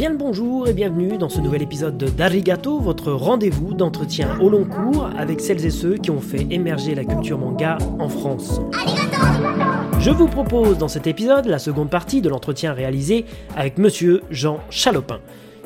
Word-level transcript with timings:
Bien 0.00 0.08
le 0.08 0.16
bonjour 0.16 0.66
et 0.66 0.72
bienvenue 0.72 1.18
dans 1.18 1.28
ce 1.28 1.42
nouvel 1.42 1.60
épisode 1.60 1.98
de 1.98 2.08
d'Arigato, 2.08 2.80
votre 2.80 3.12
rendez-vous 3.12 3.74
d'entretien 3.74 4.30
au 4.40 4.48
long 4.48 4.64
cours 4.64 5.10
avec 5.18 5.42
celles 5.42 5.62
et 5.66 5.70
ceux 5.70 5.98
qui 5.98 6.10
ont 6.10 6.22
fait 6.22 6.46
émerger 6.48 6.94
la 6.94 7.04
culture 7.04 7.36
manga 7.36 7.76
en 7.98 8.08
France. 8.08 8.62
Je 9.98 10.10
vous 10.10 10.26
propose 10.26 10.78
dans 10.78 10.88
cet 10.88 11.06
épisode 11.06 11.44
la 11.44 11.58
seconde 11.58 11.90
partie 11.90 12.22
de 12.22 12.30
l'entretien 12.30 12.72
réalisé 12.72 13.26
avec 13.54 13.76
monsieur 13.76 14.22
Jean 14.30 14.60
Chalopin. 14.70 15.20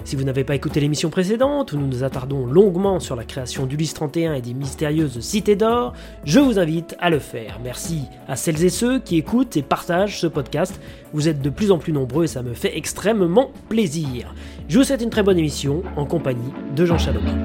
Si 0.05 0.16
vous 0.16 0.25
n'avez 0.25 0.45
pas 0.45 0.55
écouté 0.55 0.80
l'émission 0.80 1.09
précédente, 1.09 1.73
où 1.73 1.79
nous 1.79 1.87
nous 1.87 2.05
attardons 2.05 2.45
longuement 2.45 3.00
sur 3.00 3.16
la 3.16 3.25
création 3.25 3.64
d'Ulysse 3.64 3.95
31 3.95 4.34
et 4.34 4.43
des 4.43 4.52
mystérieuses 4.52 5.19
cités 5.20 5.57
d'or, 5.57 5.95
je 6.25 6.41
vous 6.41 6.59
invite 6.59 6.95
à 6.98 7.09
le 7.09 7.19
faire. 7.19 7.59
Merci 7.64 8.02
à 8.29 8.37
celles 8.37 8.62
et 8.62 8.69
ceux 8.69 9.01
qui 9.01 9.16
écoutent 9.16 9.56
et 9.56 9.62
partagent 9.62 10.20
ce 10.20 10.27
podcast. 10.27 10.79
Vous 11.14 11.27
êtes 11.27 11.41
de 11.41 11.48
plus 11.48 11.70
en 11.70 11.79
plus 11.79 11.95
nombreux 11.95 12.25
et 12.25 12.27
ça 12.27 12.43
me 12.43 12.52
fait 12.52 12.77
extrêmement 12.77 13.51
plaisir. 13.70 14.34
Je 14.69 14.78
vous 14.78 14.84
souhaite 14.84 15.01
une 15.01 15.09
très 15.09 15.23
bonne 15.23 15.38
émission 15.38 15.83
en 15.97 16.05
compagnie 16.05 16.52
de 16.77 16.84
Jean 16.84 16.98
Chalopin. 16.98 17.39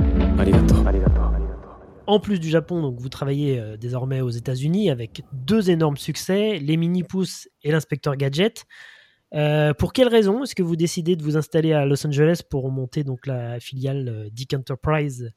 En 2.08 2.20
plus 2.20 2.42
du 2.42 2.50
Japon, 2.50 2.82
donc 2.82 3.00
vous 3.00 3.08
travaillez 3.08 3.58
euh, 3.58 3.78
désormais 3.78 4.20
aux 4.20 4.32
États-Unis 4.32 4.90
avec 4.90 5.24
deux 5.32 5.70
énormes 5.70 5.96
succès, 5.96 6.60
les 6.60 6.76
Mini 6.76 7.04
Pouces 7.04 7.48
et 7.64 7.72
l'inspecteur 7.72 8.18
Gadget. 8.18 8.66
Euh, 9.36 9.74
pour 9.74 9.94
quelles 9.94 10.08
raisons 10.08 10.44
est-ce 10.44 10.56
que 10.56 10.64
vous 10.64 10.76
décidez 10.76 11.16
de 11.16 11.24
vous 11.24 11.38
installer 11.38 11.74
à 11.74 11.86
Los 11.86 12.06
Angeles 12.06 12.42
pour 12.50 12.72
monter 12.72 13.04
donc 13.04 13.28
la 13.28 13.60
filiale 13.60 14.08
euh, 14.10 14.30
Dick 14.32 14.54
Enterprise? 14.54 15.32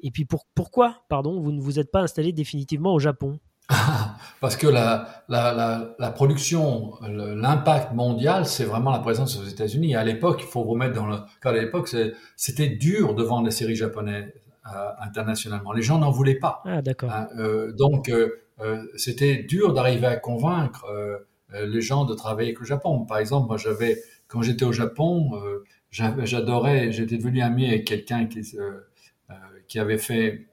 Et 0.00 0.10
puis 0.10 0.24
pour, 0.24 0.46
pourquoi, 0.54 1.04
pardon, 1.08 1.40
vous 1.40 1.52
ne 1.52 1.60
vous 1.60 1.78
êtes 1.78 1.90
pas 1.90 2.00
installé 2.00 2.32
définitivement 2.32 2.94
au 2.94 2.98
Japon? 2.98 3.38
Parce 4.40 4.56
que 4.56 4.66
la, 4.66 5.24
la, 5.28 5.94
la, 5.98 6.10
production, 6.10 6.92
l'impact 7.00 7.94
mondial, 7.94 8.44
c'est 8.44 8.64
vraiment 8.64 8.90
la 8.90 8.98
présence 8.98 9.38
aux 9.38 9.44
États-Unis. 9.44 9.94
À 9.94 10.04
l'époque, 10.04 10.42
il 10.42 10.48
faut 10.48 10.64
vous 10.64 10.74
mettre 10.74 10.94
dans 10.94 11.06
le 11.06 11.16
cas 11.40 11.48
à 11.48 11.52
l'époque, 11.52 11.88
c'était 12.36 12.68
dur 12.68 13.14
de 13.14 13.22
vendre 13.22 13.44
des 13.44 13.50
séries 13.50 13.76
japonaises 13.76 14.30
euh, 14.66 14.88
internationalement. 15.00 15.72
Les 15.72 15.80
gens 15.80 15.98
n'en 15.98 16.10
voulaient 16.10 16.38
pas. 16.38 16.60
Ah, 16.66 16.82
d'accord. 16.82 17.10
Hein, 17.10 17.28
donc, 17.78 18.12
c'était 18.96 19.36
dur 19.44 19.72
d'arriver 19.72 20.08
à 20.08 20.16
convaincre 20.16 20.84
les 21.62 21.80
gens 21.80 22.04
de 22.04 22.14
travailler 22.14 22.48
avec 22.50 22.60
le 22.60 22.66
Japon. 22.66 23.04
Par 23.04 23.18
exemple, 23.18 23.48
moi, 23.48 23.56
j'avais, 23.56 23.98
quand 24.26 24.42
j'étais 24.42 24.64
au 24.64 24.72
Japon, 24.72 25.30
euh, 25.34 25.64
j'adorais, 25.90 26.92
j'étais 26.92 27.16
devenu 27.16 27.40
ami 27.42 27.66
avec 27.66 27.84
quelqu'un 27.84 28.26
qui, 28.26 28.40
euh, 28.58 28.80
qui 29.68 29.78
avait 29.78 29.98
fait 29.98 30.46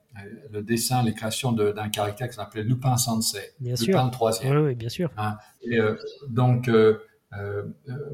le 0.52 0.62
dessin, 0.62 1.04
les 1.04 1.14
créations 1.14 1.54
d'un 1.54 1.90
caractère 1.90 2.28
qui 2.28 2.36
s'appelait 2.36 2.64
Lupin 2.64 2.98
Sensei. 2.98 3.54
Bien 3.60 3.76
Lupin 3.76 4.04
sûr. 4.04 4.12
troisième. 4.12 4.58
Oui, 4.58 4.64
oui, 4.68 4.76
bien 4.76 4.90
sûr. 4.90 5.10
Hein. 5.18 5.38
Et, 5.64 5.80
donc, 6.28 6.70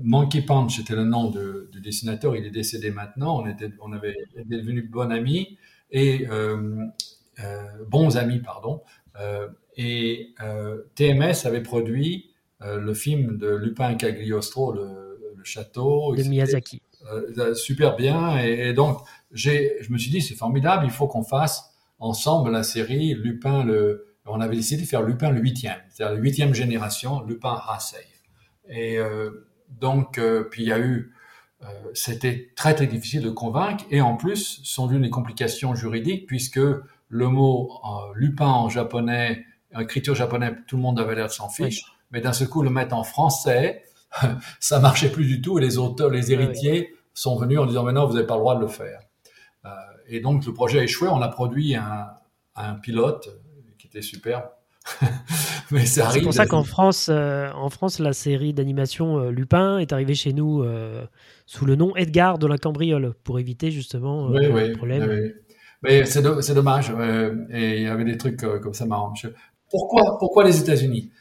Monkey 0.03 0.43
Punch, 0.43 0.77
c'était 0.77 0.95
le 0.95 1.05
nom 1.05 1.31
du 1.31 1.81
dessinateur, 1.81 2.35
il 2.35 2.45
est 2.45 2.51
décédé 2.51 2.91
maintenant, 2.91 3.41
on, 3.41 3.47
était, 3.47 3.71
on 3.81 3.93
avait 3.93 4.15
devenu 4.45 4.83
bons 4.83 5.09
amis, 5.09 5.57
et 5.89 6.27
bons 7.87 8.15
amis, 8.15 8.39
pardon, 8.39 8.83
et 9.75 10.35
TMS 10.93 11.45
avait 11.45 11.63
produit 11.63 12.29
euh, 12.63 12.79
le 12.79 12.93
film 12.93 13.37
de 13.37 13.49
Lupin 13.49 13.93
Cagliostro, 13.95 14.71
le, 14.71 15.19
le 15.35 15.43
château. 15.43 16.15
De 16.15 16.23
Miyazaki. 16.23 16.81
Euh, 17.11 17.53
super 17.53 17.95
bien. 17.95 18.39
Et, 18.39 18.73
donc, 18.73 18.99
j'ai, 19.31 19.77
je 19.81 19.91
me 19.91 19.97
suis 19.97 20.09
dit, 20.09 20.21
c'est 20.21 20.35
formidable, 20.35 20.85
il 20.85 20.91
faut 20.91 21.07
qu'on 21.07 21.23
fasse 21.23 21.71
ensemble 21.99 22.51
la 22.51 22.63
série 22.63 23.13
Lupin 23.13 23.63
le. 23.63 24.05
On 24.29 24.41
avait 24.41 24.57
décidé 24.57 24.81
de 24.81 24.87
faire 24.87 25.03
Lupin 25.03 25.29
le 25.29 25.39
huitième, 25.39 25.77
c'est-à-dire 25.89 26.15
la 26.15 26.21
huitième 26.21 26.53
génération, 26.53 27.23
Lupin 27.23 27.61
Hassei. 27.69 28.05
Et 28.67 28.97
euh, 28.97 29.47
donc, 29.69 30.19
puis 30.51 30.63
il 30.63 30.67
y 30.67 30.73
a 30.73 30.79
eu, 30.79 31.13
c'était 31.93 32.51
très 32.57 32.75
très 32.75 32.87
difficile 32.87 33.21
de 33.21 33.29
convaincre, 33.29 33.85
et 33.89 34.01
en 34.01 34.17
plus 34.17 34.59
sont 34.65 34.85
venues 34.85 35.03
des 35.03 35.09
complications 35.09 35.75
juridiques 35.75 36.27
puisque 36.27 36.59
le 36.59 37.27
mot 37.29 37.71
Lupin 38.15 38.47
en 38.47 38.67
japonais, 38.67 39.45
écriture 39.79 40.13
japonaise, 40.13 40.55
tout 40.67 40.75
le 40.75 40.81
monde 40.81 40.99
avait 40.99 41.15
l'air 41.15 41.27
de 41.27 41.31
s'en 41.31 41.47
fiche 41.47 41.85
mais 42.11 42.21
d'un 42.21 42.33
seul 42.33 42.47
coup 42.47 42.61
le 42.61 42.69
mettre 42.69 42.95
en 42.95 43.03
français, 43.03 43.83
ça 44.59 44.79
marchait 44.79 45.11
plus 45.11 45.25
du 45.25 45.41
tout 45.41 45.57
et 45.59 45.61
les 45.61 45.77
auteurs, 45.77 46.09
les 46.09 46.31
héritiers 46.31 46.93
sont 47.13 47.35
venus 47.35 47.59
en 47.59 47.65
disant 47.65 47.83
maintenant 47.83 48.05
vous 48.05 48.13
n'avez 48.13 48.27
pas 48.27 48.35
le 48.35 48.41
droit 48.41 48.55
de 48.55 48.61
le 48.61 48.67
faire. 48.67 48.99
Euh, 49.65 49.69
et 50.07 50.19
donc 50.19 50.45
le 50.45 50.53
projet 50.53 50.79
a 50.79 50.83
échoué, 50.83 51.07
on 51.09 51.21
a 51.21 51.27
produit 51.27 51.75
un, 51.75 52.07
un 52.55 52.75
pilote 52.75 53.29
qui 53.77 53.87
était 53.87 54.01
superbe. 54.01 54.45
mais 55.71 55.85
ça 55.85 56.11
C'est 56.11 56.21
pour 56.21 56.33
ça 56.33 56.45
qu'en 56.45 56.63
France, 56.63 57.09
euh, 57.11 57.51
en 57.53 57.69
France, 57.69 57.99
la 57.99 58.13
série 58.13 58.53
d'animation 58.53 59.19
euh, 59.19 59.31
Lupin 59.31 59.79
est 59.79 59.91
arrivée 59.91 60.15
chez 60.15 60.31
nous 60.31 60.63
sous 61.45 61.65
le 61.65 61.75
nom 61.75 61.95
Edgar 61.95 62.37
de 62.37 62.47
la 62.47 62.57
Cambriole 62.57 63.13
pour 63.23 63.39
éviter 63.39 63.71
justement 63.71 64.27
oui, 64.29 64.47
oui, 64.47 64.69
le 64.69 64.73
problème. 64.73 65.33
Mais 65.83 66.05
c'est, 66.05 66.21
dommage. 66.21 66.91
et 67.51 67.77
il 67.77 67.83
y 67.83 67.87
avait 67.87 68.05
des 68.05 68.17
trucs 68.17 68.37
comme 68.37 68.73
ça 68.73 68.85
marrant. 68.85 69.13
Pourquoi, 69.69 70.17
pourquoi 70.17 70.43
les 70.43 70.59
États-Unis? 70.59 71.11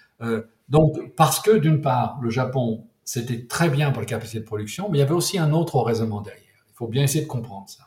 Donc, 0.69 1.15
parce 1.17 1.41
que 1.41 1.53
d'une 1.53 1.81
part, 1.81 2.19
le 2.21 2.31
Japon, 2.31 2.87
c'était 3.05 3.47
très 3.47 3.69
bien 3.69 3.93
pour 3.93 4.01
la 4.01 4.07
capacité 4.07 4.41
de 4.41 4.45
production, 4.45 4.89
mais 4.91 4.99
il 4.99 5.01
y 5.01 5.05
avait 5.05 5.15
aussi 5.15 5.39
un 5.39 5.53
autre 5.53 5.81
raisonnement 5.81 6.21
derrière. 6.21 6.43
Il 6.69 6.75
faut 6.75 6.89
bien 6.89 7.05
essayer 7.05 7.25
de 7.25 7.29
comprendre 7.29 7.69
ça. 7.69 7.85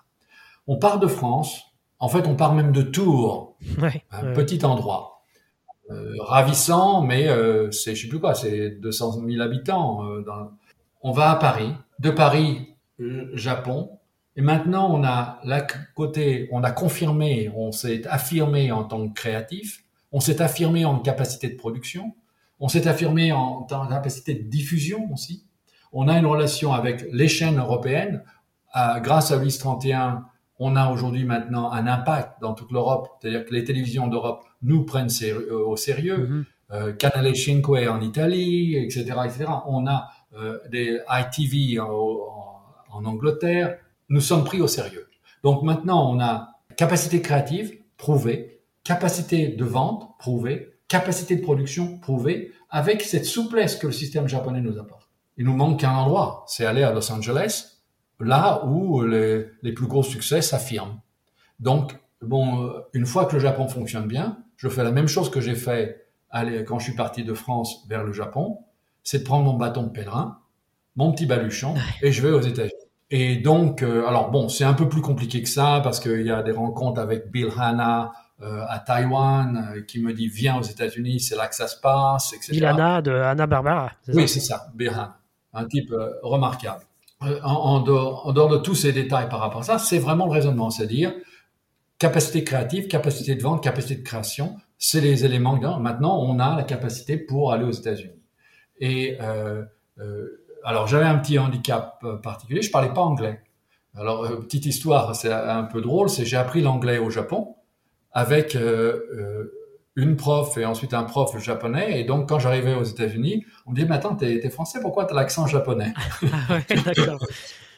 On 0.67 0.77
part 0.77 0.99
de 0.99 1.07
France, 1.07 1.63
en 1.99 2.07
fait, 2.07 2.27
on 2.27 2.35
part 2.35 2.53
même 2.53 2.71
de 2.71 2.81
Tours, 2.81 3.57
un 4.11 4.33
petit 4.33 4.63
endroit. 4.63 5.23
Euh, 5.91 6.13
ravissant, 6.19 7.01
mais 7.01 7.27
euh, 7.27 7.71
c'est, 7.71 7.95
je 7.95 8.03
sais 8.03 8.07
plus 8.07 8.19
quoi, 8.19 8.35
c'est 8.35 8.69
200 8.79 9.23
000 9.27 9.41
habitants. 9.41 10.05
Euh, 10.05 10.21
dans... 10.21 10.51
On 11.01 11.11
va 11.11 11.31
à 11.31 11.35
Paris, 11.35 11.73
de 11.99 12.11
Paris, 12.11 12.75
Japon, 13.33 13.97
et 14.35 14.41
maintenant 14.41 14.93
on 14.93 15.03
a 15.03 15.39
là 15.45 15.65
côté, 15.95 16.49
on 16.51 16.63
a 16.63 16.71
confirmé, 16.71 17.49
on 17.55 17.71
s'est 17.71 18.05
affirmé 18.07 18.71
en 18.71 18.83
tant 18.83 19.07
que 19.07 19.13
créatif, 19.13 19.85
on 20.11 20.19
s'est 20.19 20.41
affirmé 20.41 20.83
en 20.83 20.99
capacité 20.99 21.47
de 21.47 21.55
production, 21.55 22.13
on 22.59 22.67
s'est 22.67 22.87
affirmé 22.87 23.31
en, 23.31 23.63
capacité 23.63 24.33
de 24.33 24.43
diffusion 24.43 25.09
aussi. 25.13 25.45
On 25.91 26.07
a 26.07 26.17
une 26.17 26.25
relation 26.25 26.73
avec 26.73 27.05
les 27.11 27.27
chaînes 27.27 27.59
européennes. 27.59 28.23
Euh, 28.75 28.99
grâce 28.99 29.31
à 29.31 29.37
WIS 29.37 29.57
31, 29.57 30.25
on 30.59 30.75
a 30.75 30.91
aujourd'hui 30.91 31.23
maintenant 31.23 31.71
un 31.71 31.87
impact 31.87 32.41
dans 32.41 32.53
toute 32.53 32.71
l'Europe. 32.71 33.07
C'est-à-dire 33.19 33.45
que 33.45 33.53
les 33.53 33.63
télévisions 33.63 34.07
d'Europe 34.07 34.43
nous 34.61 34.83
prennent 34.85 35.09
euh, 35.23 35.65
au 35.65 35.77
sérieux. 35.77 36.17
Mm 36.17 36.41
-hmm. 36.41 36.45
Canale 36.97 37.35
5 37.35 37.67
en 37.95 37.99
Italie, 38.01 38.75
etc., 38.75 38.97
etc. 39.25 39.45
On 39.65 39.87
a 39.87 39.99
euh, 40.35 40.59
des 40.69 40.99
ITV 41.09 41.79
en, 41.79 41.87
en 42.91 43.05
Angleterre. 43.05 43.77
Nous 44.09 44.21
sommes 44.21 44.43
pris 44.43 44.61
au 44.61 44.67
sérieux. 44.67 45.07
Donc 45.43 45.63
maintenant, 45.63 46.01
on 46.13 46.19
a 46.19 46.33
capacité 46.75 47.21
créative 47.21 47.67
prouvée, 47.97 48.61
capacité 48.83 49.47
de 49.47 49.65
vente 49.65 50.17
prouvée, 50.19 50.78
capacité 50.89 51.37
de 51.37 51.41
production 51.41 51.97
prouvée, 51.99 52.51
avec 52.69 53.01
cette 53.01 53.25
souplesse 53.25 53.77
que 53.77 53.87
le 53.87 53.93
système 53.93 54.27
japonais 54.27 54.59
nous 54.59 54.77
apporte. 54.77 55.09
Il 55.37 55.45
nous 55.45 55.55
manque 55.55 55.79
qu'un 55.79 55.93
endroit, 55.93 56.43
c'est 56.47 56.65
aller 56.65 56.83
à 56.83 56.91
Los 56.91 57.09
Angeles, 57.11 57.79
là 58.19 58.65
où 58.65 59.01
les, 59.03 59.45
les 59.61 59.71
plus 59.71 59.87
gros 59.87 60.03
succès 60.03 60.41
s'affirment. 60.41 60.99
Donc, 61.61 61.97
bon, 62.21 62.65
euh, 62.65 62.81
une 62.93 63.05
fois 63.05 63.25
que 63.25 63.35
le 63.35 63.39
Japon 63.39 63.69
fonctionne 63.69 64.07
bien, 64.07 64.39
je 64.57 64.67
fais 64.67 64.83
la 64.83 64.91
même 64.91 65.07
chose 65.07 65.29
que 65.29 65.39
j'ai 65.39 65.55
fait 65.55 66.05
quand 66.67 66.79
je 66.79 66.83
suis 66.83 66.95
parti 66.95 67.23
de 67.23 67.33
France 67.33 67.85
vers 67.87 68.03
le 68.03 68.11
Japon, 68.11 68.59
c'est 69.03 69.19
de 69.19 69.23
prendre 69.23 69.45
mon 69.45 69.53
bâton 69.53 69.83
de 69.83 69.89
pèlerin, 69.89 70.39
mon 70.95 71.11
petit 71.11 71.25
baluchon, 71.25 71.75
et 72.01 72.11
je 72.11 72.21
vais 72.21 72.31
aux 72.31 72.41
États-Unis. 72.41 72.73
Et 73.11 73.37
donc, 73.37 73.81
euh, 73.81 74.05
alors 74.05 74.29
bon, 74.29 74.49
c'est 74.49 74.65
un 74.65 74.73
peu 74.73 74.87
plus 74.87 75.01
compliqué 75.01 75.41
que 75.41 75.49
ça 75.49 75.81
parce 75.83 75.99
qu'il 75.99 76.21
y 76.21 76.31
a 76.31 76.43
des 76.43 76.51
rencontres 76.51 76.99
avec 76.99 77.31
Bill 77.31 77.49
Hanna, 77.57 78.11
euh, 78.41 78.63
à 78.69 78.79
Taïwan 78.79 79.73
euh, 79.75 79.81
qui 79.81 79.99
me 79.99 80.13
dit 80.13 80.29
viens 80.29 80.57
aux 80.57 80.61
États-Unis, 80.61 81.19
c'est 81.19 81.35
là 81.35 81.47
que 81.47 81.55
ça 81.55 81.67
se 81.67 81.77
passe, 81.77 82.31
etc. 82.31 82.53
Bilana 82.53 83.01
de 83.01 83.11
Anna 83.11 83.45
Barbara. 83.45 83.91
Oui, 84.07 84.29
c'est 84.29 84.39
ça, 84.39 84.67
Birhan, 84.75 85.09
un 85.53 85.65
type 85.65 85.91
euh, 85.91 86.13
remarquable. 86.23 86.85
En, 87.19 87.81
dehors, 87.81 88.27
en, 88.27 88.31
dehors, 88.31 88.47
de 88.47 88.57
tous 88.59 88.75
ces 88.75 88.93
détails 88.93 89.27
par 89.27 89.41
rapport 89.41 89.59
à 89.59 89.63
ça, 89.63 89.77
c'est 89.77 89.99
vraiment 89.99 90.25
le 90.25 90.31
raisonnement, 90.31 90.69
c'est-à-dire 90.69 91.11
capacité 91.97 92.45
créative, 92.45 92.87
capacité 92.87 93.35
de 93.35 93.43
vente, 93.43 93.61
capacité 93.61 93.95
de 93.95 94.03
création, 94.03 94.55
c'est 94.77 95.01
les 95.01 95.25
éléments. 95.25 95.59
Maintenant, 95.81 96.17
on 96.17 96.39
a 96.39 96.55
la 96.55 96.63
capacité 96.63 97.17
pour 97.17 97.51
aller 97.51 97.65
aux 97.65 97.71
États-Unis. 97.71 98.21
Et 98.79 99.17
alors, 100.63 100.87
j'avais 100.87 101.03
un 101.03 101.17
petit 101.17 101.37
handicap 101.37 102.01
particulier, 102.23 102.61
je 102.61 102.71
parlais 102.71 102.93
pas 102.93 103.01
anglais. 103.01 103.41
Alors, 103.97 104.25
petite 104.39 104.65
histoire, 104.65 105.13
c'est 105.13 105.33
un 105.33 105.63
peu 105.63 105.81
drôle, 105.81 106.09
c'est 106.09 106.23
j'ai 106.23 106.37
appris 106.37 106.61
l'anglais 106.61 106.99
au 106.99 107.09
Japon 107.09 107.57
avec 108.11 108.55
euh, 108.55 108.99
euh, 109.13 109.59
une 109.95 110.15
prof 110.15 110.57
et 110.57 110.65
ensuite 110.65 110.93
un 110.93 111.03
prof 111.03 111.37
japonais. 111.39 111.99
Et 111.99 112.03
donc, 112.03 112.29
quand 112.29 112.39
j'arrivais 112.39 112.73
aux 112.73 112.83
États-Unis, 112.83 113.45
on 113.65 113.71
me 113.71 113.75
dit, 113.75 113.85
mais 113.85 113.95
attends, 113.95 114.15
t'es, 114.15 114.45
es 114.45 114.49
français, 114.49 114.79
pourquoi 114.81 115.05
t'as 115.05 115.15
l'accent 115.15 115.47
japonais 115.47 115.93
ah 116.31 116.53
ouais, 116.53 116.81
d'accord. 116.85 117.19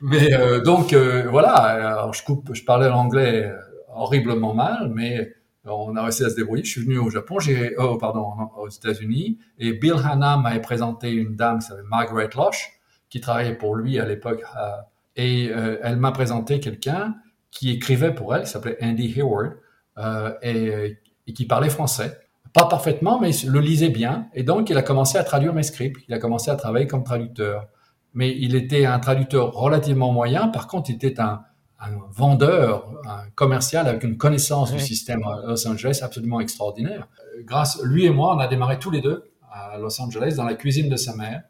mais 0.02 0.34
euh, 0.34 0.62
donc, 0.62 0.94
euh, 0.94 1.28
voilà, 1.30 1.54
alors 1.54 2.14
je, 2.14 2.24
coupe, 2.24 2.54
je 2.54 2.64
parlais 2.64 2.90
l'anglais 2.90 3.52
horriblement 3.94 4.54
mal, 4.54 4.92
mais 4.94 5.34
on 5.66 5.96
a 5.96 6.04
réussi 6.04 6.24
à 6.24 6.30
se 6.30 6.36
débrouiller. 6.36 6.64
Je 6.64 6.72
suis 6.72 6.82
venu 6.82 6.98
au 6.98 7.10
Japon, 7.10 7.40
j'ai, 7.40 7.76
oh, 7.78 7.98
pardon, 7.98 8.26
aux 8.58 8.70
États-Unis, 8.70 9.38
et 9.60 9.74
Bill 9.74 9.96
Hanna 10.04 10.38
m'avait 10.38 10.62
présenté 10.62 11.12
une 11.12 11.36
dame 11.36 11.60
qui 11.60 11.68
s'appelle 11.68 11.86
Margaret 11.90 12.30
Losh, 12.36 12.80
qui 13.10 13.20
travaillait 13.20 13.56
pour 13.56 13.76
lui 13.76 14.00
à 14.00 14.06
l'époque 14.06 14.44
Et 15.18 15.48
elle 15.48 15.98
m'a 15.98 16.12
présenté 16.14 16.60
quelqu'un 16.62 17.16
qui 17.52 17.70
écrivait 17.72 18.14
pour 18.16 18.34
elle, 18.34 18.44
qui 18.44 18.50
s'appelait 18.50 18.78
Andy 18.82 19.14
Hayward, 19.18 19.58
et, 20.42 20.98
et 21.28 21.34
qui 21.34 21.46
parlait 21.46 21.70
français. 21.70 22.20
Pas 22.54 22.66
parfaitement, 22.66 23.20
mais 23.20 23.34
il 23.36 23.50
le 23.50 23.60
lisait 23.60 23.90
bien. 23.90 24.28
Et 24.34 24.44
donc, 24.44 24.70
il 24.70 24.78
a 24.78 24.82
commencé 24.82 25.18
à 25.18 25.24
traduire 25.24 25.54
mes 25.54 25.64
scripts. 25.64 25.98
Il 26.08 26.14
a 26.14 26.20
commencé 26.20 26.52
à 26.52 26.56
travailler 26.56 26.88
comme 26.88 27.04
traducteur. 27.04 27.68
Mais 28.14 28.36
il 28.38 28.56
était 28.56 28.86
un 28.86 29.00
traducteur 29.00 29.54
relativement 29.54 30.12
moyen. 30.12 30.50
Par 30.50 30.68
contre, 30.68 30.90
il 30.90 30.96
était 30.96 31.20
un, 31.22 31.44
un 31.82 31.98
vendeur, 32.12 32.88
un 33.06 33.30
commercial 33.36 33.88
avec 33.88 34.04
une 34.04 34.18
connaissance 34.18 34.72
du 34.72 34.80
système 34.80 35.24
à 35.24 35.42
Los 35.48 35.68
Angeles 35.68 36.02
absolument 36.04 36.40
extraordinaire. 36.40 37.08
Euh, 37.20 37.42
grâce, 37.44 37.82
lui 37.84 38.06
et 38.06 38.12
moi, 38.12 38.36
on 38.36 38.40
a 38.40 38.48
démarré 38.48 38.78
tous 38.78 38.92
les 38.92 39.02
deux 39.02 39.32
à 39.52 39.78
Los 39.80 40.00
Angeles 40.00 40.36
dans 40.38 40.46
la 40.46 40.54
cuisine 40.54 40.90
de 40.90 40.96
sa 40.96 41.16
mère. 41.16 41.44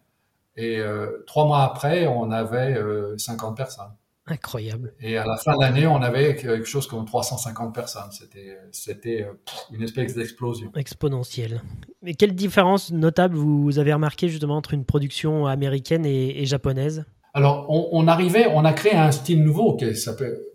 Et 0.55 0.79
euh, 0.79 1.23
trois 1.27 1.45
mois 1.45 1.63
après, 1.63 2.07
on 2.07 2.31
avait 2.31 2.79
50 3.17 3.51
euh, 3.51 3.55
personnes. 3.55 3.91
Incroyable. 4.27 4.93
Et 5.01 5.17
à 5.17 5.25
la 5.25 5.35
fin 5.37 5.55
de 5.55 5.61
l'année, 5.61 5.87
on 5.87 6.01
avait 6.01 6.35
quelque 6.35 6.65
chose 6.65 6.87
comme 6.87 7.05
350 7.05 7.73
personnes. 7.73 8.11
C'était, 8.11 8.57
c'était 8.71 9.27
une 9.71 9.81
espèce 9.81 10.15
d'explosion. 10.15 10.71
Exponentielle. 10.75 11.61
Mais 12.01 12.13
quelle 12.13 12.35
différence 12.35 12.91
notable 12.91 13.35
vous 13.35 13.79
avez 13.79 13.93
remarqué 13.93 14.29
justement 14.29 14.57
entre 14.57 14.73
une 14.73 14.85
production 14.85 15.47
américaine 15.47 16.05
et 16.05 16.45
japonaise? 16.45 17.05
Alors, 17.33 17.65
on, 17.69 18.07
arrivait, 18.07 18.47
on 18.47 18.65
a 18.65 18.73
créé 18.73 18.93
un 18.93 19.11
style 19.11 19.41
nouveau, 19.41 19.77
que 19.77 19.93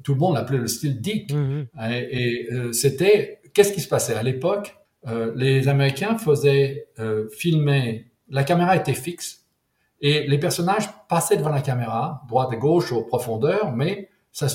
tout 0.02 0.12
le 0.12 0.20
monde 0.20 0.34
l'appelait 0.34 0.58
le 0.58 0.66
style 0.66 1.00
Dick. 1.00 1.32
Mhm. 1.32 1.66
Et, 1.90 2.48
euh, 2.52 2.72
c'était, 2.72 3.40
qu'est-ce 3.54 3.72
qui 3.72 3.80
se 3.80 3.88
passait? 3.88 4.14
À 4.14 4.22
l'époque, 4.22 4.76
euh, 5.06 5.32
les 5.36 5.68
Américains 5.68 6.18
faisaient 6.18 6.88
euh, 6.98 7.28
filmer, 7.30 8.10
la 8.28 8.44
caméra 8.44 8.76
était 8.76 8.92
fixe, 8.92 9.45
et 10.00 10.26
les 10.26 10.38
personnages 10.38 10.88
passaient 11.08 11.36
devant 11.36 11.50
la 11.50 11.62
caméra, 11.62 12.22
droite 12.28 12.52
et 12.52 12.56
gauche, 12.56 12.92
aux 12.92 13.02
profondeurs, 13.02 13.72
mais 13.72 14.08
ça 14.32 14.46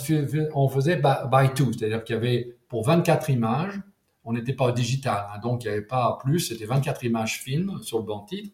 on 0.53 0.69
faisait 0.69 0.97
by, 0.97 1.53
two, 1.55 1.71
c'est-à-dire 1.73 2.03
qu'il 2.03 2.15
y 2.15 2.17
avait 2.17 2.55
pour 2.67 2.85
24 2.85 3.29
images, 3.29 3.79
on 4.23 4.33
n'était 4.33 4.53
pas 4.53 4.65
au 4.65 4.71
digital, 4.71 5.25
hein, 5.33 5.39
donc 5.41 5.63
il 5.63 5.67
n'y 5.67 5.73
avait 5.73 5.85
pas 5.85 6.19
plus, 6.21 6.39
c'était 6.39 6.65
24 6.65 7.03
images 7.03 7.39
fines 7.39 7.79
sur 7.81 7.97
le 7.97 8.05
banc 8.05 8.21
titre, 8.21 8.51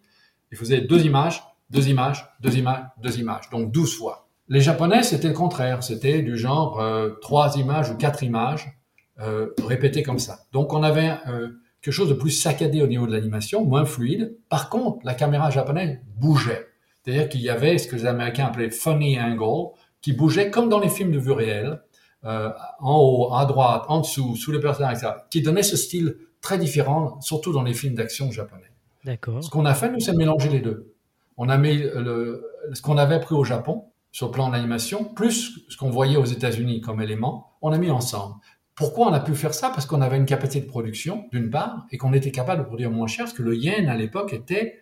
il 0.52 0.58
faisait 0.58 0.82
deux 0.82 1.06
images 1.06 1.44
deux 1.70 1.90
images, 1.90 2.26
deux 2.40 2.58
images, 2.58 2.86
deux 3.02 3.20
images, 3.20 3.50
donc 3.50 3.72
douze 3.72 3.96
fois. 3.96 4.28
Les 4.48 4.62
Japonais, 4.62 5.04
c'était 5.04 5.28
le 5.28 5.34
contraire, 5.34 5.84
c'était 5.84 6.22
du 6.22 6.38
genre 6.38 6.80
euh, 6.80 7.10
trois 7.22 7.58
images 7.58 7.92
ou 7.92 7.96
quatre 7.96 8.24
images 8.24 8.72
euh, 9.20 9.48
répétées 9.66 10.04
comme 10.04 10.20
ça. 10.20 10.40
Donc 10.54 10.74
on 10.74 10.84
avait 10.84 11.12
euh, 11.28 11.50
quelque 11.82 11.94
chose 11.94 12.10
de 12.10 12.14
plus 12.14 12.32
saccadé 12.32 12.82
au 12.82 12.88
niveau 12.88 13.06
de 13.06 13.12
l'animation, 13.12 13.66
moins 13.66 13.86
fluide. 13.86 14.38
Par 14.48 14.70
contre, 14.70 15.06
la 15.06 15.14
caméra 15.14 15.50
japonaise 15.50 16.00
bougeait. 16.16 16.68
C'est-à-dire 17.08 17.30
qu'il 17.30 17.42
y 17.42 17.50
avait 17.50 17.78
ce 17.78 17.88
que 17.88 17.96
les 17.96 18.06
Américains 18.06 18.48
appelaient 18.48 18.70
funny 18.70 19.20
angle, 19.20 19.72
qui 20.02 20.12
bougeait 20.12 20.52
comme 20.52 20.68
dans 20.68 20.80
les 20.80 20.90
films 20.90 21.12
de 21.12 21.20
vue 21.20 21.32
réelle, 21.32 21.82
euh, 22.26 22.50
en 22.80 22.98
haut, 22.98 23.34
à 23.34 23.46
droite, 23.46 23.86
en 23.88 24.02
dessous, 24.02 24.36
sous 24.36 24.52
les 24.52 24.60
personnages, 24.60 24.98
etc., 24.98 25.14
qui 25.30 25.42
donnait 25.42 25.64
ce 25.64 25.78
style 25.78 26.18
très 26.42 26.58
différent, 26.58 27.22
surtout 27.22 27.54
dans 27.54 27.64
les 27.64 27.74
films 27.74 27.96
d'action 27.96 28.30
japonais. 28.32 28.72
D'accord. 29.06 29.42
Ce 29.42 29.50
qu'on 29.50 29.66
a 29.66 29.74
fait, 29.74 29.90
nous, 29.90 30.02
c'est 30.02 30.14
mélanger 30.14 30.50
les 30.50 30.60
deux 30.60 30.94
on 31.38 31.50
a 31.50 31.58
mis 31.58 31.78
le, 31.78 32.44
ce 32.74 32.82
qu'on 32.82 32.98
avait 32.98 33.16
appris 33.16 33.36
au 33.36 33.44
Japon 33.44 33.86
sur 34.12 34.28
le 34.28 34.32
plan 34.32 34.50
d'animation, 34.50 35.06
plus 35.06 35.60
ce 35.70 35.78
qu'on 35.78 35.92
voyait 35.92 36.18
aux 36.18 36.26
États-Unis 36.26 36.82
comme 36.82 37.02
élément, 37.02 37.52
on 37.62 37.72
a 37.72 37.78
mis 37.78 37.92
ensemble. 37.92 38.36
Pourquoi 38.76 39.08
on 39.08 39.14
a 39.14 39.20
pu 39.20 39.36
faire 39.36 39.54
ça? 39.54 39.70
Parce 39.70 39.86
qu'on 39.86 40.02
avait 40.02 40.18
une 40.18 40.26
capacité 40.26 40.66
de 40.66 40.70
production, 40.70 41.28
d'une 41.32 41.50
part, 41.50 41.86
et 41.92 41.98
qu'on 41.98 42.14
était 42.14 42.32
capable 42.32 42.64
de 42.64 42.68
produire 42.68 42.92
moins 42.92 43.08
cher, 43.08 43.26
parce 43.26 43.38
que 43.38 43.44
le 43.44 43.56
yen 43.56 43.88
à 43.88 43.96
l'époque 43.96 44.34
était 44.34 44.80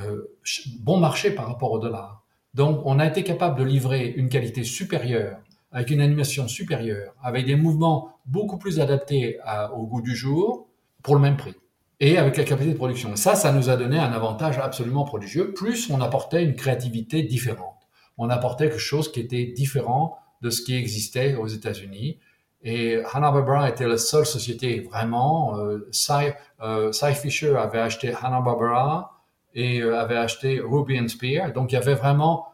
euh, 0.00 0.36
bon 0.80 0.98
marché 0.98 1.30
par 1.30 1.46
rapport 1.46 1.72
au 1.72 1.78
dollar. 1.78 2.24
Donc 2.54 2.80
on 2.84 2.98
a 2.98 3.06
été 3.06 3.22
capable 3.22 3.58
de 3.58 3.64
livrer 3.64 4.08
une 4.16 4.28
qualité 4.28 4.64
supérieure, 4.64 5.38
avec 5.72 5.90
une 5.90 6.00
animation 6.00 6.48
supérieure, 6.48 7.14
avec 7.22 7.46
des 7.46 7.56
mouvements 7.56 8.18
beaucoup 8.24 8.58
plus 8.58 8.80
adaptés 8.80 9.38
au 9.74 9.86
goût 9.86 10.00
du 10.00 10.16
jour, 10.16 10.68
pour 11.06 11.14
le 11.14 11.20
même 11.20 11.36
prix 11.36 11.54
et 12.00 12.18
avec 12.18 12.36
la 12.36 12.44
capacité 12.44 12.72
de 12.72 12.76
production. 12.76 13.14
Ça, 13.16 13.36
ça 13.36 13.52
nous 13.52 13.70
a 13.70 13.76
donné 13.76 13.98
un 13.98 14.12
avantage 14.12 14.58
absolument 14.58 15.04
prodigieux. 15.04 15.54
Plus 15.54 15.88
on 15.88 16.00
apportait 16.00 16.42
une 16.42 16.56
créativité 16.56 17.22
différente. 17.22 17.76
On 18.18 18.28
apportait 18.28 18.68
quelque 18.68 18.78
chose 18.78 19.10
qui 19.10 19.20
était 19.20 19.46
différent 19.46 20.18
de 20.42 20.50
ce 20.50 20.62
qui 20.62 20.74
existait 20.74 21.36
aux 21.36 21.46
États-Unis. 21.46 22.18
Et 22.62 22.98
Hanna-Barbera 23.12 23.68
était 23.68 23.86
la 23.86 23.98
seule 23.98 24.26
société 24.26 24.80
vraiment. 24.80 25.56
Euh, 25.58 25.88
Cy, 25.92 26.32
euh, 26.60 26.92
Fisher 26.92 27.54
avait 27.56 27.78
acheté 27.78 28.12
Hanna-Barbera 28.12 29.15
et 29.56 29.80
euh, 29.80 29.98
avait 29.98 30.16
acheté 30.16 30.60
Ruby 30.60 31.00
and 31.00 31.08
Spear. 31.08 31.52
Donc 31.52 31.72
il 31.72 31.74
y 31.74 31.78
avait 31.78 31.94
vraiment 31.94 32.46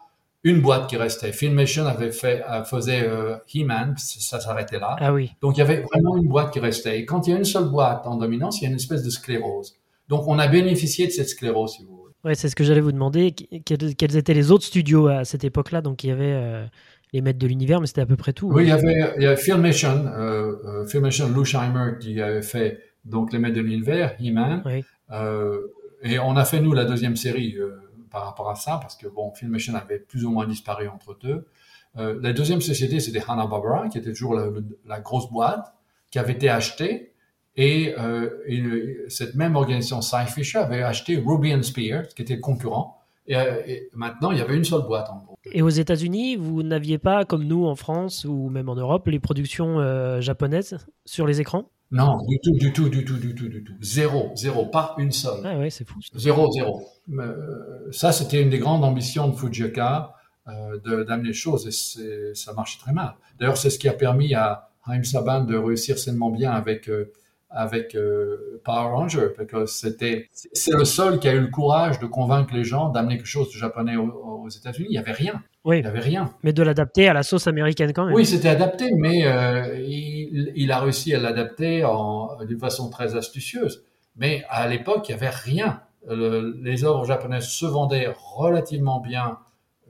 une 0.45 0.61
boîte 0.61 0.89
qui 0.89 0.97
restait. 0.97 1.33
Filmation 1.33 1.85
avait 1.85 2.13
fait, 2.13 2.43
euh, 2.51 2.65
faisait 2.65 3.07
euh, 3.07 3.37
He-Man, 3.53 3.95
ça 3.99 4.41
s'arrêtait 4.41 4.79
là. 4.79 4.97
Ah 4.99 5.13
oui. 5.13 5.33
Donc 5.41 5.57
il 5.57 5.61
y 5.61 5.63
avait 5.63 5.83
vraiment 5.83 6.17
une 6.17 6.29
boîte 6.29 6.53
qui 6.53 6.61
restait. 6.61 7.01
Et 7.01 7.05
quand 7.05 7.27
il 7.27 7.31
y 7.31 7.35
a 7.35 7.37
une 7.37 7.45
seule 7.45 7.69
boîte 7.69 8.07
en 8.07 8.17
dominance, 8.17 8.61
il 8.61 8.65
y 8.65 8.67
a 8.67 8.71
une 8.71 8.77
espèce 8.77 9.03
de 9.03 9.11
sclérose. 9.11 9.77
Donc 10.09 10.27
on 10.27 10.39
a 10.39 10.47
bénéficié 10.47 11.07
de 11.07 11.13
cette 11.13 11.29
sclérose, 11.29 11.75
si 11.75 11.85
vous 11.85 11.97
voulez. 11.97 12.13
Ouais, 12.25 12.35
c'est 12.37 12.49
ce 12.49 12.55
que 12.55 12.63
j'allais 12.63 12.81
vous 12.81 12.93
demander. 12.93 13.33
Quels 13.33 14.17
étaient 14.17 14.35
les 14.35 14.53
autres 14.53 14.65
studios 14.65 15.09
à 15.09 15.25
cette 15.25 15.43
époque-là? 15.43 15.81
Donc 15.81 16.05
il 16.05 16.09
y 16.09 16.13
avait 16.13 16.33
euh, 16.33 16.65
les 17.13 17.21
maîtres 17.21 17.41
de 17.41 17.49
l'univers, 17.49 17.81
mais 17.81 17.89
c'était 17.89 18.01
à 18.01 18.07
peu 18.07 18.17
près 18.17 18.33
tout. 18.33 18.49
Oui, 18.49 18.63
il 18.65 18.69
y 18.69 18.73
avait, 18.73 19.13
il 19.17 19.23
y 19.25 19.27
avait 19.27 19.37
Filmation, 19.37 20.07
euh, 20.07 20.87
Filmation 20.87 21.29
Lou 21.29 21.45
Scheimer 21.45 21.95
qui 22.01 22.21
avait 22.21 22.43
fait 22.43 22.79
donc 23.05 23.33
les 23.33 23.41
maîtres 23.41 23.57
de 23.57 23.61
l'univers, 23.61 24.15
He-Man. 24.21 24.63
Oui. 24.65 24.85
Et 26.03 26.19
on 26.19 26.37
a 26.37 26.45
fait 26.45 26.61
nous 26.61 26.73
la 26.73 26.85
deuxième 26.85 27.17
série 27.17 27.57
par 28.13 28.25
rapport 28.25 28.51
à 28.51 28.55
ça, 28.55 28.79
parce 28.81 28.95
que 28.95 29.09
bon, 29.09 29.33
Filmation 29.33 29.75
avait 29.75 29.99
plus 29.99 30.25
ou 30.25 30.31
moins 30.31 30.47
disparu 30.47 30.87
entre 30.87 31.17
deux. 31.19 31.47
Euh, 31.99 32.19
la 32.23 32.33
deuxième 32.33 32.61
société, 32.61 33.01
c'était 33.01 33.23
Hanna-Barbera, 33.27 33.89
qui 33.89 33.99
était 33.99 34.13
toujours 34.13 34.35
la, 34.87 35.01
grosse 35.01 35.31
boîte, 35.31 35.75
qui 36.11 36.19
avait 36.19 36.33
été 36.35 36.49
achetée, 36.49 37.13
et, 37.57 37.95
euh, 37.99 39.05
cette 39.09 39.35
même 39.35 39.57
organisation, 39.57 40.01
Cy 40.01 40.27
Fisher, 40.27 40.59
avait 40.59 40.83
acheté 40.83 41.23
Ruby 41.25 41.55
and 41.55 41.63
Spear, 41.63 42.09
qui 42.09 42.23
était 42.23 42.37
le 42.37 42.41
concurrent, 42.41 42.99
euh, 43.31 43.63
et, 43.67 43.89
maintenant, 43.95 44.31
il 44.31 44.39
y 44.39 44.41
avait 44.41 44.57
une 44.57 44.65
seule 44.65 44.83
boîte, 44.83 45.09
en 45.11 45.19
gros. 45.19 45.35
Et 45.53 45.63
aux 45.63 45.69
États-Unis, 45.69 46.37
vous 46.37 46.63
n'aviez 46.63 46.99
pas, 46.99 47.25
comme 47.25 47.45
nous 47.45 47.67
en 47.67 47.75
France 47.75 48.25
ou 48.25 48.49
même 48.49 48.69
en 48.69 48.75
Europe, 48.75 49.07
les 49.09 49.19
productions 49.19 50.21
japonaises 50.21 50.79
sur 51.05 51.27
les 51.27 51.41
écrans? 51.41 51.69
Non, 51.93 52.25
du 52.27 52.39
tout, 52.41 52.53
du 52.53 52.73
tout, 52.73 52.89
du 52.89 53.05
tout, 53.05 53.19
du 53.19 53.35
tout, 53.35 53.49
du 53.49 53.63
tout. 53.63 53.75
Zéro, 53.83 54.33
zéro, 54.35 54.67
pas 54.67 54.95
une 54.97 55.13
seule. 55.13 55.43
Ah 55.45 55.59
ouais, 55.59 55.69
c'est 55.69 55.87
fou. 55.87 56.01
Zéro, 56.15 56.51
zéro. 56.51 56.83
Euh, 57.11 57.93
ça, 57.93 58.13
c'était 58.13 58.41
une 58.41 58.49
des 58.49 58.59
grandes 58.59 58.83
ambitions 58.83 59.29
de 59.29 59.37
Fujioka, 59.37 60.15
euh, 60.49 61.05
d'amener 61.05 61.29
les 61.29 61.35
choses, 61.35 61.69
et 61.69 62.35
ça 62.35 62.55
marchait 62.55 62.79
très 62.79 62.93
mal. 62.93 63.15
D'ailleurs, 63.39 63.59
c'est 63.59 63.69
ce 63.69 63.79
qui 63.79 63.89
a 63.89 63.93
permis 63.93 64.35
à 64.35 64.71
Haim 64.87 65.05
Saban 65.05 65.45
de 65.45 65.55
réussir 65.55 65.99
sainement 65.99 66.31
bien 66.31 66.53
avec 66.53 66.89
euh, 66.89 67.13
avec 67.55 67.95
euh, 67.95 68.61
Power 68.65 68.91
Ranger, 68.91 69.29
parce 69.37 69.49
que 69.49 69.67
c'était, 69.67 70.29
c'est 70.33 70.75
le 70.75 70.85
seul 70.85 71.19
qui 71.19 71.29
a 71.29 71.33
eu 71.33 71.41
le 71.41 71.49
courage 71.49 71.99
de 71.99 72.07
convaincre 72.07 72.55
les 72.55 72.65
gens 72.65 72.89
d'amener 72.89 73.17
quelque 73.17 73.27
chose 73.27 73.53
de 73.53 73.59
japonais 73.59 73.97
aux, 73.97 74.49
États-Unis. 74.49 74.89
Il 74.91 74.93
n'y 74.93 74.99
avait 74.99 75.13
rien. 75.13 75.43
Oui. 75.65 75.79
Il 75.79 75.83
n'y 75.83 75.89
avait 75.89 76.01
rien. 76.01 76.35
Mais 76.43 76.53
de 76.53 76.63
l'adapter 76.63 77.09
à 77.09 77.13
la 77.13 77.23
sauce 77.23 77.47
américaine 77.47 77.93
quand 77.93 78.07
même. 78.07 78.15
Oui, 78.15 78.27
c'était 78.27 78.49
adapté, 78.49 78.91
mais 78.97 79.27
euh, 79.27 79.79
il, 79.79 80.53
il, 80.57 80.73
a 80.73 80.81
réussi 80.81 81.15
à 81.15 81.21
l'adapter 81.21 81.87
d'une 82.47 82.59
façon 82.59 82.91
très 82.91 83.15
astucieuse. 83.15 83.85
Mais 84.17 84.45
à 84.49 84.67
l'époque, 84.69 85.09
il 85.09 85.13
n'y 85.13 85.17
avait 85.17 85.31
rien. 85.31 85.83
les 86.11 86.85
œuvres 86.85 87.05
japonaises 87.05 87.49
se 87.49 87.67
vendaient 87.67 88.13
relativement 88.17 89.01
bien, 89.01 89.39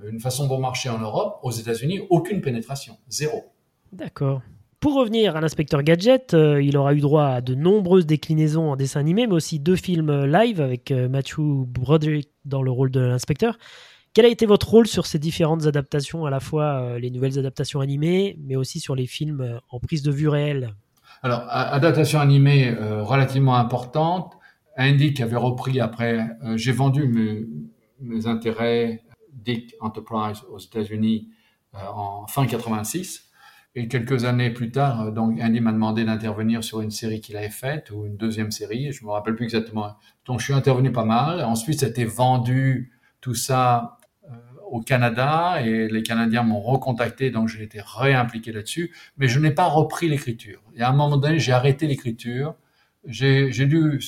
une 0.05 0.21
façon 0.21 0.47
bon 0.47 0.59
marché 0.59 0.91
en 0.91 0.99
Europe. 0.99 1.39
Aux 1.43 1.51
États-Unis, 1.51 2.03
aucune 2.11 2.41
pénétration, 2.41 2.99
zéro. 3.09 3.53
D'accord. 3.93 4.43
Pour 4.83 4.95
revenir 4.95 5.37
à 5.37 5.41
l'inspecteur 5.41 5.85
Gadget, 5.85 6.35
euh, 6.35 6.61
il 6.61 6.77
aura 6.77 6.93
eu 6.93 6.99
droit 6.99 7.27
à 7.27 7.41
de 7.41 7.55
nombreuses 7.55 8.05
déclinaisons 8.05 8.73
en 8.73 8.75
dessin 8.75 8.99
animé, 8.99 9.29
mais 9.29 9.35
aussi 9.35 9.61
deux 9.61 9.77
films 9.77 10.25
live 10.25 10.61
avec 10.61 10.91
euh, 10.91 11.09
Matthew 11.09 11.39
Broderick 11.69 12.31
dans 12.45 12.63
le 12.63 12.73
rôle 12.73 12.91
de 12.91 12.99
l'inspecteur. 12.99 13.59
Quel 14.13 14.25
a 14.25 14.29
été 14.29 14.45
votre 14.45 14.69
rôle 14.69 14.89
sur 14.89 15.07
ces 15.07 15.21
différentes 15.21 15.67
adaptations, 15.67 16.27
à 16.27 16.31
la 16.31 16.41
fois 16.41 16.81
euh, 16.81 16.99
les 16.99 17.13
nouvelles 17.13 17.39
adaptations 17.39 17.79
animées, 17.79 18.37
mais 18.45 18.57
aussi 18.57 18.81
sur 18.81 18.97
les 18.97 19.07
films 19.07 19.61
en 19.71 19.79
prise 19.79 20.03
de 20.03 20.11
vue 20.11 20.27
réelle? 20.27 20.75
Alors, 21.23 21.45
adaptation 21.47 22.19
animée 22.19 22.75
relativement 23.03 23.55
importante. 23.55 24.37
Andy 24.77 25.15
qui 25.15 25.23
avait 25.23 25.37
repris 25.37 25.79
après, 25.79 26.27
j'ai 26.57 26.73
vendu 26.73 27.07
mes, 27.07 27.47
mes, 28.01 28.27
intérêts 28.27 29.05
Dick 29.33 29.77
Enterprise 29.81 30.43
aux 30.51 30.59
États-Unis 30.59 31.29
en 31.73 32.27
fin 32.27 32.47
86. 32.47 33.32
Et 33.75 33.89
quelques 33.89 34.27
années 34.27 34.51
plus 34.51 34.71
tard, 34.71 35.01
euh, 35.01 35.11
donc 35.11 35.39
Andy 35.41 35.61
m'a 35.61 35.73
demandé 35.73 36.05
d'intervenir 36.05 36.63
sur 36.63 36.83
une 36.83 36.91
série 36.91 37.21
qu'il 37.21 37.37
avait 37.37 37.49
faite 37.49 37.91
ou 37.91 38.05
une 38.05 38.17
deuxième 38.17 38.51
série, 38.51 38.93
je 38.93 39.05
me 39.05 39.11
rappelle 39.11 39.35
plus 39.35 39.45
exactement. 39.45 39.97
Donc 40.27 40.41
je 40.41 40.45
suis 40.45 40.53
intervenu 40.53 40.93
pas 40.93 41.05
mal. 41.05 41.43
Ensuite, 41.43 41.81
c'était 41.81 42.05
vendu 42.05 42.93
tout 43.23 43.35
ça 43.35 43.97
euh, 44.25 44.35
au 44.71 44.81
Canada 44.81 45.63
et 45.65 45.89
les 45.89 46.03
Canadiens 46.03 46.43
m'ont 46.43 46.61
recontacté, 46.61 47.31
donc 47.31 47.49
j'ai 47.49 47.63
été 47.63 47.81
réimpliqué 47.83 48.53
là-dessus. 48.53 48.95
Mais 49.17 49.29
je 49.29 49.39
n'ai 49.41 49.53
pas 49.53 49.67
repris 49.67 50.09
l'écriture. 50.09 50.63
Et 50.77 50.83
à 50.83 50.91
un 50.91 50.93
moment 50.93 51.17
donné, 51.17 51.39
j'ai 51.39 51.53
arrêté 51.53 51.87
l'écriture. 51.87 52.55
J'ai 53.07 53.51
dû 53.67 54.01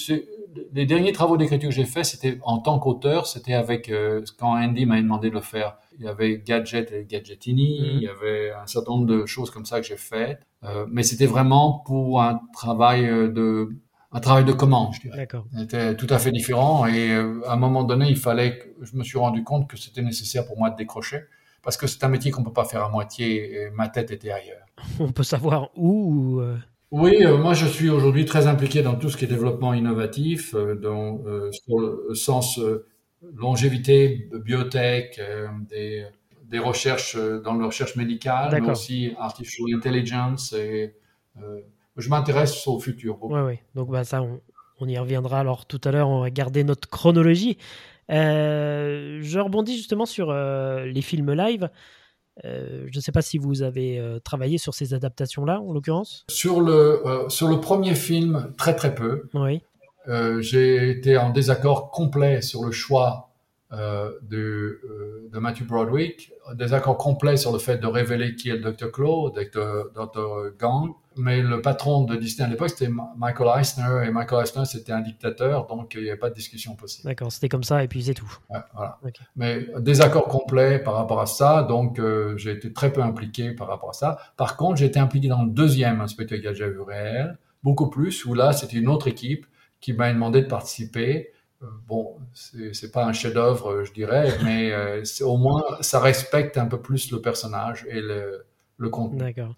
les 0.73 0.87
derniers 0.87 1.13
travaux 1.13 1.37
d'écriture 1.37 1.69
que 1.69 1.75
j'ai 1.75 1.85
fait, 1.85 2.05
c'était 2.05 2.39
en 2.43 2.59
tant 2.59 2.79
qu'auteur, 2.79 3.27
c'était 3.27 3.55
avec 3.55 3.93
quand 4.39 4.57
Andy 4.57 4.87
m'a 4.87 5.01
demandé 5.01 5.31
de 5.31 5.35
le 5.35 5.41
faire. 5.41 5.77
Il 5.99 6.05
y 6.05 6.09
avait 6.09 6.39
Gadget 6.39 6.93
et 6.93 7.05
Gadgetini, 7.05 7.81
mhm. 7.81 7.87
il 7.97 8.03
y 8.03 8.09
avait 8.09 8.53
un 8.53 8.67
certain 8.67 8.93
nombre 8.93 9.07
de 9.07 9.27
choses 9.27 9.51
comme 9.51 9.65
ça 9.65 9.81
que 9.81 9.87
j'ai 9.87 9.97
fait, 9.97 10.39
mais 10.89 11.03
c'était 11.03 11.27
vraiment 11.27 11.83
pour 11.87 12.23
un 12.23 12.41
travail 12.53 13.03
de 13.05 13.69
un 14.13 14.21
travail 14.21 14.45
de 14.45 14.53
commande, 14.53 14.95
je 14.95 15.01
dirais. 15.01 15.17
D'accord. 15.17 15.45
C'était 15.57 15.97
tout 15.97 16.07
à 16.09 16.19
fait 16.19 16.31
différent 16.31 16.87
et 16.87 17.13
à 17.13 17.53
un 17.53 17.57
moment 17.57 17.83
donné, 17.83 18.09
il 18.09 18.17
fallait 18.17 18.59
que 18.59 18.69
je 18.83 18.97
me 18.97 19.03
suis 19.03 19.19
rendu 19.19 19.43
compte 19.43 19.69
que 19.69 19.77
c'était 19.77 20.03
nécessaire 20.03 20.47
pour 20.47 20.57
moi 20.57 20.71
de 20.71 20.77
décrocher 20.77 21.25
parce 21.65 21.77
que 21.77 21.87
c'est 21.87 22.05
un 22.05 22.09
métier 22.09 22.31
qu'on 22.31 22.45
peut 22.45 22.53
pas 22.53 22.65
faire 22.65 22.85
à 22.85 22.89
moitié 22.89 23.63
et 23.63 23.71
ma 23.71 23.89
tête 23.89 24.11
était 24.11 24.31
ailleurs. 24.31 24.67
On 25.01 25.11
peut 25.11 25.23
savoir 25.23 25.71
où 25.75 26.41
euh, 26.41 26.59
Oui, 26.95 27.25
euh, 27.25 27.37
moi 27.37 27.55
je 27.55 27.67
suis 27.67 27.91
aujourd'hui 27.91 28.25
très 28.25 28.47
impliqué 28.47 28.83
dans 28.83 28.95
tout 28.95 29.11
ce 29.11 29.17
qui 29.17 29.25
est 29.25 29.29
développement 29.29 29.75
innovatif, 29.75 30.55
euh, 30.55 30.75
dans, 30.75 31.19
sur 31.51 31.79
le 31.79 32.15
sens 32.15 32.61
longévité, 33.35 34.29
biotech, 34.33 35.21
des, 35.69 36.07
des, 36.45 36.59
recherches 36.59 37.17
dans 37.17 37.55
la 37.55 37.67
recherche 37.67 37.97
médicale, 37.97 38.61
mais 38.61 38.71
aussi 38.71 39.13
artificial 39.19 39.75
intelligence. 39.75 40.53
Et, 40.53 40.95
je 41.97 42.09
m'intéresse 42.09 42.67
au 42.67 42.81
futur. 42.81 43.19
Oui, 43.23 43.41
oui. 43.41 43.59
Donc 43.75 43.91
bah, 43.91 44.05
ça, 44.05 44.21
on, 44.23 44.41
on 44.81 44.89
y 44.89 44.99
reviendra 44.99 45.41
alors 45.41 45.67
tout 45.67 45.81
à 45.85 45.91
l'heure. 45.91 46.09
On 46.09 46.21
va 46.21 46.31
garder 46.31 46.65
notre 46.65 46.89
chronologie. 46.89 47.59
Euh, 48.11 49.21
je 49.23 49.39
rebondis 49.39 49.77
justement 49.77 50.07
sur 50.07 50.31
euh, 50.31 50.85
les 50.87 51.03
films 51.03 51.33
live. 51.33 51.71
Euh, 52.45 52.87
je 52.91 52.99
ne 52.99 53.01
sais 53.01 53.13
pas 53.13 53.23
si 53.23 53.39
vous 53.39 53.63
avez 53.63 54.03
travaillé 54.25 54.59
sur 54.59 54.75
ces 54.75 54.95
adaptations-là, 54.95 55.61
en 55.61 55.73
l'occurrence. 55.73 56.25
Sur 56.29 56.61
le 56.61 57.03
sur 57.29 57.49
le 57.49 57.61
premier 57.61 57.95
film, 57.95 58.53
très 58.57 58.75
très 58.75 58.95
peu. 58.95 59.29
Oui. 59.35 59.61
J'ai 60.41 60.91
été 60.91 61.17
en 61.17 61.31
désaccord 61.31 61.91
complet 61.91 62.43
sur 62.43 62.65
le 62.65 62.73
choix 62.73 63.34
de, 64.23 65.29
de 65.33 65.39
Matthew 65.39 65.65
Broderick, 65.65 66.33
désaccord 66.55 66.97
complet 66.97 67.37
sur 67.37 67.53
le 67.53 67.59
fait 67.59 67.79
de 67.79 67.87
révéler 67.87 68.37
qui 68.37 68.51
est 68.51 68.57
le 68.57 68.73
Dr. 68.73 68.91
Claude, 68.93 69.35
Dr. 69.35 69.91
Dr. 69.95 70.57
Gang 70.59 70.93
mais 71.17 71.43
le 71.43 71.63
patron 71.63 72.05
de 72.05 72.17
Disney 72.17 72.47
à 72.47 72.51
l'époque, 72.51 72.71
c'était 72.71 72.91
Michael 73.17 73.61
Eisner, 73.61 74.07
et 74.07 74.11
Michael 74.11 74.45
Eisner, 74.45 74.65
c'était 74.65 74.93
un 74.93 75.01
dictateur, 75.01 75.67
donc 75.67 75.95
il 75.95 76.03
n'y 76.03 76.09
avait 76.09 76.19
pas 76.19 76.31
de 76.31 76.35
discussion 76.35 76.75
possible. 76.75 77.09
D'accord, 77.09 77.31
c'était 77.31 77.49
comme 77.49 77.63
ça, 77.63 77.83
et 77.85 77.89
puis 77.89 78.03
c'est 78.03 78.15
tout. 78.15 78.39
voilà. 78.49 78.99
Mais 79.37 79.67
désaccord 79.79 80.27
complet 80.27 80.79
par 80.79 80.95
rapport 80.95 81.21
à 81.21 81.27
ça, 81.27 81.63
donc 81.63 81.99
euh, 81.99 82.37
j'ai 82.37 82.53
été 82.53 82.73
très 82.73 82.93
peu 82.93 83.03
impliqué 83.03 83.53
par 83.53 83.69
rapport 83.69 83.91
à 83.91 83.95
ça. 83.95 84.19
Par 84.37 84.57
contre, 84.57 84.77
j'ai 84.77 84.87
été 84.87 84.99
impliqué 84.99 85.29
dans 85.29 85.43
le 85.43 85.51
deuxième 85.51 86.01
Inspecteur 86.01 86.39
Gadget 86.39 86.73
vu 86.73 86.81
réel, 86.81 87.39
beaucoup 87.63 87.91
plus, 87.91 88.25
où 88.25 88.35
là, 88.35 88.53
c'était 88.53 88.77
une 88.77 88.89
autre 88.89 89.09
équipe 89.09 89.47
qui 89.81 89.93
m'a 89.93 90.13
demandé 90.13 90.43
de 90.43 90.49
participer. 90.49 91.31
Euh, 91.65 91.69
bon, 91.89 92.19
c'est 92.35 92.93
pas 92.93 93.05
un 93.05 93.13
chef-d'œuvre, 93.13 93.85
je 93.85 93.93
dirais, 93.93 94.33
mais 94.45 94.73
euh, 94.73 95.03
au 95.23 95.37
moins, 95.37 95.63
ça 95.81 96.01
respecte 96.01 96.59
un 96.59 96.67
peu 96.67 96.81
plus 96.81 97.11
le 97.11 97.21
personnage 97.21 97.87
et 97.89 98.01
le, 98.01 98.45
le 98.79 98.89
contenu. 98.91 99.19
D'accord. 99.19 99.55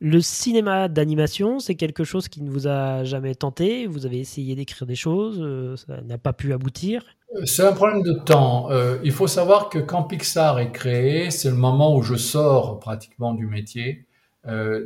Le 0.00 0.20
cinéma 0.20 0.88
d'animation, 0.88 1.58
c'est 1.58 1.74
quelque 1.74 2.04
chose 2.04 2.28
qui 2.28 2.42
ne 2.42 2.50
vous 2.50 2.68
a 2.68 3.04
jamais 3.04 3.34
tenté? 3.34 3.86
Vous 3.86 4.04
avez 4.04 4.18
essayé 4.18 4.54
d'écrire 4.54 4.86
des 4.86 4.94
choses, 4.94 5.38
euh, 5.40 5.74
ça 5.76 6.02
n'a 6.02 6.18
pas 6.18 6.34
pu 6.34 6.52
aboutir? 6.52 7.02
Euh, 7.34 7.46
c'est 7.46 7.64
un 7.64 7.72
problème 7.72 8.02
de 8.02 8.12
temps. 8.12 8.70
Euh, 8.70 8.98
il 9.04 9.12
faut 9.12 9.26
savoir 9.26 9.70
que 9.70 9.78
quand 9.78 10.02
Pixar 10.02 10.58
est 10.58 10.70
créé, 10.70 11.30
c'est 11.30 11.48
le 11.48 11.56
moment 11.56 11.96
où 11.96 12.02
je 12.02 12.14
sors 12.14 12.78
pratiquement 12.78 13.32
du 13.32 13.46
métier. 13.46 14.06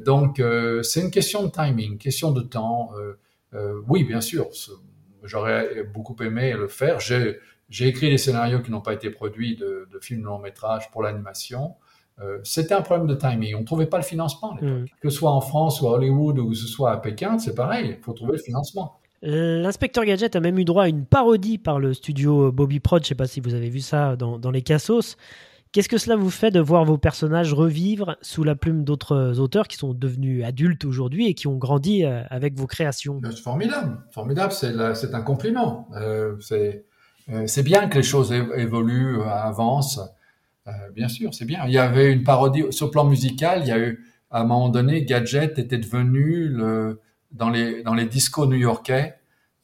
donc, 0.06 0.42
c'est 0.82 1.02
une 1.02 1.10
question 1.10 1.44
de 1.44 1.50
timing, 1.50 1.98
question 1.98 2.30
de 2.30 2.40
temps. 2.40 2.92
oui, 3.88 4.04
bien 4.04 4.22
sûr, 4.22 4.48
j'aurais 5.24 5.84
beaucoup 5.84 6.16
aimé 6.22 6.52
le 6.52 6.68
faire. 6.68 7.00
J'ai 7.00 7.86
écrit 7.86 8.10
des 8.10 8.18
scénarios 8.18 8.60
qui 8.60 8.70
n'ont 8.70 8.80
pas 8.80 8.94
été 8.94 9.10
produits 9.10 9.56
de, 9.56 9.88
de 9.92 9.98
films 10.00 10.24
long 10.24 10.38
métrage 10.38 10.90
pour 10.90 11.02
l'animation. 11.02 11.74
Euh, 12.22 12.38
c'était 12.44 12.74
un 12.74 12.82
problème 12.82 13.06
de 13.06 13.14
timing. 13.14 13.54
On 13.54 13.60
ne 13.60 13.64
trouvait 13.64 13.86
pas 13.86 13.96
le 13.96 14.02
financement 14.02 14.54
mm. 14.60 14.84
Que 15.00 15.08
ce 15.08 15.16
soit 15.16 15.30
en 15.30 15.40
France 15.40 15.80
ou 15.80 15.88
à 15.88 15.92
Hollywood 15.92 16.38
ou 16.38 16.50
que 16.50 16.56
ce 16.56 16.66
soit 16.66 16.92
à 16.92 16.96
Pékin, 16.98 17.38
c'est 17.38 17.54
pareil. 17.54 17.96
Il 17.98 18.04
faut 18.04 18.12
trouver 18.12 18.32
le 18.32 18.42
financement. 18.42 18.96
L'inspecteur 19.22 20.04
Gadget 20.04 20.34
a 20.34 20.40
même 20.40 20.58
eu 20.58 20.64
droit 20.64 20.84
à 20.84 20.88
une 20.88 21.04
parodie 21.04 21.58
par 21.58 21.78
le 21.78 21.92
studio 21.92 22.50
Bobby 22.52 22.80
Prod. 22.80 23.02
Je 23.02 23.04
ne 23.04 23.08
sais 23.08 23.14
pas 23.14 23.26
si 23.26 23.40
vous 23.40 23.54
avez 23.54 23.68
vu 23.68 23.80
ça 23.80 24.16
dans, 24.16 24.50
les 24.50 24.62
Cassos. 24.62 25.16
Qu'est-ce 25.72 25.88
que 25.88 25.98
cela 25.98 26.16
vous 26.16 26.30
fait 26.30 26.50
de 26.50 26.58
voir 26.58 26.84
vos 26.84 26.98
personnages 26.98 27.52
revivre 27.52 28.16
sous 28.22 28.42
la 28.42 28.56
plume 28.56 28.82
d'autres 28.82 29.38
auteurs 29.38 29.68
qui 29.68 29.76
sont 29.76 29.94
devenus 29.94 30.44
adultes 30.44 30.84
aujourd'hui 30.84 31.28
et 31.28 31.34
qui 31.34 31.46
ont 31.46 31.56
grandi 31.56 32.04
euh, 32.04 32.22
avec 32.28 32.58
vos 32.58 32.66
créations? 32.66 33.20
C'est 33.24 33.38
formidable, 33.38 33.98
formidable, 34.10 34.52
c'est 34.52 35.14
un 35.14 35.22
compliment. 35.22 35.88
Euh, 35.94 36.36
c'est 36.40 37.62
bien 37.62 37.88
que 37.88 37.98
les 37.98 38.02
choses 38.02 38.32
évoluent, 38.32 39.22
avancent. 39.22 40.00
Euh, 40.66 40.72
bien 40.92 41.06
sûr, 41.06 41.32
c'est 41.34 41.44
bien. 41.44 41.60
Il 41.66 41.72
y 41.72 41.78
avait 41.78 42.12
une 42.12 42.24
parodie 42.24 42.64
sur 42.70 42.86
le 42.86 42.90
plan 42.90 43.04
musical. 43.04 43.60
Il 43.62 43.68
y 43.68 43.72
a 43.72 43.78
eu 43.78 44.04
à 44.32 44.40
un 44.40 44.44
moment 44.44 44.70
donné, 44.70 45.04
Gadget 45.04 45.58
était 45.60 45.78
devenu 45.78 46.52
dans 47.30 47.50
les 47.50 47.84
dans 47.84 47.94
les 47.94 48.06
discos 48.06 48.46
new-yorkais. 48.46 49.14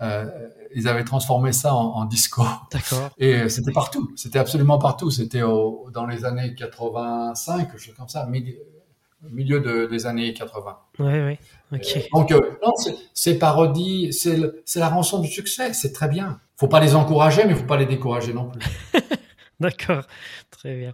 Euh, 0.02 0.26
ils 0.76 0.88
avaient 0.88 1.04
transformé 1.04 1.52
ça 1.52 1.74
en, 1.74 2.04
disco. 2.04 2.44
D'accord. 2.70 3.08
Et 3.16 3.48
c'était 3.48 3.72
partout. 3.72 4.12
C'était 4.14 4.38
absolument 4.38 4.78
partout. 4.78 5.10
C'était 5.10 5.40
dans 5.40 6.06
les 6.06 6.26
années 6.26 6.54
85, 6.54 7.70
quelque 7.70 7.78
chose 7.78 7.94
comme 7.96 8.10
ça, 8.10 8.26
milieu, 8.26 8.58
milieu 9.30 9.88
des 9.88 10.06
années 10.06 10.34
80. 10.34 10.78
Oui, 10.98 11.12
oui. 11.20 11.38
Ok. 11.72 12.08
donc, 12.12 12.30
euh, 12.30 12.58
non, 12.62 12.74
ces 13.14 13.38
parodies, 13.38 14.12
c'est 14.12 14.78
la 14.78 14.88
rançon 14.90 15.20
du 15.20 15.28
succès. 15.28 15.72
C'est 15.72 15.94
très 15.94 16.08
bien. 16.08 16.40
Faut 16.58 16.68
pas 16.68 16.80
les 16.80 16.94
encourager, 16.94 17.46
mais 17.46 17.54
faut 17.54 17.64
pas 17.64 17.78
les 17.78 17.86
décourager 17.86 18.34
non 18.34 18.50
plus. 18.50 18.60
D'accord, 19.60 20.04
très 20.50 20.76
bien. 20.76 20.92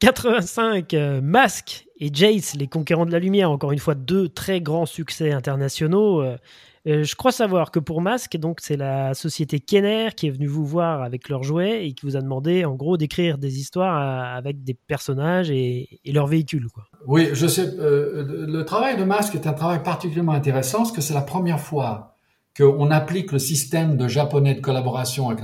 85, 0.00 0.94
euh, 0.94 1.20
Mask 1.20 1.86
et 1.98 2.08
Jace, 2.10 2.54
les 2.54 2.66
conquérants 2.66 3.04
de 3.04 3.12
la 3.12 3.18
lumière, 3.18 3.50
encore 3.50 3.72
une 3.72 3.78
fois 3.78 3.94
deux 3.94 4.30
très 4.30 4.62
grands 4.62 4.86
succès 4.86 5.32
internationaux. 5.32 6.22
Euh, 6.22 6.38
euh, 6.86 7.04
je 7.04 7.14
crois 7.14 7.32
savoir 7.32 7.70
que 7.70 7.78
pour 7.78 8.00
Mask, 8.00 8.36
donc 8.36 8.58
c'est 8.60 8.76
la 8.76 9.14
société 9.14 9.60
Kenner 9.60 10.08
qui 10.16 10.26
est 10.26 10.30
venue 10.30 10.46
vous 10.46 10.66
voir 10.66 11.02
avec 11.02 11.28
leurs 11.28 11.42
jouets 11.42 11.86
et 11.86 11.92
qui 11.92 12.06
vous 12.06 12.16
a 12.16 12.20
demandé 12.20 12.64
en 12.64 12.74
gros 12.74 12.96
d'écrire 12.96 13.38
des 13.38 13.58
histoires 13.58 14.34
avec 14.34 14.64
des 14.64 14.74
personnages 14.74 15.50
et, 15.50 16.00
leurs 16.06 16.26
véhicules. 16.26 16.66
Oui, 17.06 17.28
je 17.32 17.46
sais. 17.46 17.72
le 17.76 18.62
travail 18.64 18.96
de 18.96 19.04
Mask 19.04 19.34
est 19.34 19.46
un 19.46 19.52
travail 19.52 19.82
particulièrement 19.82 20.32
intéressant 20.32 20.78
parce 20.78 20.92
que 20.92 21.00
c'est 21.00 21.14
la 21.14 21.22
première 21.22 21.60
fois 21.60 22.16
qu'on 22.56 22.90
applique 22.90 23.32
le 23.32 23.38
système 23.38 23.96
de 23.96 24.08
japonais 24.08 24.54
de 24.54 24.60
collaboration 24.60 25.30
avec, 25.30 25.42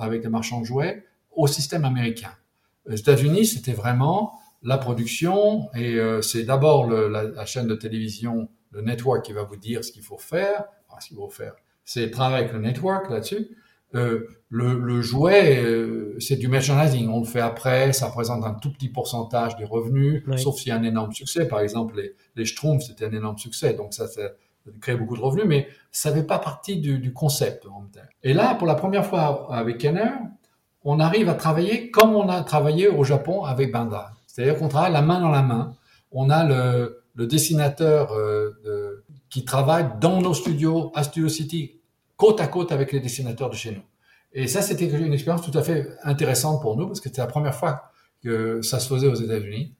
avec 0.00 0.24
les 0.24 0.28
marchands 0.28 0.60
de 0.60 0.66
jouets 0.66 1.04
au 1.36 1.46
système 1.46 1.84
américain. 1.84 2.32
Aux 2.88 2.94
États-Unis, 2.94 3.46
c'était 3.46 3.72
vraiment 3.72 4.32
la 4.62 4.78
production 4.78 5.68
et 5.74 5.94
euh, 5.94 6.20
c'est 6.20 6.42
d'abord 6.42 6.88
la, 6.88 7.46
chaîne 7.46 7.68
de 7.68 7.74
télévision, 7.74 8.48
le 8.72 8.82
network 8.82 9.24
qui 9.24 9.32
va 9.32 9.44
vous 9.44 9.56
dire 9.56 9.84
ce 9.84 9.92
qu'il 9.92 10.02
faut 10.02 10.18
faire. 10.18 10.64
Ce 11.00 11.08
qu'il 11.08 11.16
faut 11.16 11.28
faire, 11.28 11.54
c'est 11.84 12.10
travailler 12.10 12.44
avec 12.44 12.52
le 12.52 12.60
network 12.60 13.10
là-dessus. 13.10 13.48
Euh, 13.94 14.28
le, 14.50 15.00
jouet, 15.00 15.62
euh, 15.62 16.16
c'est 16.20 16.36
du 16.36 16.48
merchandising. 16.48 17.08
On 17.08 17.20
le 17.20 17.26
fait 17.26 17.40
après, 17.40 17.92
ça 17.92 18.06
représente 18.06 18.44
un 18.44 18.54
tout 18.54 18.72
petit 18.72 18.88
pourcentage 18.88 19.56
des 19.56 19.64
revenus, 19.64 20.24
sauf 20.36 20.56
s'il 20.56 20.68
y 20.68 20.72
a 20.72 20.76
un 20.76 20.82
énorme 20.82 21.12
succès. 21.12 21.48
Par 21.48 21.60
exemple, 21.60 21.96
les, 21.96 22.14
les 22.36 22.44
Schtroumpfs, 22.44 22.86
c'était 22.86 23.06
un 23.06 23.12
énorme 23.12 23.38
succès, 23.38 23.74
donc 23.74 23.94
ça, 23.94 24.06
ça 24.06 24.22
crée 24.80 24.96
beaucoup 24.96 25.16
de 25.16 25.22
revenus, 25.22 25.46
mais 25.46 25.68
ça 25.90 26.12
fait 26.12 26.24
pas 26.24 26.38
partie 26.38 26.76
du, 26.78 26.98
du 26.98 27.12
concept. 27.12 27.66
Et 28.22 28.34
là, 28.34 28.54
pour 28.54 28.66
la 28.66 28.74
première 28.74 29.06
fois 29.06 29.54
avec 29.54 29.78
Kenner, 29.78 30.10
on 30.84 31.00
arrive 31.00 31.28
à 31.28 31.34
travailler 31.34 31.90
comme 31.90 32.14
on 32.14 32.28
a 32.28 32.42
travaillé 32.42 32.88
au 32.88 33.04
Japon 33.04 33.44
avec 33.44 33.72
Bandai. 33.72 33.96
C'est-à-dire 34.26 34.58
qu'on 34.58 34.68
travaille 34.68 34.92
la 34.92 35.02
main 35.02 35.20
dans 35.20 35.30
la 35.30 35.42
main. 35.42 35.74
On 36.12 36.30
a 36.30 36.44
le, 36.44 37.02
dessinateur 37.16 38.12
euh, 38.12 38.87
qui 39.30 39.44
travaille 39.44 39.86
dans 40.00 40.20
nos 40.20 40.34
studios 40.34 40.90
à 40.94 41.02
Studio 41.02 41.28
City, 41.28 41.80
côte 42.16 42.40
à 42.40 42.46
côte 42.46 42.72
avec 42.72 42.92
les 42.92 43.00
dessinateurs 43.00 43.50
de 43.50 43.54
chez 43.54 43.72
nous. 43.72 43.82
Et 44.32 44.46
ça, 44.46 44.62
c'était 44.62 44.86
une 44.86 45.12
expérience 45.12 45.42
tout 45.42 45.56
à 45.56 45.62
fait 45.62 45.88
intéressante 46.02 46.60
pour 46.60 46.76
nous 46.76 46.86
parce 46.86 47.00
que 47.00 47.08
c'était 47.08 47.20
la 47.20 47.26
première 47.26 47.54
fois 47.54 47.90
que 48.22 48.60
ça 48.62 48.80
se 48.80 48.88
faisait 48.88 49.06
aux 49.06 49.14
États-Unis. 49.14 49.74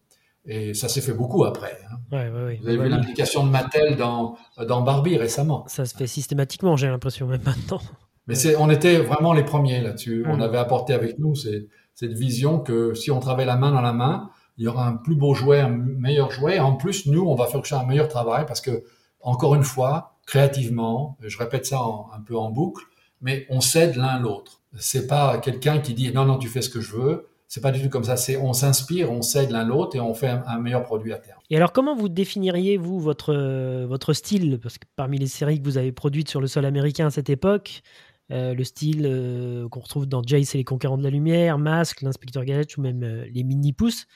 Et 0.51 0.73
ça 0.73 0.89
s'est 0.89 1.03
fait 1.03 1.13
beaucoup 1.13 1.45
après. 1.45 1.79
Hein. 1.91 1.97
Vous 2.11 2.69
avez 2.69 2.79
vu 2.79 2.89
l'implication 2.89 3.45
de 3.45 3.51
Mattel 3.51 3.97
dans, 3.97 4.39
dans 4.67 4.81
Barbie 4.81 5.19
récemment. 5.19 5.65
Ça 5.69 5.85
se 5.85 5.95
fait 5.95 6.07
systématiquement, 6.07 6.75
j'ai 6.77 6.87
l'impression, 6.87 7.27
même 7.27 7.43
maintenant. 7.45 7.81
Mais 8.27 8.35
c'est, 8.35 8.57
on 8.57 8.71
était 8.71 8.99
vraiment 8.99 9.35
les 9.35 9.45
premiers 9.45 9.83
là-dessus. 9.83 10.25
On 10.27 10.41
avait 10.41 10.57
apporté 10.57 10.95
avec 10.95 11.19
nous 11.19 11.35
cette 11.35 12.13
vision 12.13 12.61
que 12.61 12.95
si 12.95 13.11
on 13.11 13.21
travaille 13.21 13.45
la 13.47 13.57
main 13.57 13.73
dans 13.73 13.83
la 13.83 13.93
main, 13.93 14.31
il 14.57 14.65
y 14.65 14.69
aura 14.69 14.87
un 14.87 14.97
plus 14.97 15.17
beau 15.17 15.35
jouet, 15.35 15.61
un 15.61 15.69
meilleur 15.69 16.31
jouet. 16.31 16.59
En 16.59 16.77
plus, 16.77 17.07
nous, 17.07 17.23
on 17.23 17.35
va 17.35 17.47
faire 17.47 17.61
un 17.79 17.85
meilleur 17.85 18.09
travail 18.09 18.45
parce 18.47 18.61
que, 18.61 18.85
encore 19.21 19.55
une 19.55 19.65
fois, 19.65 20.19
créativement, 20.27 21.17
je 21.23 21.39
répète 21.39 21.67
ça 21.67 21.81
un 22.15 22.21
peu 22.21 22.37
en 22.37 22.51
boucle, 22.51 22.85
mais 23.21 23.47
on 23.51 23.61
s'aide 23.61 23.97
l'un 23.97 24.19
l'autre. 24.19 24.61
C'est 24.77 25.07
pas 25.07 25.39
quelqu'un 25.39 25.79
qui 25.79 25.95
dit 25.95 26.13
non, 26.13 26.25
non, 26.25 26.39
tu 26.39 26.49
fais 26.49 26.63
ce 26.63 26.69
que 26.69 26.81
je 26.81 26.95
veux. 26.95 27.29
C'est 27.49 27.63
pas 27.63 27.73
du 27.73 27.83
tout 27.83 27.89
comme 27.89 28.05
ça. 28.05 28.19
C'est 28.19 28.37
on 28.37 28.53
s'inspire, 28.53 29.11
on 29.11 29.23
s'aide 29.23 29.51
l'un 29.51 29.65
l'autre 29.65 29.97
et 29.97 30.01
on 30.01 30.13
fait 30.13 30.29
un, 30.29 30.59
meilleur 30.59 30.85
produit 30.85 31.15
à 31.15 31.17
terme. 31.17 31.39
Et 31.49 31.57
alors, 31.57 31.73
comment 31.73 31.97
vous 31.97 32.11
définiriez 32.11 32.77
vous 32.77 33.01
votre 33.01 33.85
votre 33.87 34.13
style? 34.13 34.61
Parce 34.63 34.77
que 34.77 34.85
parmi 34.97 35.19
les 35.19 35.27
séries 35.27 35.59
que 35.59 35.65
vous 35.65 35.79
avez 35.79 35.91
produites 35.91 36.29
sur 36.29 36.43
le 36.43 36.47
sol 36.47 36.67
américain 36.67 37.07
à 37.07 37.11
cette 37.11 37.31
époque, 37.31 37.81
le 38.29 38.63
style 38.65 39.67
qu'on 39.71 39.81
retrouve 39.81 40.05
dans 40.05 40.23
Jace 40.23 40.55
et 40.55 40.59
les 40.59 40.65
Conquérants 40.65 40.99
de 40.99 41.03
la 41.03 41.11
Lumière, 41.11 41.57
Mask, 41.57 42.03
l'Inspecteur 42.03 42.45
Gadget 42.45 42.77
ou 42.77 42.83
même 42.83 43.01
les 43.33 43.45
Mini-Pouces. 43.45 44.07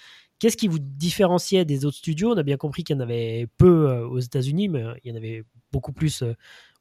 Qu'est-ce 0.42 0.56
qui 0.56 0.66
vous 0.66 0.80
différenciait 0.80 1.64
des 1.64 1.84
autres 1.84 1.98
studios? 1.98 2.32
On 2.32 2.36
a 2.36 2.42
bien 2.42 2.56
compris 2.56 2.82
qu'il 2.82 2.96
y 2.96 2.98
en 2.98 3.02
avait 3.02 3.46
peu 3.58 4.00
aux 4.00 4.18
États-Unis, 4.18 4.68
mais 4.68 4.82
il 5.04 5.12
y 5.12 5.14
en 5.14 5.16
avait 5.16 5.44
beaucoup 5.70 5.92
plus 5.92 6.24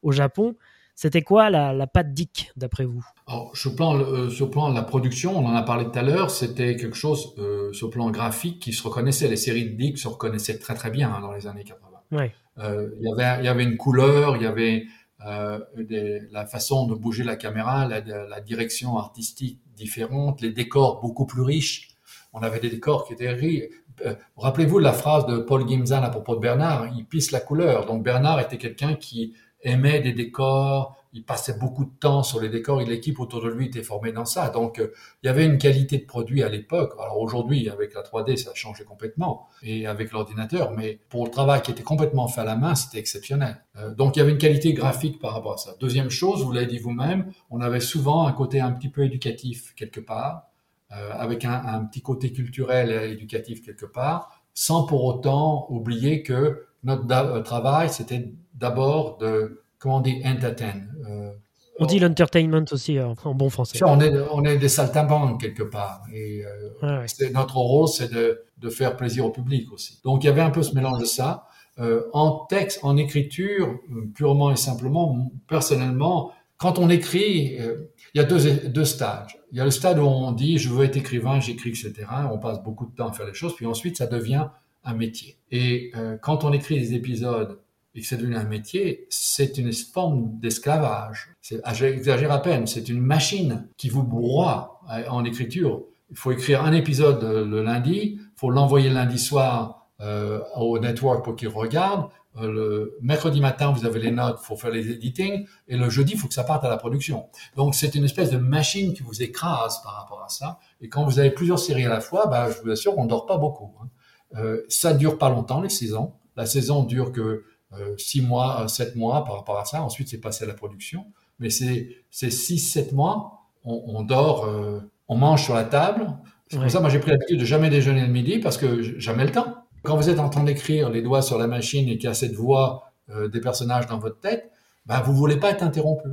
au 0.01 0.12
Japon. 0.12 0.56
C'était 0.96 1.22
quoi 1.22 1.51
la, 1.51 1.72
la 1.72 1.86
patte 1.86 2.12
Dick, 2.12 2.51
d'après 2.58 2.86
vous? 2.86 3.06
Alors, 3.27 3.56
sur, 3.56 3.70
le 3.70 3.75
plan, 3.75 4.00
euh, 4.00 4.30
sur 4.32 4.50
plan 4.50 4.70
de 4.70 4.75
la 4.75 4.82
production, 4.82 5.38
on 5.38 5.46
en 5.46 5.53
a 5.53 5.62
parlé 5.62 5.86
tout 5.86 5.98
à 5.98 6.01
l'heure, 6.01 6.32
c'était 6.32 6.75
quelque 6.75 6.98
chose 6.98 7.36
euh, 7.38 7.72
sur 7.72 7.88
le 7.88 7.91
plan 7.91 8.10
graphique 8.10 8.60
qui 8.60 8.74
se 8.74 8.82
reconnaissait. 8.84 9.27
Les 9.27 9.38
séries 9.38 9.70
de 9.70 9.75
Dick 9.75 10.00
se 10.00 10.08
reconnaissaient 10.08 10.58
très 10.58 10.74
très 10.74 10.89
bien 10.89 11.13
hein, 11.13 11.22
dans 11.22 11.32
les 11.32 11.46
années 11.46 11.63
80. 11.63 11.88
Ouais. 12.13 12.34
Euh, 12.58 12.89
y 13.00 13.08
il 13.08 13.46
y 13.46 13.48
avait 13.48 13.63
une 13.63 13.77
couleur, 13.77 14.36
il 14.36 14.44
y 14.44 14.46
avait 14.46 14.86
euh, 15.25 15.60
des, 15.77 16.22
la 16.32 16.46
façon 16.46 16.88
de 16.88 16.96
bouger 16.96 17.24
la 17.24 17.36
caméra, 17.36 17.88
la, 17.88 18.01
la, 18.01 18.41
direction 18.41 18.98
artistique 18.98 19.62
différente, 19.75 20.41
les 20.41 20.51
décors 20.51 21.00
beaucoup 21.00 21.25
plus 21.25 21.41
riches. 21.41 21.90
On 22.33 22.41
avait 22.41 22.59
des 22.59 22.69
décors 22.69 23.05
qui 23.05 23.13
étaient 23.13 23.29
riches. 23.29 23.63
Euh, 24.05 24.15
Rappelez-vous 24.38 24.79
la 24.79 24.93
phrase 24.93 25.25
de 25.25 25.38
Paul 25.38 25.67
Gimzan 25.67 26.03
à 26.03 26.09
propos 26.09 26.35
de 26.35 26.39
Bernard, 26.39 26.88
il 26.95 27.05
pisse 27.05 27.31
la 27.31 27.39
couleur. 27.39 27.85
Donc 27.85 28.03
Bernard 28.03 28.39
était 28.39 28.57
quelqu'un 28.57 28.95
qui 28.95 29.33
aimait 29.63 30.00
des 30.00 30.13
décors, 30.13 30.95
il 31.13 31.25
passait 31.25 31.57
beaucoup 31.57 31.83
de 31.83 31.91
temps 32.00 32.23
sur 32.23 32.39
les 32.39 32.50
décors 32.50 32.81
et 32.81 32.85
l'équipe 32.85 33.19
autour 33.19 33.41
de 33.41 33.50
lui 33.50 33.65
était 33.67 33.83
formée 33.83 34.11
dans 34.11 34.25
ça. 34.25 34.50
Donc, 34.50 34.79
euh, 34.79 34.91
il 35.21 35.27
y 35.27 35.29
avait 35.29 35.45
une 35.45 35.57
qualité 35.57 35.97
de 35.97 36.05
produit 36.05 36.41
à 36.41 36.50
l'époque. 36.50 36.93
Alors 37.00 37.19
aujourd'hui, 37.19 37.69
avec 37.69 37.93
la 37.93 38.01
3D, 38.01 38.38
ça 38.38 38.51
a 38.51 38.53
changé 38.53 38.83
complètement 38.85 39.47
et 39.61 39.88
avec 39.88 40.11
l'ordinateur, 40.11 40.71
mais 40.71 41.00
pour 41.09 41.25
le 41.25 41.31
travail 41.31 41.61
qui 41.61 41.71
était 41.71 41.83
complètement 41.83 42.27
fait 42.27 42.41
à 42.41 42.45
la 42.45 42.55
main, 42.55 42.75
c'était 42.75 43.00
exceptionnel. 43.00 43.63
Euh, 43.77 43.93
donc, 43.93 44.15
il 44.15 44.19
y 44.19 44.21
avait 44.21 44.31
une 44.31 44.38
qualité 44.38 44.73
graphique 44.73 45.19
par 45.19 45.33
rapport 45.33 45.53
à 45.53 45.57
ça. 45.57 45.75
Deuxième 45.79 46.09
chose, 46.09 46.43
vous 46.43 46.51
l'avez 46.51 46.67
dit 46.67 46.79
vous-même, 46.79 47.31
on 47.50 47.59
avait 47.59 47.81
souvent 47.81 48.25
un 48.25 48.31
côté 48.31 48.61
un 48.61 48.71
petit 48.71 48.89
peu 48.89 49.03
éducatif 49.03 49.73
quelque 49.75 50.00
part, 50.00 50.50
euh, 50.95 51.12
avec 51.13 51.45
un, 51.45 51.62
un 51.65 51.86
petit 51.86 52.01
côté 52.01 52.31
culturel 52.31 52.91
et 52.91 53.12
éducatif 53.12 53.62
quelque 53.62 53.86
part, 53.86 54.41
sans 54.53 54.86
pour 54.86 55.05
autant 55.05 55.67
oublier 55.69 56.24
que 56.24 56.65
notre 56.83 57.39
travail, 57.43 57.89
c'était 57.89 58.31
d'abord 58.53 59.17
de, 59.17 59.63
comment 59.79 59.98
on 59.98 60.01
dit, 60.01 60.21
entertain. 60.25 60.74
Euh, 61.10 61.31
on 61.79 61.86
dit 61.86 62.00
l'entertainment 62.00 62.65
aussi 62.71 63.00
en 63.00 63.15
bon 63.33 63.50
français. 63.50 63.79
on, 63.83 64.00
est, 64.00 64.13
on 64.31 64.43
est 64.43 64.57
des 64.57 64.69
saltimbanques 64.69 65.41
quelque 65.41 65.63
part. 65.63 66.03
Et 66.13 66.43
euh, 66.83 67.05
notre 67.33 67.57
rôle, 67.57 67.88
c'est 67.88 68.12
de, 68.12 68.43
de, 68.60 68.69
faire 68.69 68.95
plaisir 68.98 69.25
au 69.25 69.31
public 69.31 69.71
aussi. 69.71 70.00
Donc 70.03 70.24
il 70.24 70.27
y 70.27 70.29
avait 70.29 70.41
un 70.41 70.51
peu 70.51 70.62
ce 70.62 70.75
mélange 70.75 71.00
de 71.00 71.05
ça. 71.05 71.48
Euh, 71.79 72.03
en 72.13 72.45
texte, 72.50 72.81
en 72.83 72.98
écriture, 72.98 73.79
purement 74.13 74.51
et 74.51 74.57
simplement, 74.57 75.31
personnellement, 75.48 76.31
quand 76.57 76.77
on 76.77 76.89
écrit, 76.89 77.57
il 77.57 77.88
y 78.13 78.19
a 78.19 78.25
deux, 78.25 78.67
deux 78.67 78.86
stades. 78.86 79.27
Il 79.51 79.58
y 79.58 79.62
a 79.62 79.65
le 79.65 79.72
stade 79.72 80.00
où 80.00 80.03
on 80.03 80.31
dit 80.31 80.58
je 80.58 80.70
veux 80.70 80.86
être 80.86 80.98
écrivain, 80.98 81.39
j'écris, 81.39 81.70
etc. 81.70 81.93
On 82.31 82.38
passe 82.38 82.63
beaucoup 82.63 82.86
de 82.86 82.96
temps 82.96 83.10
à 83.10 83.13
faire 83.13 83.27
les 83.27 83.34
choses, 83.34 83.55
puis 83.55 83.65
ensuite 83.65 83.98
ça 83.98 84.08
devient 84.08 84.48
un 84.84 84.93
métier. 84.93 85.38
Et 85.51 85.91
quand 86.22 86.43
on 86.43 86.53
écrit 86.53 86.79
des 86.79 86.96
épisodes 86.96 87.60
et 87.93 88.01
que 88.01 88.08
c'est 88.08 88.17
devenu 88.17 88.36
un 88.36 88.46
métier, 88.46 89.05
c'est 89.10 89.58
une 89.58 89.74
forme 89.74 90.39
d'esclavage. 90.39 91.29
Ah, 91.63 91.74
j'exagère 91.74 92.31
à 92.31 92.41
peine, 92.41 92.67
c'est 92.67 92.88
une 92.88 93.01
machine 93.01 93.67
qui 93.77 93.89
vous 93.89 94.03
broie 94.03 94.81
euh, 94.91 95.03
en 95.10 95.25
écriture. 95.25 95.84
Il 96.10 96.17
faut 96.17 96.31
écrire 96.31 96.63
un 96.63 96.74
épisode 96.74 97.24
le 97.24 97.62
lundi, 97.62 98.20
il 98.20 98.20
faut 98.36 98.50
l'envoyer 98.50 98.89
le 98.89 98.96
lundi 98.96 99.20
soir 99.20 99.88
euh, 100.00 100.41
au 100.55 100.79
network 100.79 101.24
pour 101.24 101.36
qu'il 101.36 101.50
regarde. 101.50 102.10
Euh, 102.38 102.51
le 102.51 102.97
mercredi 103.01 103.41
matin, 103.41 103.71
vous 103.71 103.85
avez 103.85 104.00
les 104.00 104.11
notes, 104.11 104.39
il 104.41 104.45
faut 104.45 104.55
faire 104.55 104.71
les 104.71 104.89
editing, 104.89 105.45
et 105.67 105.75
le 105.75 105.89
jeudi, 105.89 106.13
il 106.13 106.17
faut 106.19 106.27
que 106.27 106.33
ça 106.33 106.43
parte 106.43 106.63
à 106.63 106.69
la 106.69 106.77
production. 106.77 107.27
Donc 107.55 107.75
c'est 107.75 107.93
une 107.95 108.05
espèce 108.05 108.31
de 108.31 108.38
machine 108.38 108.93
qui 108.93 109.03
vous 109.03 109.21
écrase 109.21 109.81
par 109.83 109.93
rapport 109.95 110.23
à 110.23 110.29
ça. 110.29 110.59
Et 110.79 110.88
quand 110.88 111.03
vous 111.03 111.19
avez 111.19 111.31
plusieurs 111.31 111.59
séries 111.59 111.85
à 111.85 111.89
la 111.89 112.00
fois, 112.00 112.27
bah, 112.27 112.50
je 112.50 112.61
vous 112.61 112.69
assure, 112.69 112.97
on 112.97 113.05
dort 113.05 113.25
pas 113.25 113.38
beaucoup. 113.38 113.73
Hein. 113.81 113.89
Euh, 114.38 114.61
ça 114.69 114.93
dure 114.93 115.17
pas 115.17 115.29
longtemps 115.29 115.61
les 115.61 115.69
saisons. 115.69 116.13
La 116.38 116.45
saison 116.45 116.83
dure 116.83 117.11
que 117.11 117.43
euh, 117.73 117.95
six 117.97 118.22
mois, 118.22 118.67
sept 118.67 118.96
mois 118.96 119.24
par 119.25 119.35
rapport 119.35 119.59
à 119.59 119.65
ça. 119.65 119.81
Ensuite, 119.81 120.07
c'est 120.09 120.20
passé 120.20 120.46
à 120.46 120.48
la 120.48 120.53
production. 120.53 121.05
Mais 121.39 121.50
c'est 121.50 122.03
six, 122.11 122.59
sept 122.59 122.94
mois, 122.94 123.48
on, 123.65 123.83
on 123.87 124.03
dort, 124.03 124.46
euh, 124.46 124.79
on 125.07 125.15
mange 125.15 125.44
sur 125.44 125.53
la 125.53 125.63
table. 125.63 126.07
C'est 126.48 126.59
pour 126.59 126.70
ça, 126.70 126.79
moi, 126.79 126.89
j'ai 126.89 127.00
pris 127.00 127.11
l'habitude 127.11 127.39
de 127.39 127.46
jamais 127.46 127.70
déjeuner 127.70 128.01
le 128.01 128.11
midi 128.11 128.39
parce 128.39 128.57
que 128.57 129.00
jamais 129.00 129.25
le 129.25 129.31
temps. 129.31 129.60
Quand 129.83 129.98
vous 129.98 130.09
êtes 130.09 130.20
en 130.20 130.29
train 130.29 130.44
d'écrire 130.44 130.89
les 130.89 131.01
doigts 131.01 131.22
sur 131.22 131.37
la 131.37 131.48
machine 131.48 131.87
et 131.89 131.98
qu'il 131.98 132.05
y 132.05 132.11
a 132.11 132.13
cette 132.13 132.33
voix 132.33 132.91
euh, 133.09 133.27
des 133.27 133.41
personnages 133.41 133.87
dans 133.87 133.98
votre 133.98 134.20
tête, 134.20 134.51
ben, 134.85 135.01
vous 135.01 135.13
voulez 135.13 135.37
pas 135.37 135.51
être 135.51 135.63
interrompu. 135.63 136.09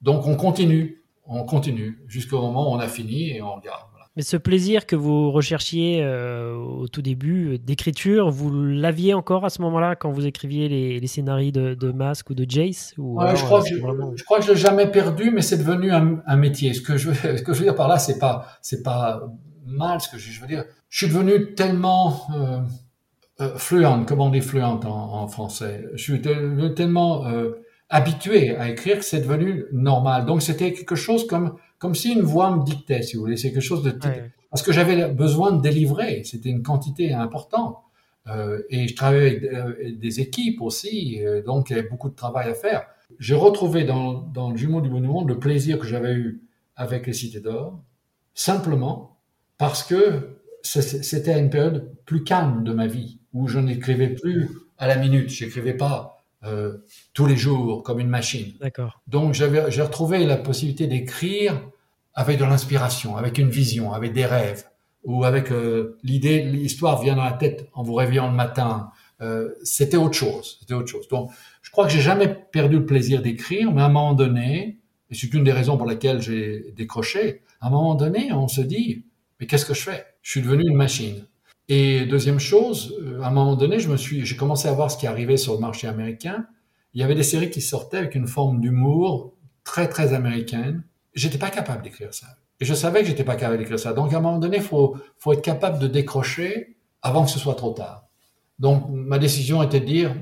Donc, 0.00 0.26
on 0.26 0.36
continue, 0.36 1.02
on 1.26 1.44
continue 1.44 2.02
jusqu'au 2.06 2.40
moment 2.40 2.70
où 2.70 2.76
on 2.76 2.78
a 2.78 2.88
fini 2.88 3.30
et 3.30 3.42
on 3.42 3.54
regarde. 3.54 3.90
Mais 4.16 4.22
ce 4.22 4.36
plaisir 4.36 4.86
que 4.86 4.96
vous 4.96 5.30
recherchiez 5.30 6.02
euh, 6.02 6.56
au 6.56 6.88
tout 6.88 7.00
début 7.00 7.54
euh, 7.54 7.58
d'écriture, 7.58 8.28
vous 8.30 8.50
l'aviez 8.52 9.14
encore 9.14 9.44
à 9.44 9.50
ce 9.50 9.62
moment-là 9.62 9.94
quand 9.94 10.10
vous 10.10 10.26
écriviez 10.26 10.68
les, 10.68 11.06
scénarios 11.06 11.52
de, 11.52 11.74
de 11.74 11.92
Mask 11.92 12.28
ou 12.30 12.34
de 12.34 12.44
Jace 12.48 12.92
ou 12.98 13.20
je, 13.20 13.44
crois 13.44 13.62
que 13.62 13.68
je, 13.68 13.76
je, 13.76 14.24
crois 14.24 14.40
que 14.40 14.46
je 14.46 14.50
l'ai 14.50 14.58
jamais 14.58 14.90
perdu, 14.90 15.30
mais 15.30 15.42
c'est 15.42 15.58
devenu 15.58 15.92
un, 15.92 16.36
métier. 16.36 16.74
Ce 16.74 16.80
que, 16.80 16.96
je, 16.96 17.12
ce 17.14 17.42
que 17.42 17.52
je 17.52 17.58
veux 17.60 17.64
dire 17.66 17.76
par 17.76 17.86
là, 17.86 17.98
c'est 18.00 18.18
pas 18.18 18.46
c'est 18.62 18.82
pas 18.82 19.22
mal. 19.64 20.00
Ce 20.00 20.08
que 20.08 20.18
je, 20.18 20.40
veux 20.40 20.48
dire, 20.48 20.64
je 20.88 21.06
suis 21.06 21.14
devenu 21.14 21.54
tellement 21.54 22.28
euh, 22.34 22.58
euh 23.40 23.56
fluent, 23.56 24.04
comme 24.06 24.20
on 24.20 24.30
dit 24.30 24.40
fluent 24.40 24.62
en, 24.62 24.80
en 24.84 25.28
français. 25.28 25.86
Je 25.94 26.02
suis 26.02 26.20
tellement 26.20 27.24
habitué 27.88 28.56
à 28.56 28.70
écrire 28.70 28.98
que 28.98 29.04
c'est 29.04 29.20
devenu 29.20 29.64
normal. 29.72 30.26
Donc 30.26 30.42
c'était 30.42 30.72
quelque 30.72 30.94
chose 30.94 31.26
comme 31.26 31.56
comme 31.78 31.94
si 31.94 32.12
une 32.12 32.22
voix 32.22 32.54
me 32.54 32.62
dictait, 32.62 33.02
si 33.02 33.16
vous 33.16 33.22
voulez. 33.22 33.36
C'est 33.36 33.52
quelque 33.52 33.62
chose 33.62 33.82
de 33.82 33.92
parce 34.50 34.62
que 34.62 34.72
j'avais 34.72 35.08
besoin 35.08 35.52
de 35.52 35.62
délivrer. 35.62 36.22
C'était 36.24 36.50
une 36.50 36.62
quantité 36.62 37.12
importante. 37.12 37.78
Euh, 38.26 38.62
et 38.68 38.86
je 38.86 38.94
travaillais 38.94 39.36
avec 39.36 39.44
euh, 39.44 39.92
des 39.96 40.20
équipes 40.20 40.60
aussi, 40.60 41.24
euh, 41.24 41.42
donc 41.42 41.70
il 41.70 41.76
y 41.76 41.78
avait 41.78 41.88
beaucoup 41.88 42.10
de 42.10 42.14
travail 42.14 42.50
à 42.50 42.54
faire. 42.54 42.86
J'ai 43.18 43.34
retrouvé 43.34 43.84
dans, 43.84 44.12
dans 44.12 44.50
le 44.50 44.56
jumeau 44.56 44.80
du 44.80 44.90
bon 44.90 45.00
monde 45.00 45.28
le 45.28 45.38
plaisir 45.38 45.78
que 45.78 45.86
j'avais 45.86 46.12
eu 46.12 46.42
avec 46.76 47.06
les 47.06 47.14
cités 47.14 47.40
d'or, 47.40 47.82
simplement 48.34 49.16
parce 49.56 49.82
que 49.82 50.39
c'était 50.62 51.38
une 51.38 51.50
période 51.50 51.94
plus 52.04 52.24
calme 52.24 52.64
de 52.64 52.72
ma 52.72 52.86
vie, 52.86 53.18
où 53.32 53.48
je 53.48 53.58
n'écrivais 53.58 54.08
plus 54.08 54.48
à 54.78 54.86
la 54.86 54.96
minute, 54.96 55.28
j'écrivais 55.28 55.74
pas 55.74 56.24
euh, 56.44 56.78
tous 57.12 57.26
les 57.26 57.36
jours 57.36 57.82
comme 57.82 58.00
une 58.00 58.08
machine. 58.08 58.54
D'accord. 58.60 59.02
Donc 59.06 59.34
j'avais, 59.34 59.70
j'ai 59.70 59.82
retrouvé 59.82 60.24
la 60.24 60.38
possibilité 60.38 60.86
d'écrire 60.86 61.60
avec 62.14 62.38
de 62.38 62.44
l'inspiration, 62.44 63.16
avec 63.16 63.36
une 63.38 63.50
vision, 63.50 63.92
avec 63.92 64.14
des 64.14 64.24
rêves, 64.24 64.64
ou 65.04 65.24
avec 65.24 65.52
euh, 65.52 65.98
l'idée, 66.02 66.42
l'histoire 66.42 67.00
vient 67.00 67.14
dans 67.14 67.24
la 67.24 67.32
tête 67.32 67.68
en 67.74 67.82
vous 67.82 67.94
réveillant 67.94 68.30
le 68.30 68.36
matin. 68.36 68.90
Euh, 69.20 69.50
c'était 69.62 69.98
autre 69.98 70.14
chose. 70.14 70.56
C'était 70.60 70.74
autre 70.74 70.88
chose. 70.88 71.08
Donc 71.08 71.30
je 71.60 71.70
crois 71.70 71.86
que 71.86 71.92
j'ai 71.92 72.00
jamais 72.00 72.28
perdu 72.28 72.76
le 72.76 72.86
plaisir 72.86 73.20
d'écrire, 73.20 73.70
mais 73.72 73.82
à 73.82 73.84
un 73.84 73.88
moment 73.88 74.14
donné, 74.14 74.78
et 75.10 75.14
c'est 75.14 75.32
une 75.34 75.44
des 75.44 75.52
raisons 75.52 75.76
pour 75.76 75.86
lesquelles 75.86 76.22
j'ai 76.22 76.72
décroché, 76.74 77.42
à 77.60 77.66
un 77.66 77.70
moment 77.70 77.94
donné, 77.94 78.32
on 78.32 78.48
se 78.48 78.62
dit, 78.62 79.04
mais 79.40 79.46
qu'est-ce 79.46 79.64
que 79.64 79.74
je 79.74 79.82
fais? 79.82 80.04
Je 80.22 80.30
suis 80.30 80.42
devenu 80.42 80.68
une 80.68 80.76
machine. 80.76 81.26
Et 81.68 82.04
deuxième 82.04 82.40
chose, 82.40 82.98
euh, 83.00 83.22
à 83.22 83.28
un 83.28 83.30
moment 83.30 83.56
donné, 83.56 83.80
je 83.80 83.88
me 83.88 83.96
suis, 83.96 84.26
j'ai 84.26 84.36
commencé 84.36 84.68
à 84.68 84.72
voir 84.72 84.90
ce 84.90 84.98
qui 84.98 85.06
arrivait 85.06 85.36
sur 85.36 85.54
le 85.54 85.60
marché 85.60 85.86
américain. 85.86 86.46
Il 86.94 87.00
y 87.00 87.04
avait 87.04 87.14
des 87.14 87.22
séries 87.22 87.50
qui 87.50 87.60
sortaient 87.60 87.98
avec 87.98 88.14
une 88.14 88.26
forme 88.26 88.60
d'humour 88.60 89.34
très 89.64 89.88
très 89.88 90.12
américaine. 90.12 90.82
J'étais 91.14 91.38
pas 91.38 91.50
capable 91.50 91.82
d'écrire 91.82 92.12
ça. 92.12 92.26
Et 92.60 92.64
je 92.64 92.74
savais 92.74 93.00
que 93.00 93.06
j'étais 93.06 93.24
pas 93.24 93.36
capable 93.36 93.58
d'écrire 93.58 93.78
ça. 93.78 93.92
Donc 93.92 94.12
à 94.12 94.18
un 94.18 94.20
moment 94.20 94.38
donné, 94.38 94.60
faut 94.60 94.96
faut 95.18 95.32
être 95.32 95.42
capable 95.42 95.78
de 95.78 95.86
décrocher 95.86 96.76
avant 97.02 97.24
que 97.24 97.30
ce 97.30 97.38
soit 97.38 97.54
trop 97.54 97.70
tard. 97.70 98.08
Donc 98.58 98.88
ma 98.90 99.18
décision 99.18 99.62
était 99.62 99.80
de 99.80 99.86
dire 99.86 100.14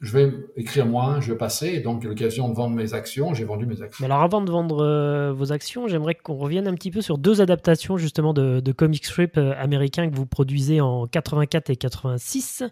je 0.00 0.16
vais 0.16 0.32
écrire 0.56 0.86
moins, 0.86 1.20
je 1.20 1.32
vais 1.32 1.38
passer. 1.38 1.80
Donc, 1.80 2.04
l'occasion 2.04 2.48
de 2.48 2.54
vendre 2.54 2.76
mes 2.76 2.94
actions, 2.94 3.34
j'ai 3.34 3.44
vendu 3.44 3.66
mes 3.66 3.82
actions. 3.82 4.06
Mais 4.06 4.12
alors, 4.12 4.22
avant 4.22 4.40
de 4.40 4.50
vendre 4.50 4.84
euh, 4.84 5.32
vos 5.32 5.52
actions, 5.52 5.88
j'aimerais 5.88 6.14
qu'on 6.14 6.36
revienne 6.36 6.68
un 6.68 6.74
petit 6.74 6.92
peu 6.92 7.00
sur 7.00 7.18
deux 7.18 7.40
adaptations 7.40 7.96
justement 7.96 8.32
de, 8.32 8.60
de 8.60 8.72
comic 8.72 9.04
strip 9.04 9.36
euh, 9.36 9.54
américains 9.58 10.08
que 10.08 10.14
vous 10.14 10.26
produisez 10.26 10.80
en 10.80 11.06
84 11.06 11.70
et 11.70 11.76
86. 11.76 12.62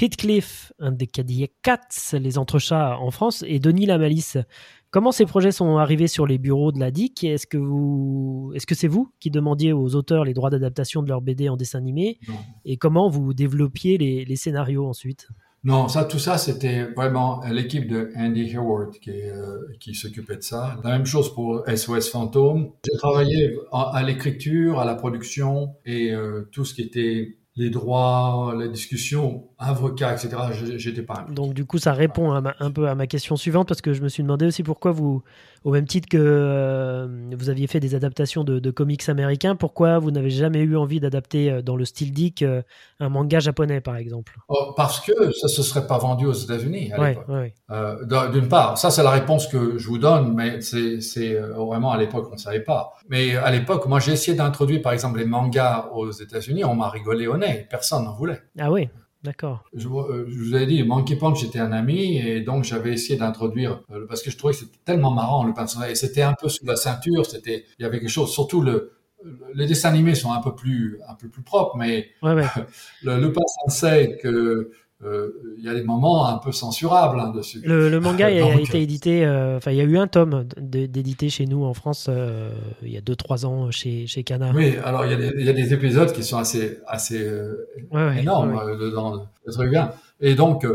Heathcliff 0.00 0.72
and 0.78 0.94
the 0.96 1.10
Cadillac 1.10 1.52
Cats, 1.62 2.12
Les 2.12 2.38
Entrechats 2.38 2.98
en 2.98 3.10
France, 3.10 3.42
et 3.48 3.58
Denis 3.58 3.86
la 3.86 3.98
Malice. 3.98 4.36
Comment 4.90 5.10
ces 5.10 5.26
projets 5.26 5.52
sont 5.52 5.78
arrivés 5.78 6.06
sur 6.06 6.26
les 6.26 6.38
bureaux 6.38 6.70
de 6.70 6.78
la 6.78 6.90
DIC 6.90 7.24
Est-ce 7.24 7.46
que 7.46 7.58
vous, 7.58 8.52
est-ce 8.54 8.66
que 8.66 8.74
c'est 8.74 8.88
vous 8.88 9.10
qui 9.20 9.30
demandiez 9.30 9.72
aux 9.72 9.96
auteurs 9.96 10.24
les 10.24 10.34
droits 10.34 10.50
d'adaptation 10.50 11.02
de 11.02 11.08
leur 11.08 11.20
BD 11.20 11.48
en 11.48 11.56
dessin 11.56 11.78
animé? 11.78 12.20
Et 12.64 12.76
comment 12.76 13.08
vous 13.08 13.34
développiez 13.34 13.98
les, 13.98 14.24
les 14.24 14.36
scénarios 14.36 14.86
ensuite? 14.86 15.28
Non, 15.68 15.86
ça, 15.86 16.06
tout 16.06 16.18
ça, 16.18 16.38
c'était 16.38 16.84
vraiment 16.84 17.42
l'équipe 17.50 17.86
de 17.86 18.10
Andy 18.16 18.44
Hayward 18.52 18.98
qui, 19.00 19.10
euh, 19.10 19.92
s'occupait 19.92 20.36
de 20.36 20.42
ça. 20.42 20.78
La 20.82 20.92
même 20.92 21.04
chose 21.04 21.34
pour 21.34 21.62
SOS 21.68 22.08
Fantôme. 22.08 22.70
J'ai 22.90 22.96
travaillé 22.96 23.54
à, 23.70 24.02
l'écriture, 24.02 24.80
à 24.80 24.86
la 24.86 24.94
production 24.94 25.74
et 25.84 26.14
euh, 26.14 26.48
tout 26.52 26.64
ce 26.64 26.72
qui 26.72 26.80
était 26.80 27.36
les 27.56 27.68
droits, 27.68 28.54
la 28.58 28.68
discussion, 28.68 29.50
avocat, 29.58 30.14
etc. 30.14 30.38
J'étais 30.76 31.02
pas 31.02 31.26
Donc 31.28 31.52
du 31.52 31.66
coup, 31.66 31.76
ça 31.76 31.92
répond 31.92 32.32
un 32.32 32.70
peu 32.70 32.88
à 32.88 32.94
ma 32.94 33.06
question 33.06 33.36
suivante 33.36 33.68
parce 33.68 33.82
que 33.82 33.92
je 33.92 34.00
me 34.00 34.08
suis 34.08 34.22
demandé 34.22 34.46
aussi 34.46 34.62
pourquoi 34.62 34.92
vous, 34.92 35.22
Au 35.68 35.70
même 35.70 35.86
titre 35.86 36.08
que 36.08 37.06
vous 37.36 37.50
aviez 37.50 37.66
fait 37.66 37.78
des 37.78 37.94
adaptations 37.94 38.42
de, 38.42 38.70
comics 38.70 39.06
américains, 39.10 39.54
pourquoi 39.54 39.98
vous 39.98 40.10
n'avez 40.10 40.30
jamais 40.30 40.60
eu 40.60 40.78
envie 40.78 40.98
d'adapter 40.98 41.60
dans 41.62 41.76
le 41.76 41.84
style 41.84 42.10
Dick 42.10 42.42
un 42.42 43.08
manga 43.10 43.38
japonais, 43.38 43.82
par 43.82 43.96
exemple? 43.96 44.38
Oh, 44.48 44.72
Parce 44.74 44.98
que 45.00 45.30
ça 45.32 45.46
se 45.46 45.62
serait 45.62 45.86
pas 45.86 45.98
vendu 45.98 46.24
aux 46.24 46.32
États-Unis 46.32 46.90
à 46.92 47.10
l'époque. 47.10 48.32
D'une 48.32 48.48
part, 48.48 48.78
ça 48.78 48.90
c'est 48.90 49.02
la 49.02 49.10
réponse 49.10 49.46
que 49.46 49.76
je 49.76 49.86
vous 49.88 49.98
donne, 49.98 50.32
mais 50.32 50.62
c'est 50.62 51.34
vraiment 51.34 51.90
à 51.90 51.98
l'époque 51.98 52.28
on 52.30 52.36
ne 52.36 52.40
savait 52.40 52.64
pas. 52.64 52.94
Mais 53.10 53.36
à 53.36 53.50
l'époque, 53.50 53.86
moi 53.88 54.00
j'ai 54.00 54.12
essayé 54.12 54.34
d'introduire 54.34 54.80
par 54.80 54.94
exemple 54.94 55.18
les 55.18 55.26
mangas 55.26 55.90
aux 55.92 56.10
États-Unis, 56.10 56.64
on 56.64 56.76
m'a 56.76 56.88
rigolé 56.88 57.26
au 57.26 57.36
nez, 57.36 57.66
personne 57.68 58.04
n'en 58.04 58.14
voulait. 58.14 58.40
Ah 58.58 58.72
oui? 58.72 58.88
D'accord. 59.24 59.64
Je, 59.74 59.88
euh, 59.88 60.26
je, 60.28 60.38
vous 60.38 60.54
avais 60.54 60.66
dit, 60.66 60.82
Monkey 60.84 61.16
Punch 61.16 61.42
était 61.42 61.58
un 61.58 61.72
ami 61.72 62.18
et 62.18 62.40
donc 62.40 62.64
j'avais 62.64 62.92
essayé 62.92 63.18
d'introduire 63.18 63.82
euh, 63.90 64.06
parce 64.06 64.22
que 64.22 64.30
je 64.30 64.38
trouvais 64.38 64.52
que 64.52 64.60
c'était 64.60 64.78
tellement 64.84 65.10
marrant 65.10 65.44
le 65.44 65.52
personnage 65.52 65.90
et 65.90 65.94
c'était 65.96 66.22
un 66.22 66.34
peu 66.40 66.48
sous 66.48 66.64
la 66.64 66.76
ceinture, 66.76 67.26
c'était 67.26 67.64
il 67.78 67.82
y 67.82 67.84
avait 67.84 67.98
quelque 67.98 68.10
chose. 68.10 68.32
Surtout 68.32 68.60
le 68.60 68.92
les 69.54 69.66
dessins 69.66 69.88
animés 69.88 70.14
sont 70.14 70.32
un 70.32 70.40
peu 70.40 70.54
plus 70.54 71.00
un 71.08 71.14
peu 71.14 71.28
plus 71.28 71.42
propres, 71.42 71.76
mais 71.76 72.10
ouais, 72.22 72.34
ouais. 72.34 72.46
le 73.02 73.18
Lupin 73.18 73.42
Sensei 73.64 74.16
que 74.22 74.70
euh, 75.04 75.30
il 75.56 75.64
y 75.64 75.68
a 75.68 75.74
des 75.74 75.84
moments 75.84 76.26
un 76.26 76.38
peu 76.38 76.50
censurables 76.50 77.20
hein, 77.20 77.30
dessus. 77.30 77.60
Le, 77.64 78.00
manga 78.00 78.26
a, 78.26 78.30
été 78.30 78.82
édité, 78.82 79.24
euh, 79.24 79.58
enfin 79.58 79.70
il 79.70 79.76
y 79.76 79.80
a 79.80 79.84
eu 79.84 79.96
un 79.96 80.08
tome 80.08 80.44
d'édité 80.56 81.30
chez 81.30 81.46
nous 81.46 81.64
en 81.64 81.72
France 81.72 82.06
euh, 82.08 82.50
il 82.82 82.90
y 82.90 82.96
a 82.96 83.00
2-3 83.00 83.46
ans 83.46 83.70
chez, 83.70 84.08
chez 84.08 84.24
Kana. 84.24 84.50
Oui, 84.52 84.74
alors 84.84 85.06
il 85.06 85.12
y, 85.12 85.14
a 85.14 85.16
des, 85.16 85.32
il 85.38 85.46
y, 85.46 85.48
a 85.48 85.52
des, 85.52 85.72
épisodes 85.72 86.10
qui 86.12 86.24
sont 86.24 86.38
assez, 86.38 86.80
assez 86.88 87.30
ouais, 87.92 88.20
énormes 88.20 88.54
dans 88.92 89.28
le 89.46 89.52
truc 89.52 89.70
bien. 89.70 89.92
Et 90.20 90.34
donc, 90.34 90.66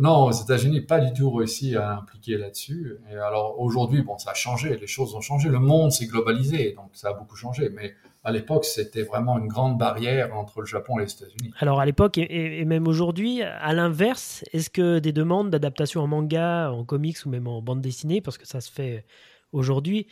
non, 0.00 0.24
aux 0.24 0.32
États-Unis, 0.32 0.80
pas 0.80 0.98
du 0.98 1.12
tout 1.12 1.30
réussi 1.30 1.76
à 1.76 1.98
impliquer 1.98 2.38
là-dessus. 2.38 2.96
Et 3.12 3.16
alors 3.16 3.60
aujourd'hui, 3.60 4.02
bon, 4.02 4.18
ça 4.18 4.32
a 4.32 4.34
changé, 4.34 4.76
les 4.76 4.88
choses 4.88 5.14
ont 5.14 5.20
changé, 5.20 5.48
le 5.48 5.60
monde 5.60 5.92
s'est 5.92 6.06
globalisé, 6.06 6.74
donc 6.76 6.90
ça 6.94 7.10
a 7.10 7.12
beaucoup 7.12 7.36
changé. 7.36 7.70
Mais 7.72 7.94
à 8.24 8.30
l'époque, 8.30 8.64
c'était 8.64 9.02
vraiment 9.02 9.38
une 9.38 9.48
grande 9.48 9.78
barrière 9.78 10.34
entre 10.36 10.60
le 10.60 10.66
Japon 10.66 10.98
et 10.98 11.04
les 11.04 11.12
États-Unis. 11.12 11.52
Alors 11.58 11.80
à 11.80 11.86
l'époque 11.86 12.18
et, 12.18 12.64
même 12.64 12.86
aujourd'hui, 12.86 13.42
à 13.42 13.72
l'inverse, 13.72 14.44
est-ce 14.52 14.70
que 14.70 15.00
des 15.00 15.12
demandes 15.12 15.50
d'adaptation 15.50 16.02
en 16.02 16.06
manga, 16.06 16.70
en 16.70 16.84
comics 16.84 17.18
ou 17.26 17.30
même 17.30 17.48
en 17.48 17.60
bande 17.62 17.80
dessinée, 17.80 18.20
parce 18.20 18.38
que 18.38 18.46
ça 18.46 18.60
se 18.60 18.70
fait 18.70 19.04
aujourd'hui, 19.52 20.06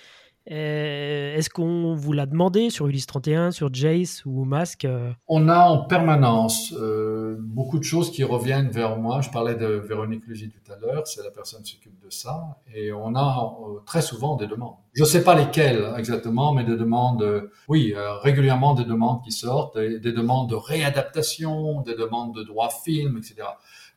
est-ce 0.46 1.50
qu'on 1.50 1.94
vous 1.94 2.12
l'a 2.12 2.26
demandé 2.26 2.70
sur 2.70 2.86
Ulysse 2.86 3.06
31, 3.06 3.50
sur 3.50 3.72
Jace 3.72 4.24
ou 4.24 4.44
Mask 4.44 4.84
euh 4.84 5.12
On 5.28 5.48
a 5.48 5.58
en 5.58 5.84
permanence 5.84 6.72
euh, 6.72 7.36
beaucoup 7.38 7.78
de 7.78 7.84
choses 7.84 8.10
qui 8.10 8.24
reviennent 8.24 8.70
vers 8.70 8.96
moi. 8.96 9.20
Je 9.20 9.30
parlais 9.30 9.54
de 9.54 9.66
Véronique 9.66 10.26
Lugy 10.26 10.50
tout 10.50 10.72
à 10.72 10.76
l'heure, 10.76 11.06
c'est 11.06 11.22
la 11.22 11.30
personne 11.30 11.62
qui 11.62 11.72
s'occupe 11.72 12.02
de 12.02 12.10
ça. 12.10 12.58
Et 12.74 12.92
on 12.92 13.14
a 13.14 13.54
très 13.86 14.02
souvent 14.02 14.36
des 14.36 14.46
demandes. 14.46 14.76
Je 14.94 15.02
ne 15.02 15.08
sais 15.08 15.22
pas 15.22 15.34
lesquelles 15.34 15.92
exactement, 15.96 16.52
mais 16.52 16.64
des 16.64 16.76
demandes, 16.76 17.50
oui, 17.68 17.94
régulièrement 18.22 18.74
des 18.74 18.84
demandes 18.84 19.22
qui 19.22 19.32
sortent, 19.32 19.78
des, 19.78 19.98
des, 20.00 20.12
demandes 20.12 20.50
de 20.50 20.56
réadaptation, 20.56 21.82
des 21.82 21.94
demandes 21.94 22.34
de 22.34 22.42
droits 22.42 22.70
film, 22.70 23.18
etc. 23.18 23.46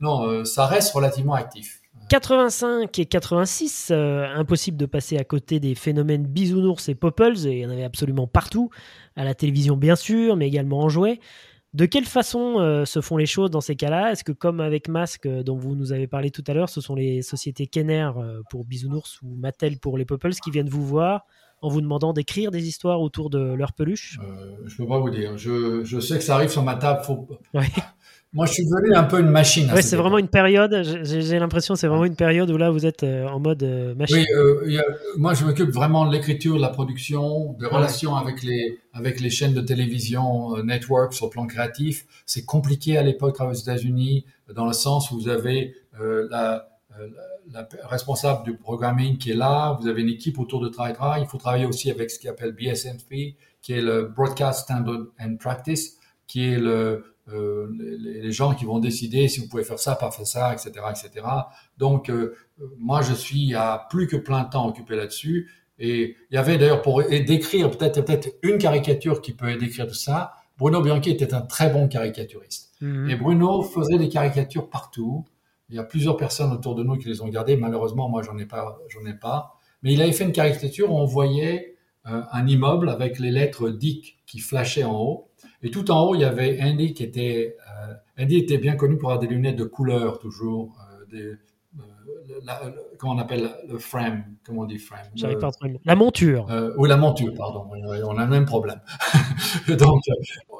Non, 0.01 0.43
ça 0.45 0.65
reste 0.65 0.93
relativement 0.93 1.33
actif. 1.33 1.82
85 2.09 2.99
et 2.99 3.05
86, 3.05 3.89
euh, 3.91 4.25
impossible 4.35 4.77
de 4.77 4.85
passer 4.85 5.17
à 5.17 5.23
côté 5.23 5.59
des 5.59 5.75
phénomènes 5.75 6.25
bisounours 6.25 6.89
et 6.89 6.95
popples, 6.95 7.47
et 7.47 7.51
il 7.51 7.59
y 7.59 7.65
en 7.65 7.69
avait 7.69 7.83
absolument 7.83 8.27
partout, 8.27 8.69
à 9.15 9.23
la 9.23 9.33
télévision 9.33 9.77
bien 9.77 9.95
sûr, 9.95 10.35
mais 10.35 10.47
également 10.47 10.79
en 10.79 10.89
jouets. 10.89 11.19
De 11.73 11.85
quelle 11.87 12.05
façon 12.05 12.59
euh, 12.59 12.85
se 12.85 13.01
font 13.01 13.17
les 13.17 13.25
choses 13.25 13.49
dans 13.49 13.61
ces 13.61 13.75
cas-là? 13.75 14.11
Est-ce 14.11 14.23
que 14.23 14.31
comme 14.31 14.59
avec 14.59 14.89
Mask, 14.89 15.25
euh, 15.25 15.41
dont 15.41 15.55
vous 15.55 15.75
nous 15.75 15.91
avez 15.91 16.05
parlé 16.05 16.29
tout 16.29 16.43
à 16.47 16.53
l'heure, 16.53 16.69
ce 16.69 16.81
sont 16.81 16.93
les 16.93 17.23
sociétés 17.23 17.65
Kenner 17.65 18.11
pour 18.49 18.63
bisounours 18.63 19.19
ou 19.23 19.35
Mattel 19.35 19.79
pour 19.79 19.97
les 19.97 20.05
popples 20.05 20.33
qui 20.33 20.51
viennent 20.51 20.69
vous 20.69 20.85
voir 20.85 21.25
en 21.63 21.69
vous 21.69 21.81
demandant 21.81 22.11
d'écrire 22.11 22.51
des 22.51 22.67
histoires 22.67 23.01
autour 23.01 23.29
de 23.29 23.39
leurs 23.39 23.71
peluches 23.71 24.19
Je 24.65 24.73
ne 24.73 24.77
peux 24.77 24.87
pas 24.87 24.99
vous 24.99 25.09
dire. 25.09 25.37
Je, 25.37 25.99
sais 26.01 26.17
que 26.17 26.23
ça 26.23 26.35
arrive 26.35 26.49
sur 26.49 26.61
ma 26.61 26.75
table. 26.75 27.01
Faut... 27.03 27.27
Moi, 28.33 28.47
je 28.47 28.53
suis 28.53 28.65
devenu 28.65 28.95
un 28.95 29.03
peu 29.03 29.19
une 29.19 29.29
machine. 29.29 29.71
Ouais, 29.71 29.83
c'est 29.83 29.95
vraiment 29.95 30.17
une 30.17 30.27
période. 30.27 30.81
J'ai 31.03 31.37
l'impression, 31.37 31.75
c'est 31.75 31.87
vraiment 31.87 32.05
une 32.05 32.15
période 32.15 32.49
où 32.49 32.57
là, 32.57 32.71
vous 32.71 32.87
êtes 32.87 33.03
euh, 33.03 33.27
en 33.27 33.39
mode 33.39 33.61
euh, 33.61 33.93
machine. 33.93 34.17
Oui, 34.17 34.25
euh, 34.35 34.81
moi, 35.17 35.35
je 35.35 35.45
m'occupe 35.45 35.69
vraiment 35.69 36.07
de 36.07 36.11
l'écriture, 36.11 36.55
de 36.55 36.61
la 36.61 36.69
production, 36.69 37.53
des 37.59 37.67
relations 37.67 38.15
avec 38.15 38.41
les 38.41 38.79
avec 38.91 39.19
les 39.19 39.29
chaînes 39.29 39.53
de 39.53 39.61
télévision, 39.61 40.57
euh, 40.57 40.63
network 40.63 41.13
sur 41.13 41.27
le 41.27 41.29
plan 41.29 41.45
créatif. 41.45 42.05
C'est 42.25 42.43
compliqué 42.43 42.97
à 42.97 43.03
l'époque 43.03 43.39
aux 43.39 43.53
États-Unis, 43.53 44.25
dans 44.53 44.65
le 44.65 44.73
sens 44.73 45.11
où 45.11 45.19
vous 45.19 45.29
avez 45.29 45.75
la, 45.99 46.67
la, 47.51 47.67
responsable 47.83 48.43
du 48.45 48.57
programming 48.57 49.19
qui 49.19 49.29
est 49.29 49.35
là, 49.35 49.77
vous 49.79 49.87
avez 49.87 50.01
une 50.01 50.09
équipe 50.09 50.39
autour 50.39 50.59
de 50.59 50.69
travail. 50.69 51.21
Il 51.21 51.27
faut 51.27 51.37
travailler 51.37 51.65
aussi 51.65 51.91
avec 51.91 52.09
ce 52.09 52.19
qu'on 52.19 52.29
appelle 52.29 52.53
BSMP, 52.53 53.35
qui 53.61 53.73
est 53.73 53.81
le 53.81 54.05
Broadcast 54.05 54.63
Standard 54.63 55.05
and 55.19 55.35
Practice, 55.39 55.97
qui 56.25 56.45
est 56.45 56.59
le 56.59 57.12
euh, 57.29 57.67
les, 57.71 58.31
gens 58.31 58.53
qui 58.53 58.65
vont 58.65 58.79
décider 58.79 59.27
si 59.27 59.39
vous 59.39 59.47
pouvez 59.47 59.63
faire 59.63 59.79
ça, 59.79 59.95
pas 59.95 60.11
faire 60.11 60.27
ça, 60.27 60.53
etc., 60.53 60.71
etc. 60.89 61.25
Donc, 61.77 62.09
euh, 62.09 62.35
moi, 62.77 63.01
je 63.01 63.13
suis 63.13 63.55
à 63.55 63.87
plus 63.89 64.07
que 64.07 64.17
plein 64.17 64.43
temps 64.43 64.67
occupé 64.67 64.95
là-dessus. 64.95 65.49
Et 65.79 66.15
il 66.29 66.35
y 66.35 66.37
avait 66.37 66.57
d'ailleurs 66.57 66.81
pour 66.81 67.01
décrire 67.03 67.71
peut-être 67.71 68.01
peut-être 68.01 68.29
une 68.43 68.57
caricature 68.57 69.21
qui 69.21 69.33
peut 69.33 69.55
décrire 69.55 69.87
tout 69.87 69.93
ça. 69.93 70.33
Bruno 70.57 70.81
Bianchi 70.81 71.11
était 71.11 71.33
un 71.33 71.41
très 71.41 71.69
bon 71.69 71.87
caricaturiste. 71.87 72.73
Mhm. 72.81 73.09
Et 73.09 73.15
Bruno 73.15 73.63
faisait 73.63 73.97
des 73.97 74.09
caricatures 74.09 74.69
partout. 74.69 75.25
Il 75.69 75.75
y 75.75 75.79
a 75.79 75.83
plusieurs 75.83 76.17
personnes 76.17 76.51
autour 76.51 76.75
de 76.75 76.83
nous 76.83 76.97
qui 76.97 77.07
les 77.07 77.21
ont 77.21 77.27
gardées. 77.27 77.55
Malheureusement, 77.55 78.09
moi, 78.09 78.21
j'en 78.21 78.37
ai 78.37 78.45
pas, 78.45 78.77
j'en 78.89 79.05
ai 79.05 79.13
pas. 79.13 79.55
Mais 79.81 79.93
il 79.93 80.01
avait 80.01 80.11
fait 80.11 80.25
une 80.25 80.31
caricature 80.31 80.91
où 80.91 80.97
on 80.97 81.05
voyait 81.05 81.75
euh, 82.05 82.21
un 82.31 82.47
immeuble 82.47 82.89
avec 82.89 83.17
les 83.17 83.31
lettres 83.31 83.69
Dick 83.69 84.19
qui 84.25 84.39
flashaient 84.39 84.83
en 84.83 84.99
haut. 84.99 85.29
Et 85.63 85.71
tout 85.71 85.89
en 85.91 86.01
haut, 86.01 86.15
il 86.15 86.21
y 86.21 86.25
avait 86.25 86.59
Andy 86.61 86.93
qui 86.93 87.03
était. 87.03 87.55
Euh, 87.69 87.93
Andy 88.21 88.37
était 88.37 88.57
bien 88.57 88.75
connu 88.75 88.97
pour 88.97 89.09
avoir 89.09 89.19
des 89.19 89.33
lunettes 89.33 89.55
de 89.55 89.63
couleur 89.63 90.19
toujours. 90.19 90.75
Euh, 90.91 91.05
des, 91.09 91.37
euh, 91.79 92.69
comment 92.97 93.13
on 93.13 93.17
appelle 93.17 93.49
le 93.69 93.77
frame 93.79 94.25
Comment 94.45 94.61
on 94.61 94.65
dit 94.65 94.77
frame? 94.77 95.05
Pas 95.39 95.51
La 95.85 95.95
monture. 95.95 96.47
oui, 96.77 96.89
la 96.89 96.97
monture, 96.97 97.33
pardon. 97.33 97.69
On 97.71 98.17
a 98.17 98.25
le 98.25 98.29
même 98.29 98.45
problème. 98.45 98.81
Donc, 99.79 100.01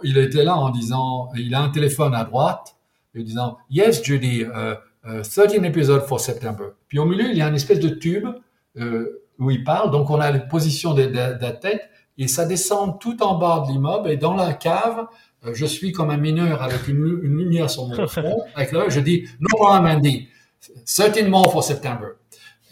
il 0.04 0.18
était 0.18 0.46
là 0.46 0.56
en 0.56 0.70
disant 0.70 1.30
il 1.36 1.54
a 1.54 1.62
un 1.62 1.70
téléphone 1.70 2.16
à 2.16 2.24
droite, 2.24 2.78
en 3.18 3.22
disant 3.22 3.58
Yes, 3.70 4.02
Judy, 4.04 4.46
13 5.04 5.56
episodes 5.66 6.04
for 6.04 6.22
September. 6.22 6.68
Puis 6.88 6.98
au 6.98 7.06
milieu, 7.06 7.30
il 7.30 7.38
y 7.38 7.42
a 7.42 7.50
une 7.50 7.56
espèce 7.56 7.82
de 7.82 7.90
tube 7.90 8.28
où 9.38 9.52
il 9.52 9.64
parle. 9.66 9.92
Donc, 9.92 10.10
on 10.10 10.20
a 10.22 10.32
la 10.32 10.40
position 10.40 10.94
de, 10.94 11.04
de 11.04 11.14
la 11.14 11.52
tête 11.52 11.90
et 12.18 12.28
ça 12.28 12.46
descend 12.46 13.00
tout 13.00 13.22
en 13.24 13.38
bas 13.38 13.64
de 13.66 13.72
l'immeuble 13.72 14.10
et 14.12 14.18
dans 14.18 14.36
la 14.36 14.54
cave, 14.54 15.08
euh, 15.46 15.54
je 15.54 15.66
suis 15.66 15.92
comme 15.92 16.10
un 16.10 16.18
mineur 16.18 16.62
avec 16.62 16.88
une, 16.88 17.04
lumière 17.04 17.70
sur 17.70 17.88
mon 17.88 18.08
front. 18.08 18.44
Avec 18.56 18.72
là, 18.72 18.86
je 18.90 19.00
dis 19.00 19.26
No 19.40 19.82
Mandy, 19.82 20.28
13 20.86 21.28
more 21.28 21.52
for 21.52 21.64
September. 21.64 22.08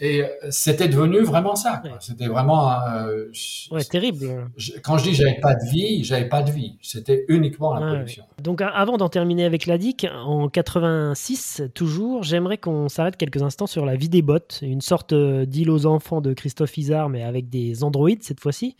Et 0.00 0.24
euh, 0.24 0.28
c'était 0.50 0.88
devenu 0.88 1.20
vraiment 1.20 1.54
ça. 1.54 1.80
C'était 2.00 2.26
vraiment. 2.26 2.72
Euh, 2.72 3.30
ouais, 3.70 3.84
terrible. 3.84 4.50
quand 4.82 4.98
je 4.98 5.04
dis 5.04 5.14
j'avais 5.14 5.38
pas 5.40 5.54
de 5.54 5.70
vie, 5.70 6.02
j'avais 6.02 6.28
pas 6.28 6.42
de 6.42 6.50
vie. 6.50 6.76
C'était 6.82 7.24
uniquement 7.28 7.72
la 7.74 7.86
production. 7.86 8.24
Donc 8.42 8.62
avant 8.62 8.96
d'en 8.96 9.08
terminer 9.08 9.44
avec 9.44 9.66
la 9.66 9.78
DIC, 9.78 10.08
en 10.12 10.48
86 10.48 11.62
toujours, 11.74 12.24
j'aimerais 12.24 12.58
qu'on 12.58 12.88
s'arrête 12.88 13.16
quelques 13.16 13.42
instants 13.42 13.68
sur 13.68 13.86
la 13.86 13.94
vie 13.94 14.08
des 14.08 14.22
bots, 14.22 14.38
une 14.60 14.80
sorte 14.80 15.14
d'île 15.14 15.70
aux 15.70 15.86
enfants 15.86 16.20
de 16.20 16.32
Christophe 16.32 16.76
Isard, 16.78 17.08
mais 17.08 17.22
avec 17.22 17.48
des 17.48 17.84
androïdes 17.84 18.24
cette 18.24 18.40
fois-ci. 18.40 18.76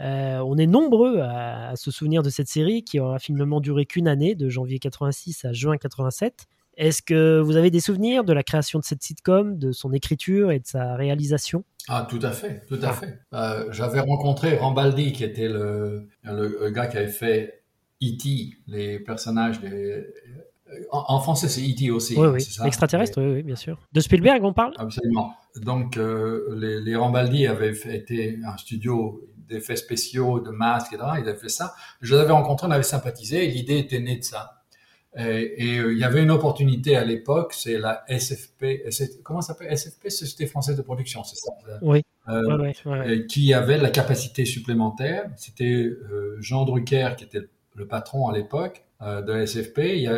Euh, 0.00 0.38
on 0.40 0.58
est 0.58 0.66
nombreux 0.66 1.20
à, 1.20 1.74
se 1.76 1.90
souvenir 1.90 2.22
de 2.22 2.30
cette 2.30 2.48
série 2.48 2.84
qui 2.84 3.00
aura 3.00 3.18
finalement 3.18 3.60
duré 3.60 3.86
qu'une 3.86 4.08
année, 4.08 4.34
de 4.34 4.48
janvier 4.48 4.78
86 4.78 5.44
à 5.44 5.52
juin 5.52 5.76
87. 5.76 6.46
Est-ce 6.76 7.00
que 7.00 7.40
vous 7.40 7.56
avez 7.56 7.70
des 7.70 7.80
souvenirs 7.80 8.22
de 8.22 8.34
la 8.34 8.42
création 8.42 8.78
de 8.78 8.84
cette 8.84 9.02
sitcom, 9.02 9.58
de 9.58 9.72
son 9.72 9.92
écriture 9.92 10.50
et 10.50 10.58
de 10.58 10.66
sa 10.66 10.94
réalisation? 10.94 11.64
Ah, 11.88 12.06
tout 12.08 12.18
à 12.20 12.32
fait, 12.32 12.62
tout 12.68 12.78
à 12.82 12.92
fait. 12.92 13.18
Euh, 13.32 13.72
j'avais 13.72 14.00
rencontré 14.00 14.56
Rambaldi, 14.56 15.12
qui 15.12 15.24
était 15.24 15.48
le, 15.48 16.08
gars 16.70 16.86
qui 16.86 16.98
avait 16.98 17.08
fait 17.08 17.62
E.T., 18.02 18.58
les 18.66 18.98
personnages 18.98 19.60
des... 19.60 20.04
En, 20.90 21.20
français, 21.20 21.48
c'est 21.48 21.62
E.T. 21.62 21.90
aussi. 21.90 22.14
Oui, 22.18 22.26
oui. 22.26 22.46
Extraterrestre, 22.66 23.22
oui, 23.22 23.42
bien 23.42 23.56
sûr. 23.56 23.78
De 23.92 24.00
Spielberg, 24.00 24.44
on 24.44 24.52
parle? 24.52 24.74
Absolument. 24.76 25.32
Donc, 25.62 25.96
euh, 25.96 26.54
les, 26.56 26.80
les 26.80 26.96
Rambaldi 26.96 27.46
avaient 27.46 27.72
fait, 27.72 27.96
été 27.96 28.38
un 28.44 28.56
studio 28.58 29.22
d'effets 29.48 29.76
spéciaux, 29.76 30.40
de 30.40 30.50
masques, 30.50 30.92
etc. 30.92 31.08
Il 31.18 31.28
avait 31.28 31.38
fait 31.38 31.48
ça. 31.48 31.74
Je 32.00 32.14
l'avais 32.14 32.32
rencontré, 32.32 32.66
on 32.66 32.70
avait 32.70 32.82
sympathisé, 32.82 33.46
l'idée 33.46 33.78
était 33.78 34.00
née 34.00 34.16
de 34.16 34.24
ça. 34.24 34.56
Et, 35.18 35.78
euh, 35.78 35.92
il 35.92 35.98
y 35.98 36.04
avait 36.04 36.22
une 36.22 36.30
opportunité 36.30 36.96
à 36.96 37.04
l'époque, 37.04 37.54
c'est 37.54 37.78
la 37.78 38.04
SFP, 38.08 38.84
comment 39.22 39.40
ça 39.40 39.54
s'appelle? 39.54 39.72
SFP, 39.76 40.10
Société 40.10 40.46
Française 40.46 40.76
de 40.76 40.82
Production, 40.82 41.24
c'est 41.24 41.36
ça? 41.36 41.52
Oui. 41.80 42.02
Euh, 42.28 43.22
qui 43.28 43.54
avait 43.54 43.78
la 43.78 43.90
capacité 43.90 44.44
supplémentaire. 44.44 45.30
C'était 45.36 45.84
euh, 45.84 46.36
Jean 46.40 46.64
Drucker 46.64 47.10
qui 47.16 47.24
était 47.24 47.42
le 47.74 47.86
patron 47.86 48.28
à 48.28 48.36
l'époque 48.36 48.84
de 49.00 49.32
la 49.32 49.46
SFP. 49.46 50.08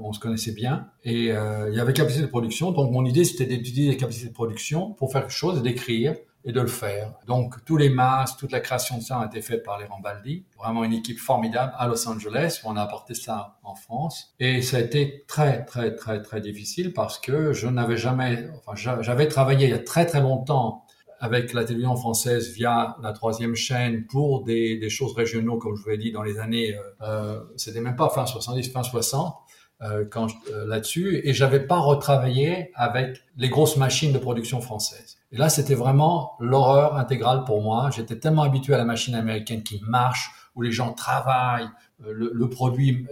on 0.00 0.12
se 0.12 0.20
connaissait 0.20 0.52
bien 0.52 0.88
et 1.02 1.28
il 1.28 1.74
y 1.74 1.80
avait 1.80 1.92
capacité 1.92 2.22
de 2.22 2.28
production. 2.28 2.70
Donc 2.70 2.92
mon 2.92 3.04
idée 3.04 3.24
c'était 3.24 3.46
d'étudier 3.46 3.90
les 3.90 3.96
capacités 3.96 4.28
de 4.28 4.34
production 4.34 4.92
pour 4.92 5.10
faire 5.10 5.22
quelque 5.22 5.32
chose 5.32 5.58
et 5.58 5.62
d'écrire 5.62 6.14
et 6.44 6.52
de 6.52 6.60
le 6.60 6.66
faire. 6.66 7.12
Donc 7.26 7.64
tous 7.64 7.76
les 7.76 7.90
masques, 7.90 8.38
toute 8.38 8.52
la 8.52 8.60
création 8.60 8.98
de 8.98 9.02
ça 9.02 9.18
a 9.18 9.26
été 9.26 9.42
faite 9.42 9.62
par 9.62 9.78
les 9.78 9.84
Rambaldi, 9.84 10.44
vraiment 10.58 10.84
une 10.84 10.92
équipe 10.92 11.18
formidable 11.18 11.72
à 11.76 11.86
Los 11.86 12.08
Angeles 12.08 12.60
où 12.64 12.68
on 12.68 12.76
a 12.76 12.82
apporté 12.82 13.14
ça 13.14 13.58
en 13.62 13.74
France 13.74 14.34
et 14.40 14.62
ça 14.62 14.78
a 14.78 14.80
été 14.80 15.24
très 15.28 15.64
très 15.64 15.94
très 15.94 16.22
très 16.22 16.40
difficile 16.40 16.92
parce 16.92 17.18
que 17.18 17.52
je 17.52 17.66
n'avais 17.66 17.96
jamais, 17.96 18.48
enfin 18.66 18.74
j'avais 19.02 19.28
travaillé 19.28 19.66
il 19.66 19.70
y 19.70 19.74
a 19.74 19.78
très 19.78 20.06
très 20.06 20.20
longtemps 20.20 20.84
avec 21.20 21.52
la 21.52 21.64
télévision 21.64 21.94
française 21.96 22.50
via 22.50 22.96
la 23.02 23.12
troisième 23.12 23.54
chaîne 23.54 24.06
pour 24.06 24.42
des, 24.42 24.88
choses 24.88 25.14
régionaux, 25.14 25.58
comme 25.58 25.76
je 25.76 25.82
vous 25.82 25.90
l'ai 25.90 25.98
dit, 25.98 26.12
dans 26.12 26.22
les 26.22 26.38
années, 26.38 26.74
euh, 26.74 26.80
euh 27.02 27.40
c'était 27.56 27.80
même 27.80 27.96
pas 27.96 28.08
fin 28.08 28.24
70, 28.24 28.72
fin 28.72 28.82
60, 28.82 29.34
euh, 29.82 30.04
quand 30.10 30.28
euh, 30.50 30.66
là-dessus, 30.66 31.20
et 31.22 31.34
j'avais 31.34 31.60
pas 31.60 31.78
retravaillé 31.78 32.70
avec 32.74 33.18
les 33.36 33.50
grosses 33.50 33.76
machines 33.76 34.12
de 34.12 34.18
production 34.18 34.60
françaises. 34.60 35.19
Et 35.32 35.36
là, 35.36 35.48
c'était 35.48 35.74
vraiment 35.74 36.32
l'horreur 36.40 36.96
intégrale 36.96 37.44
pour 37.44 37.62
moi. 37.62 37.90
J'étais 37.94 38.18
tellement 38.18 38.42
habitué 38.42 38.74
à 38.74 38.78
la 38.78 38.84
machine 38.84 39.14
américaine 39.14 39.62
qui 39.62 39.80
marche, 39.86 40.30
où 40.56 40.62
les 40.62 40.72
gens 40.72 40.92
travaillent, 40.92 41.68
euh, 42.04 42.12
le, 42.12 42.48
produit 42.48 43.06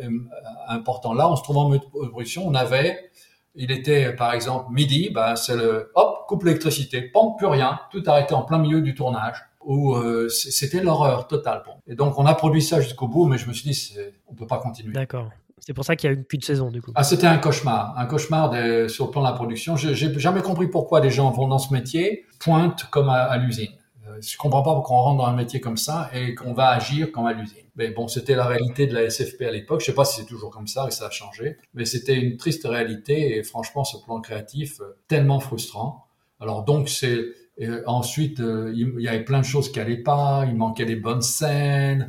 important. 0.67 1.15
Là, 1.15 1.31
on 1.31 1.37
se 1.37 1.43
trouve 1.43 1.59
en 1.59 1.79
production, 2.09 2.47
on 2.47 2.55
avait 2.55 3.11
il 3.59 3.73
était, 3.73 4.13
par 4.15 4.33
exemple, 4.33 4.73
midi, 4.73 5.11
bah, 5.11 5.35
c'est 5.35 5.57
le, 5.57 5.91
hop, 5.95 6.27
coupe 6.29 6.45
l'électricité, 6.45 7.03
pompe, 7.03 7.39
plus 7.39 7.49
rien, 7.49 7.81
tout 7.91 8.03
arrêté 8.07 8.33
en 8.35 8.43
plein 8.43 8.59
milieu 8.59 8.81
du 8.81 8.95
tournage, 8.95 9.37
où 9.65 9.95
euh, 9.95 10.29
c'était 10.29 10.81
l'horreur 10.81 11.27
totale. 11.27 11.63
Et 11.89 11.97
donc, 11.97 12.19
on 12.19 12.27
a 12.27 12.35
produit 12.35 12.63
ça 12.63 12.81
jusqu'au 12.81 13.09
bout, 13.09 13.27
mais 13.27 13.37
je 13.37 13.49
me 13.49 13.53
suis 13.53 13.69
dit, 13.69 13.97
on 14.29 14.35
peut 14.35 14.47
pas 14.47 14.59
continuer. 14.59 14.93
D'accord. 14.93 15.31
C'est 15.61 15.75
pour 15.75 15.85
ça 15.85 15.97
qu'il 15.97 16.11
y 16.11 16.13
a 16.13 16.17
eu 16.17 16.25
qu'une 16.25 16.43
saison, 16.43 16.71
du 16.71 16.83
coup. 16.83 16.93
Ah, 16.95 17.05
c'était 17.05 17.27
un 17.27 17.39
cauchemar, 17.39 17.95
un 17.97 18.07
cauchemar 18.07 18.53
sur 18.89 19.07
le 19.07 19.11
plan 19.11 19.23
de 19.23 19.27
la 19.27 19.33
production. 19.33 19.77
J'ai 19.77 20.19
jamais 20.19 20.43
compris 20.43 20.69
pourquoi 20.69 21.01
les 21.01 21.11
gens 21.11 21.31
vont 21.31 21.49
dans 21.49 21.59
ce 21.59 21.73
métier, 21.73 22.25
pointent 22.39 22.85
comme 22.91 23.09
à, 23.09 23.37
l'usine. 23.37 23.73
Euh, 24.07 24.19
je 24.21 24.37
comprends 24.37 24.63
pas 24.63 24.75
pourquoi 24.75 24.97
on 24.97 25.03
rentre 25.03 25.19
dans 25.19 25.27
un 25.27 25.37
métier 25.37 25.61
comme 25.61 25.77
ça 25.77 26.11
et 26.15 26.35
qu'on 26.35 26.53
va 26.53 26.69
agir 26.69 27.13
comme 27.13 27.27
à 27.27 27.33
l'usine. 27.33 27.65
Mais 27.77 27.91
bon, 27.91 28.09
c'était 28.09 28.35
la 28.35 28.47
réalité 28.47 28.87
de 28.87 28.95
la 28.95 29.09
SFP 29.09 29.43
à 29.43 29.51
l'époque. 29.51 29.81
Je 29.81 29.87
sais 29.87 29.95
pas 29.95 30.05
si 30.05 30.21
c'est 30.21 30.27
toujours 30.27 30.51
comme 30.51 30.67
ça 30.67 30.87
et 30.89 30.91
ça 30.91 31.07
a 31.07 31.11
changé, 31.11 31.59
mais 31.75 31.85
c'était 31.85 32.15
une 32.15 32.37
triste 32.37 32.67
réalité 32.67 33.37
et 33.37 33.43
franchement, 33.43 33.85
ce 33.85 33.97
plan 33.99 34.21
créatif, 34.21 34.81
euh, 34.81 34.97
tellement 35.09 35.41
frustrant. 35.41 36.07
Alors 36.41 36.65
donc, 36.65 36.89
c'est 36.89 37.25
euh, 37.61 37.83
ensuite, 37.87 38.39
il 38.39 39.01
y 39.01 39.09
avait 39.09 39.25
plein 39.25 39.41
de 39.41 39.45
choses 39.45 39.73
qui 39.73 39.81
allaient 39.81 40.03
pas. 40.03 40.45
Il 40.47 40.55
manquait 40.55 40.85
des 40.85 40.97
bonnes 40.97 41.23
scènes. 41.23 42.09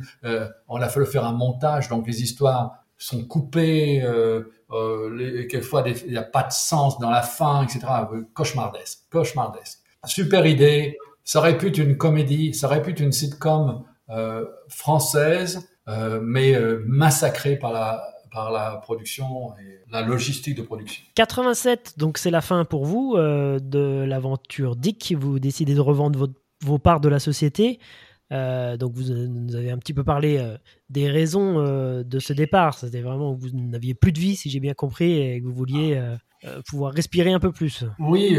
on 0.68 0.80
a 0.80 0.88
fallu 0.88 1.06
faire 1.06 1.24
un 1.24 1.32
montage, 1.32 1.88
donc 1.88 2.06
les 2.06 2.22
histoires 2.22 2.79
sont 3.04 3.24
coupées. 3.24 4.02
Les, 4.70 5.46
quelquefois, 5.48 5.84
il 5.86 6.10
n'y 6.10 6.16
a 6.16 6.22
pas 6.22 6.44
de 6.44 6.52
sens 6.52 6.98
dans 6.98 7.10
la 7.10 7.22
fin, 7.22 7.64
etc. 7.64 7.80
Cauchemardesque, 8.34 9.00
cauchemardesque. 9.10 9.78
Super 10.04 10.46
idée. 10.46 10.96
Ça 11.24 11.38
aurait 11.38 11.56
pu 11.56 11.68
être 11.68 11.78
une 11.78 11.96
comédie, 11.96 12.54
ça 12.54 12.66
aurait 12.66 12.82
pu 12.82 12.90
être 12.90 13.00
une 13.00 13.12
sitcom 13.12 13.84
euh, 14.08 14.44
française, 14.68 15.68
euh, 15.86 16.18
mais 16.20 16.54
euh, 16.54 16.82
massacrée 16.86 17.56
par 17.56 17.72
la, 17.72 18.02
par 18.32 18.50
la 18.50 18.80
production 18.82 19.52
et 19.60 19.78
la 19.92 20.02
logistique 20.02 20.56
de 20.56 20.62
production. 20.62 21.04
87, 21.14 21.94
donc 21.98 22.18
c'est 22.18 22.32
la 22.32 22.40
fin 22.40 22.64
pour 22.64 22.84
vous 22.84 23.16
de 23.16 24.04
l'aventure 24.04 24.74
Dick. 24.74 25.14
Vous 25.16 25.38
décidez 25.38 25.74
de 25.74 25.80
revendre 25.80 26.28
vos 26.64 26.78
parts 26.78 27.00
de 27.00 27.08
la 27.08 27.20
société. 27.20 27.78
Donc 28.30 28.92
vous 28.94 29.12
nous 29.12 29.56
avez 29.56 29.70
un 29.70 29.78
petit 29.78 29.94
peu 29.94 30.04
parlé 30.04 30.56
des 30.88 31.10
raisons 31.10 31.62
de 32.02 32.18
ce 32.18 32.32
départ. 32.32 32.78
C'était 32.78 33.02
vraiment 33.02 33.34
que 33.34 33.40
vous 33.40 33.50
n'aviez 33.52 33.94
plus 33.94 34.12
de 34.12 34.18
vie, 34.18 34.36
si 34.36 34.50
j'ai 34.50 34.60
bien 34.60 34.74
compris, 34.74 35.20
et 35.20 35.40
que 35.40 35.46
vous 35.46 35.54
vouliez 35.54 36.00
pouvoir 36.68 36.92
respirer 36.92 37.32
un 37.32 37.40
peu 37.40 37.52
plus. 37.52 37.84
Oui, 37.98 38.36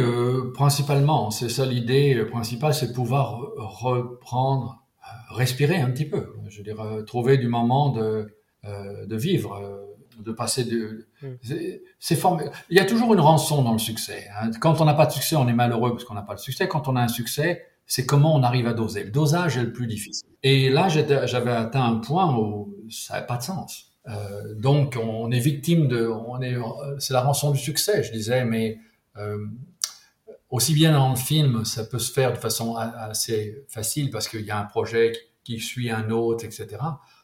principalement. 0.54 1.32
C'est 1.32 1.50
ça 1.50 1.66
l'idée 1.66 2.26
principale, 2.26 2.74
c'est 2.74 2.94
pouvoir 2.94 3.40
reprendre 3.58 4.82
respirer 5.30 5.78
un 5.78 5.90
petit 5.92 6.06
peu. 6.06 6.34
Je 6.50 6.58
veux 6.58 6.64
dire, 6.64 6.80
euh, 6.82 7.04
trouver 7.04 7.38
du 7.38 7.48
moment 7.48 7.90
de, 7.90 8.36
euh, 8.66 9.06
de 9.06 9.16
vivre, 9.16 9.54
euh, 9.54 10.22
de 10.22 10.32
passer 10.32 10.64
de. 10.66 11.08
Mm. 11.22 11.28
C'est 12.00 12.20
Il 12.70 12.78
y 12.78 12.80
a 12.80 12.86
toujours 12.86 13.14
une 13.14 13.20
rançon 13.20 13.64
dans 13.64 13.74
le 13.74 13.80
succès. 13.80 14.28
Hein. 14.40 14.52
Quand 14.60 14.82
on 14.82 14.86
n'a 14.86 14.94
pas 14.94 15.06
de 15.06 15.12
succès, 15.12 15.36
on 15.36 15.48
est 15.48 15.54
malheureux 15.54 15.92
parce 15.92 16.04
qu'on 16.04 16.14
n'a 16.14 16.22
pas 16.22 16.36
de 16.36 16.40
succès. 16.40 16.68
Quand 16.68 16.88
on 16.88 16.96
a 16.96 17.02
un 17.02 17.08
succès, 17.08 17.66
c'est 17.86 18.06
comment 18.06 18.36
on 18.36 18.44
arrive 18.44 18.68
à 18.68 18.74
doser. 18.74 19.04
Le 19.04 19.12
dosage 19.12 19.58
est 19.58 19.64
le 19.64 19.74
plus 19.74 19.88
difficile. 19.88 20.28
Et 20.44 20.70
là, 20.70 20.88
j'avais 20.90 21.52
atteint 21.52 21.84
un 21.84 21.96
point 21.98 22.36
où 22.38 22.76
ça 22.90 23.16
n'avait 23.16 23.28
pas 23.28 23.38
de 23.38 23.44
sens. 23.44 23.92
Euh, 24.08 24.56
donc, 24.56 24.98
on 25.02 25.30
est 25.32 25.40
victime 25.40 25.88
de, 25.88 26.08
on 26.08 26.42
est, 26.42 26.56
c'est 27.00 27.14
la 27.14 27.22
rançon 27.22 27.52
du 27.52 27.60
succès. 27.60 28.04
Je 28.04 28.12
disais, 28.12 28.46
mais 28.46 28.80
euh, 29.18 29.46
aussi 30.50 30.74
bien 30.74 30.94
dans 30.94 31.10
le 31.10 31.16
film, 31.16 31.66
ça 31.66 31.84
peut 31.84 32.00
se 32.00 32.12
faire 32.12 32.34
de 32.34 32.38
façon 32.38 32.76
assez 32.76 33.66
facile 33.68 34.10
parce 34.10 34.28
qu'il 34.28 34.46
y 34.46 34.52
a 34.52 34.60
un 34.60 34.66
projet 34.66 35.14
qui 35.44 35.60
suit 35.60 35.90
un 35.90 36.10
autre, 36.10 36.46
etc. 36.46 36.78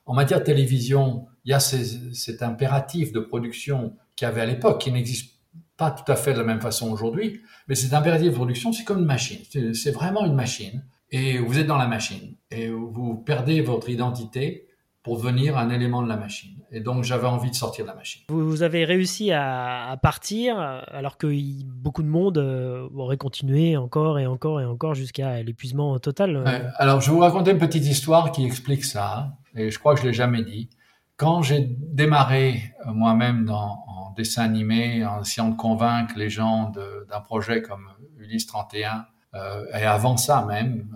En 0.06 0.14
matière 0.14 0.40
de 0.40 0.46
télévision, 0.46 1.28
il 1.44 1.52
y 1.52 1.54
a 1.54 1.60
cet 1.60 2.42
impératif 2.42 3.12
de 3.12 3.20
production 3.20 3.96
qu'il 4.16 4.28
y 4.28 4.32
avait 4.32 4.42
à 4.42 4.46
l'époque, 4.46 4.82
qui 4.82 4.92
n'existe 4.92 5.37
pas 5.78 5.92
tout 5.92 6.12
à 6.12 6.16
fait 6.16 6.34
de 6.34 6.40
la 6.40 6.44
même 6.44 6.62
façon 6.62 6.92
aujourd'hui, 6.92 7.42
mais 7.68 7.76
cet 7.76 7.94
impératif 7.94 8.30
de 8.30 8.36
production, 8.36 8.74
c'est 8.74 8.84
comme 8.84 9.00
une 9.00 9.06
machine. 9.06 9.40
C'est 9.74 9.92
vraiment 9.92 10.26
une 10.26 10.36
machine. 10.36 10.84
Et 11.12 11.38
vous 11.38 11.58
êtes 11.60 11.68
dans 11.68 11.78
la 11.78 11.88
machine. 11.88 12.36
Et 12.52 12.70
vous 12.70 13.16
perdez 13.16 13.62
votre 13.62 13.90
identité 13.90 14.68
pour 15.04 15.18
devenir 15.18 15.58
un 15.58 15.70
élément 15.70 16.02
de 16.02 16.10
la 16.10 16.18
machine. 16.18 16.58
Et 16.70 16.82
donc 16.82 17.06
j'avais 17.06 17.28
envie 17.28 17.50
de 17.50 17.56
sortir 17.56 17.86
de 17.86 17.90
la 17.90 17.96
machine. 17.96 18.24
Vous, 18.28 18.62
avez 18.62 18.84
réussi 18.84 19.32
à, 19.32 19.98
partir 20.02 20.60
alors 20.60 21.18
que 21.18 21.28
beaucoup 21.64 22.04
de 22.04 22.10
monde 22.10 22.40
euh, 22.40 22.90
aurait 22.94 23.16
continué 23.16 23.78
encore 23.78 24.20
et 24.20 24.28
encore 24.28 24.60
et 24.60 24.66
encore 24.66 24.96
jusqu'à 24.96 25.42
l'épuisement 25.44 25.98
total. 26.00 26.44
alors 26.76 27.00
je 27.00 27.10
vais 27.10 27.16
vous 27.16 27.22
raconter 27.22 27.52
une 27.52 27.58
petite 27.58 27.86
histoire 27.86 28.32
qui 28.34 28.46
explique 28.46 28.84
ça, 28.84 29.38
et 29.56 29.72
je 29.72 29.80
crois 29.80 29.96
que 29.96 30.02
je 30.02 30.08
l'ai 30.08 30.14
jamais 30.14 30.44
dit. 30.44 30.70
Quand 31.18 31.42
j'ai 31.42 31.68
démarré 31.70 32.74
euh, 32.86 32.94
moi-même 32.94 33.50
en 33.50 34.14
dessin 34.16 34.44
animé, 34.44 35.06
en 35.06 35.22
essayant 35.22 35.50
de 35.50 35.56
convaincre 35.56 36.14
les 36.18 36.30
gens 36.30 36.72
d'un 37.10 37.22
projet 37.22 37.62
comme 37.62 37.90
Ulysse 38.18 38.48
31, 38.48 39.06
euh, 39.34 39.66
et 39.74 39.84
avant 39.84 40.18
ça 40.18 40.46
même, 40.46 40.88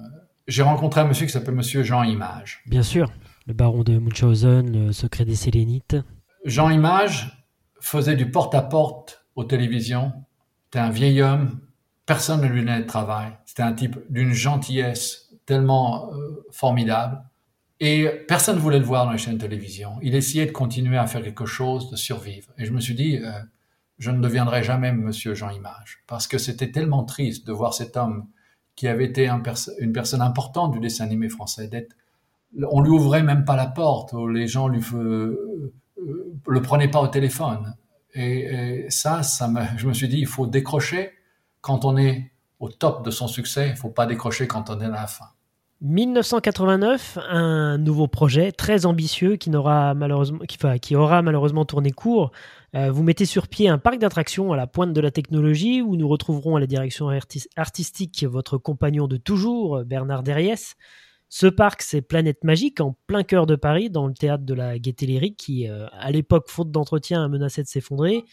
j'ai 0.47 0.63
rencontré 0.63 1.01
un 1.01 1.05
monsieur 1.05 1.25
qui 1.25 1.31
s'appelle 1.31 1.55
Monsieur 1.55 1.83
Jean 1.83 2.03
Image. 2.03 2.63
Bien 2.65 2.83
sûr 2.83 3.11
le 3.47 3.53
baron 3.53 3.83
de 3.83 3.97
Munchausen, 3.97 4.71
le 4.71 4.91
secret 4.91 5.25
des 5.25 5.35
Sélénites. 5.35 5.97
Jean 6.45 6.69
Image 6.69 7.45
faisait 7.79 8.15
du 8.15 8.29
porte-à-porte 8.29 9.25
aux 9.35 9.43
télévisions. 9.43 10.13
C'était 10.65 10.79
un 10.79 10.89
vieil 10.89 11.21
homme, 11.21 11.59
personne 12.05 12.41
ne 12.41 12.47
lui 12.47 12.61
donnait 12.61 12.81
de 12.81 12.87
travail. 12.87 13.31
C'était 13.45 13.63
un 13.63 13.73
type 13.73 13.99
d'une 14.09 14.31
gentillesse 14.31 15.33
tellement 15.45 16.13
euh, 16.13 16.45
formidable. 16.51 17.21
Et 17.83 18.07
personne 18.27 18.57
ne 18.57 18.61
voulait 18.61 18.77
le 18.77 18.85
voir 18.85 19.05
dans 19.05 19.11
les 19.11 19.17
chaînes 19.17 19.37
de 19.37 19.41
télévision. 19.41 19.97
Il 20.03 20.13
essayait 20.13 20.45
de 20.45 20.51
continuer 20.51 20.99
à 20.99 21.07
faire 21.07 21.23
quelque 21.23 21.47
chose, 21.47 21.89
de 21.89 21.95
survivre. 21.95 22.47
Et 22.59 22.65
je 22.65 22.71
me 22.71 22.79
suis 22.79 22.93
dit, 22.93 23.17
euh, 23.17 23.31
je 23.97 24.11
ne 24.11 24.21
deviendrai 24.21 24.61
jamais 24.61 24.91
Monsieur 24.91 25.33
Jean 25.33 25.49
Image, 25.49 26.03
parce 26.05 26.27
que 26.27 26.37
c'était 26.37 26.71
tellement 26.71 27.03
triste 27.03 27.47
de 27.47 27.51
voir 27.51 27.73
cet 27.73 27.97
homme 27.97 28.27
qui 28.75 28.87
avait 28.87 29.05
été 29.05 29.27
une 29.79 29.93
personne 29.93 30.21
importante 30.21 30.73
du 30.73 30.79
dessin 30.79 31.05
animé 31.05 31.27
français, 31.27 31.67
d'être 31.67 31.95
on 32.69 32.81
lui 32.81 32.91
ouvrait 32.91 33.23
même 33.23 33.45
pas 33.45 33.55
la 33.55 33.67
porte, 33.67 34.13
les 34.13 34.47
gens 34.47 34.67
lui 34.67 34.81
euh, 34.93 35.73
le 36.47 36.61
prenaient 36.61 36.89
pas 36.89 37.01
au 37.01 37.07
téléphone. 37.07 37.75
Et, 38.13 38.85
ça, 38.89 39.23
ça 39.23 39.49
je 39.77 39.87
me 39.87 39.93
suis 39.93 40.07
dit, 40.07 40.19
il 40.19 40.27
faut 40.27 40.45
décrocher 40.45 41.11
quand 41.61 41.85
on 41.85 41.97
est 41.97 42.31
au 42.59 42.69
top 42.69 43.05
de 43.05 43.09
son 43.09 43.27
succès, 43.27 43.69
il 43.69 43.75
faut 43.75 43.89
pas 43.89 44.05
décrocher 44.05 44.47
quand 44.47 44.69
on 44.69 44.79
est 44.81 44.85
à 44.85 44.89
la 44.89 45.07
fin. 45.07 45.29
1989, 45.81 47.17
un 47.29 47.77
nouveau 47.77 48.07
projet 48.07 48.51
très 48.51 48.85
ambitieux 48.85 49.35
qui, 49.35 49.49
malheureusement, 49.49 50.39
qui, 50.81 50.95
aura 50.95 51.21
malheureusement 51.21 51.65
tourné 51.65 51.91
court. 51.91 52.31
Euh, 52.75 52.91
vous 52.91 53.03
mettez 53.03 53.25
sur 53.25 53.47
pied 53.47 53.67
un 53.67 53.79
parc 53.79 53.97
d'attractions 53.97 54.53
à 54.53 54.57
la 54.57 54.67
pointe 54.67 54.93
de 54.93 55.01
la 55.01 55.11
technologie 55.11 55.81
où 55.81 55.95
nous 55.95 56.07
retrouverons 56.07 56.55
à 56.55 56.59
la 56.59 56.67
direction 56.67 57.09
artistique 57.55 58.23
votre 58.23 58.57
compagnon 58.57 59.07
de 59.07 59.17
toujours, 59.17 59.83
Bernard 59.83 60.23
Derriès. 60.23 60.75
Ce 61.33 61.47
parc, 61.47 61.81
c'est 61.81 62.01
Planète 62.01 62.43
Magique, 62.43 62.81
en 62.81 62.93
plein 63.07 63.23
cœur 63.23 63.45
de 63.45 63.55
Paris, 63.55 63.89
dans 63.89 64.05
le 64.05 64.13
théâtre 64.13 64.43
de 64.43 64.53
la 64.53 64.77
Gaîté 64.77 65.05
Lyrique, 65.05 65.37
qui, 65.37 65.65
euh, 65.65 65.87
à 65.93 66.11
l'époque, 66.11 66.49
faute 66.49 66.71
d'entretien, 66.71 67.25
menaçait 67.29 67.63
de 67.63 67.69
s'effondrer, 67.69 68.25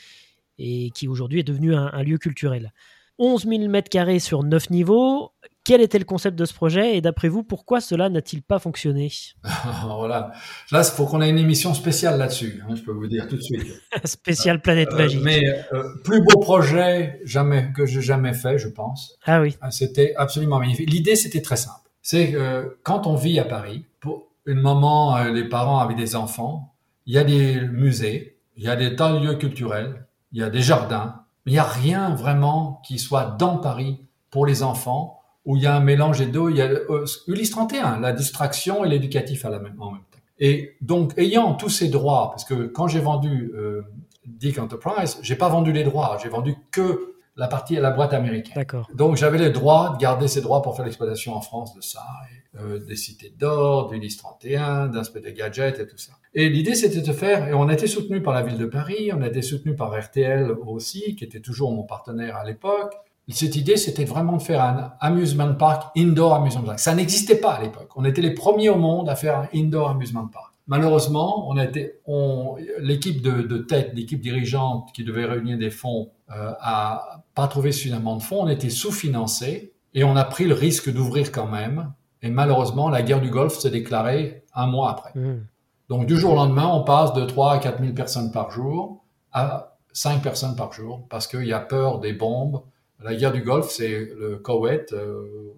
et 0.59 0.91
qui 0.91 1.07
aujourd'hui 1.07 1.39
est 1.39 1.45
devenu 1.45 1.77
un, 1.77 2.03
lieu 2.03 2.19
culturel. 2.19 2.73
11 3.19 3.47
000 3.47 3.69
mètres 3.69 3.89
carrés 3.89 4.19
sur 4.19 4.43
9 4.43 4.71
niveaux. 4.71 5.31
Quel 5.69 5.83
était 5.83 5.99
le 5.99 6.07
concept 6.07 6.39
de 6.39 6.47
ce 6.47 6.55
projet 6.55 6.97
et 6.97 7.03
d'après 7.03 7.29
vous, 7.29 7.43
pourquoi 7.43 7.83
cela 7.83 8.09
n'a-t-il 8.09 8.43
pas 8.43 8.59
fonctionné? 8.59 9.13
Voilà. 9.85 10.33
Là, 10.73 10.83
il 10.83 10.97
faut 10.97 11.05
qu'on 11.05 11.21
ait 11.21 11.29
une 11.29 11.37
émission 11.37 11.75
spéciale 11.75 12.19
là-dessus, 12.19 12.63
hein, 12.67 12.75
je 12.75 12.81
peux 12.81 12.93
vous 12.93 13.07
dire 13.07 13.29
tout 13.29 13.37
de 13.37 13.43
suite. 13.43 13.67
Spéciale 14.05 14.63
Planète 14.63 14.89
euh, 14.93 14.97
Magique. 14.97 15.21
mais 15.23 15.43
euh, 15.75 15.85
plus 16.05 16.23
beau 16.23 16.41
projet 16.41 17.21
jamais, 17.25 17.71
que 17.77 17.85
j'ai 17.85 18.01
jamais 18.01 18.33
fait, 18.33 18.57
je 18.57 18.69
pense. 18.69 19.19
Ah 19.27 19.43
oui. 19.43 19.59
C'était 19.71 20.15
absolument 20.17 20.59
magnifique. 20.59 20.91
L'idée, 20.91 21.17
c'était 21.17 21.43
très 21.43 21.57
simple 21.57 21.89
c'est 22.01 22.33
que 22.33 22.79
quand 22.85 23.07
on 23.07 23.17
vit 23.17 23.39
à 23.39 23.45
Paris, 23.45 23.85
pour 24.01 24.29
une 24.47 24.63
maman, 24.63 25.15
euh, 25.19 25.31
les 25.31 25.47
parents 25.47 25.81
avec 25.81 25.99
des 25.99 26.17
enfants, 26.17 26.73
il 27.05 27.13
y 27.13 27.19
a 27.19 27.25
des 27.25 27.61
musées, 27.61 28.39
il 28.57 28.65
y 28.65 28.69
a 28.69 28.77
des 28.77 28.97
tas 28.97 29.13
de 29.13 29.19
lieux 29.19 29.35
culturels, 29.35 30.07
il 30.33 30.39
y 30.39 30.43
a 30.43 30.49
des 30.49 30.63
jardins, 30.63 31.25
mais 31.45 31.53
il 31.53 31.55
n'y 31.57 31.61
a 31.61 31.65
rien 31.65 32.15
vraiment 32.15 32.81
qui 32.83 32.99
soit 32.99 33.37
dans 33.39 33.59
Paris 33.59 34.01
pour 34.31 34.47
les 34.47 34.63
enfants 34.63 35.18
où 35.49 35.57
il 35.57 35.63
y 35.63 35.67
a 35.67 35.75
un 35.75 35.81
mélange 35.81 36.19
des 36.19 36.27
deux. 36.27 36.51
Il 36.51 36.57
y 36.59 36.63
a 36.63 36.67
euh, 36.67 37.07
Ulysse 37.27 37.51
31, 37.51 38.01
la 38.01 38.13
distraction 38.13 38.85
et 38.85 38.89
l'éducatif 38.89 39.47
à 39.47 39.51
la 39.51 39.59
même, 39.59 39.81
en 39.81 39.93
même 39.93 40.03
temps. 40.03 40.19
Et 40.39 40.77
donc, 40.83 41.15
ayant 41.17 41.55
tous 41.55 41.71
ces 41.71 41.89
droits, 41.89 42.29
parce 42.31 42.45
que 42.45 42.67
quand 42.67 42.87
j'ai 42.87 43.01
vendu 43.01 43.51
euh, 43.57 43.83
Dick 44.27 44.59
Enterprise, 44.59 45.19
j'ai 45.23 45.37
pas 45.37 45.49
vendu 45.49 45.73
les 45.73 45.85
droits, 45.85 46.19
j'ai 46.23 46.29
vendu 46.29 46.55
que 46.71 47.15
la 47.35 47.49
partie 47.49 47.79
à 47.79 47.81
la 47.81 47.91
boîte 47.93 48.13
américaine. 48.13 48.55
D'accord. 48.57 48.89
Donc 48.95 49.17
j'avais 49.17 49.39
le 49.39 49.49
droit 49.49 49.95
de 49.95 49.99
garder 49.99 50.29
ces 50.29 50.43
droits 50.43 50.61
pour 50.61 50.77
faire 50.77 50.85
l'exploitation 50.85 51.35
en 51.35 51.41
France 51.41 51.75
de 51.75 51.81
ça, 51.81 52.05
et, 52.31 52.59
euh, 52.61 52.79
des 52.79 52.97
cités 52.97 53.33
d'or, 53.39 53.89
du 53.89 54.07
31, 54.07 54.89
d'un 54.89 55.03
des 55.23 55.33
gadgets 55.33 55.81
et 55.81 55.87
tout 55.87 55.97
ça. 55.97 56.13
Et 56.35 56.51
l'idée 56.51 56.75
c'était 56.75 57.01
de 57.01 57.13
faire, 57.13 57.49
et 57.49 57.55
on 57.55 57.69
a 57.69 57.73
été 57.73 57.87
soutenu 57.87 58.23
par 58.23 58.35
la 58.35 58.43
ville 58.43 58.59
de 58.59 58.67
Paris, 58.67 59.13
on 59.15 59.23
a 59.23 59.29
été 59.29 59.41
soutenu 59.41 59.75
par 59.75 59.99
RTL 59.99 60.51
aussi, 60.67 61.17
qui 61.17 61.25
était 61.25 61.41
toujours 61.41 61.73
mon 61.73 61.85
partenaire 61.85 62.37
à 62.37 62.45
l'époque. 62.45 62.95
Cette 63.31 63.57
idée, 63.57 63.77
c'était 63.77 64.05
vraiment 64.05 64.37
de 64.37 64.43
faire 64.43 64.63
un 64.63 64.95
amusement 65.01 65.55
park, 65.55 65.91
indoor 65.97 66.35
amusement 66.35 66.63
park. 66.63 66.79
Ça 66.79 66.95
n'existait 66.95 67.37
pas 67.37 67.53
à 67.53 67.63
l'époque. 67.63 67.91
On 67.97 68.05
était 68.05 68.23
les 68.23 68.33
premiers 68.33 68.71
au 68.71 68.77
monde 68.77 69.09
à 69.09 69.17
faire 69.17 69.39
un 69.39 69.49
indoor 69.55 69.91
amusement 69.91 70.27
park. 70.27 70.55
Malheureusement, 70.67 71.49
on 71.49 71.57
a 71.57 71.65
été, 71.65 71.95
on, 72.07 72.57
l'équipe 72.81 73.23
de, 73.23 73.43
de 73.43 73.59
tête, 73.59 73.93
l'équipe 73.95 74.21
dirigeante 74.21 74.91
qui 74.93 75.03
devait 75.03 75.25
réunir 75.25 75.59
des 75.59 75.71
fonds, 75.71 76.11
euh, 76.31 76.53
a 76.61 77.23
pas 77.35 77.49
trouvé 77.49 77.73
suffisamment 77.73 78.17
de 78.17 78.23
fonds. 78.23 78.43
On 78.43 78.49
était 78.49 78.69
sous-financé 78.69 79.73
et 79.95 80.05
on 80.05 80.15
a 80.15 80.25
pris 80.25 80.45
le 80.45 80.55
risque 80.55 80.93
d'ouvrir 80.93 81.33
quand 81.33 81.47
même. 81.47 81.93
Et 82.21 82.31
malheureusement, 82.31 82.91
la 82.91 83.03
guerre 83.03 83.21
du 83.21 83.31
Golfe 83.31 83.59
s'est 83.59 83.71
déclarée 83.71 84.45
un 84.55 84.67
mois 84.67 84.91
après. 84.91 85.19
Mmh. 85.19 85.47
Donc 85.89 86.07
du 86.07 86.19
jour 86.19 86.33
au 86.33 86.37
lendemain, 86.37 86.67
on 86.67 86.85
passe 86.85 87.15
de 87.15 87.25
3 87.25 87.53
à 87.55 87.59
4 87.59 87.81
000 87.81 87.95
personnes 87.95 88.31
par 88.31 88.51
jour 88.51 89.05
à 89.33 89.79
5 89.93 90.23
personnes 90.23 90.55
par 90.55 90.73
jour 90.73 91.07
parce 91.09 91.27
qu'il 91.27 91.47
y 91.47 91.53
a 91.53 91.61
peur 91.61 91.99
des 92.01 92.13
bombes. 92.13 92.63
La 93.03 93.15
guerre 93.15 93.33
du 93.33 93.43
Golfe, 93.43 93.71
c'est 93.71 94.11
le 94.19 94.39
Koweït, 94.39 94.93
euh, 94.93 95.55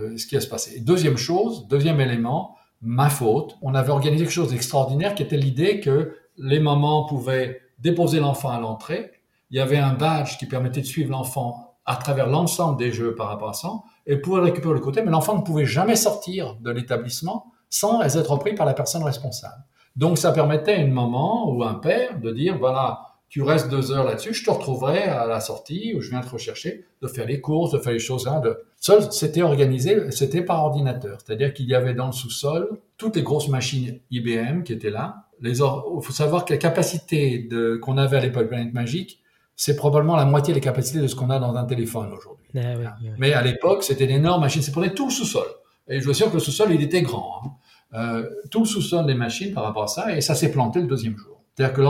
euh, 0.00 0.16
ce 0.16 0.26
qui 0.26 0.36
va 0.36 0.40
se 0.40 0.48
passer. 0.48 0.80
Deuxième 0.80 1.16
chose, 1.16 1.66
deuxième 1.68 2.00
élément, 2.00 2.56
ma 2.80 3.08
faute. 3.08 3.56
On 3.62 3.74
avait 3.74 3.90
organisé 3.90 4.24
quelque 4.24 4.32
chose 4.32 4.50
d'extraordinaire 4.50 5.14
qui 5.14 5.22
était 5.22 5.36
l'idée 5.36 5.80
que 5.80 6.14
les 6.36 6.60
mamans 6.60 7.06
pouvaient 7.06 7.60
déposer 7.78 8.20
l'enfant 8.20 8.50
à 8.50 8.60
l'entrée. 8.60 9.12
Il 9.50 9.56
y 9.56 9.60
avait 9.60 9.78
un 9.78 9.94
badge 9.94 10.38
qui 10.38 10.46
permettait 10.46 10.80
de 10.80 10.86
suivre 10.86 11.10
l'enfant 11.10 11.76
à 11.86 11.96
travers 11.96 12.28
l'ensemble 12.28 12.78
des 12.78 12.92
jeux 12.92 13.14
par 13.14 13.28
rapport 13.28 13.50
à 13.50 13.54
ça 13.54 13.70
et 14.06 14.16
pouvoir 14.16 14.42
récupérer 14.42 14.74
le 14.74 14.80
côté, 14.80 15.02
mais 15.02 15.10
l'enfant 15.10 15.36
ne 15.36 15.42
pouvait 15.42 15.66
jamais 15.66 15.96
sortir 15.96 16.56
de 16.60 16.70
l'établissement 16.70 17.52
sans 17.70 18.02
être 18.02 18.30
repris 18.30 18.54
par 18.54 18.66
la 18.66 18.74
personne 18.74 19.02
responsable. 19.02 19.64
Donc 19.94 20.18
ça 20.18 20.32
permettait 20.32 20.72
à 20.72 20.78
une 20.78 20.92
maman 20.92 21.50
ou 21.50 21.62
un 21.62 21.74
père 21.74 22.20
de 22.20 22.30
dire, 22.32 22.58
voilà, 22.58 23.05
tu 23.28 23.42
restes 23.42 23.68
deux 23.68 23.92
heures 23.92 24.04
là-dessus, 24.04 24.34
je 24.34 24.44
te 24.44 24.50
retrouverai 24.50 25.02
à 25.02 25.26
la 25.26 25.40
sortie 25.40 25.94
où 25.94 26.00
je 26.00 26.10
viens 26.10 26.20
te 26.20 26.28
rechercher, 26.28 26.84
de 27.02 27.08
faire 27.08 27.26
les 27.26 27.40
courses, 27.40 27.72
de 27.72 27.78
faire 27.78 27.92
les 27.92 27.98
choses. 27.98 28.28
Hein, 28.28 28.40
de... 28.40 28.56
Seul, 28.76 29.12
c'était 29.12 29.42
organisé, 29.42 30.10
c'était 30.10 30.42
par 30.42 30.64
ordinateur. 30.64 31.18
C'est-à-dire 31.24 31.52
qu'il 31.52 31.66
y 31.66 31.74
avait 31.74 31.94
dans 31.94 32.06
le 32.06 32.12
sous-sol 32.12 32.78
toutes 32.96 33.16
les 33.16 33.22
grosses 33.22 33.48
machines 33.48 33.98
IBM 34.10 34.62
qui 34.62 34.72
étaient 34.72 34.90
là. 34.90 35.24
Les 35.40 35.58
Il 35.58 36.02
faut 36.02 36.12
savoir 36.12 36.44
que 36.44 36.52
la 36.52 36.58
capacité 36.58 37.40
de... 37.50 37.76
qu'on 37.76 37.98
avait 37.98 38.16
à 38.16 38.20
l'époque 38.20 38.48
Planète 38.48 38.72
Magique, 38.72 39.20
c'est 39.56 39.76
probablement 39.76 40.16
la 40.16 40.24
moitié 40.24 40.54
des 40.54 40.60
capacités 40.60 41.00
de 41.00 41.06
ce 41.08 41.14
qu'on 41.14 41.30
a 41.30 41.38
dans 41.38 41.54
un 41.56 41.64
téléphone 41.64 42.12
aujourd'hui. 42.12 42.46
Ah, 42.54 42.74
oui, 42.78 42.84
oui. 43.02 43.10
Mais 43.18 43.32
à 43.32 43.42
l'époque, 43.42 43.82
c'était 43.82 44.06
d'énormes 44.06 44.42
machines. 44.42 44.62
C'est 44.62 44.72
prenait 44.72 44.94
tout 44.94 45.06
le 45.06 45.12
sous-sol. 45.12 45.46
Et 45.88 46.00
je 46.00 46.04
vous 46.04 46.10
assure 46.10 46.28
que 46.28 46.34
le 46.34 46.40
sous-sol, 46.40 46.68
il 46.72 46.82
était 46.82 47.02
grand. 47.02 47.42
Hein. 47.42 47.50
Euh, 47.94 48.28
tout 48.50 48.60
le 48.60 48.66
sous-sol 48.66 49.06
des 49.06 49.14
machines 49.14 49.52
par 49.52 49.64
rapport 49.64 49.84
à 49.84 49.88
ça, 49.88 50.16
et 50.16 50.20
ça 50.20 50.34
s'est 50.34 50.50
planté 50.50 50.80
le 50.80 50.86
deuxième 50.86 51.16
jour. 51.16 51.35
C'est-à-dire 51.56 51.74
que 51.74 51.80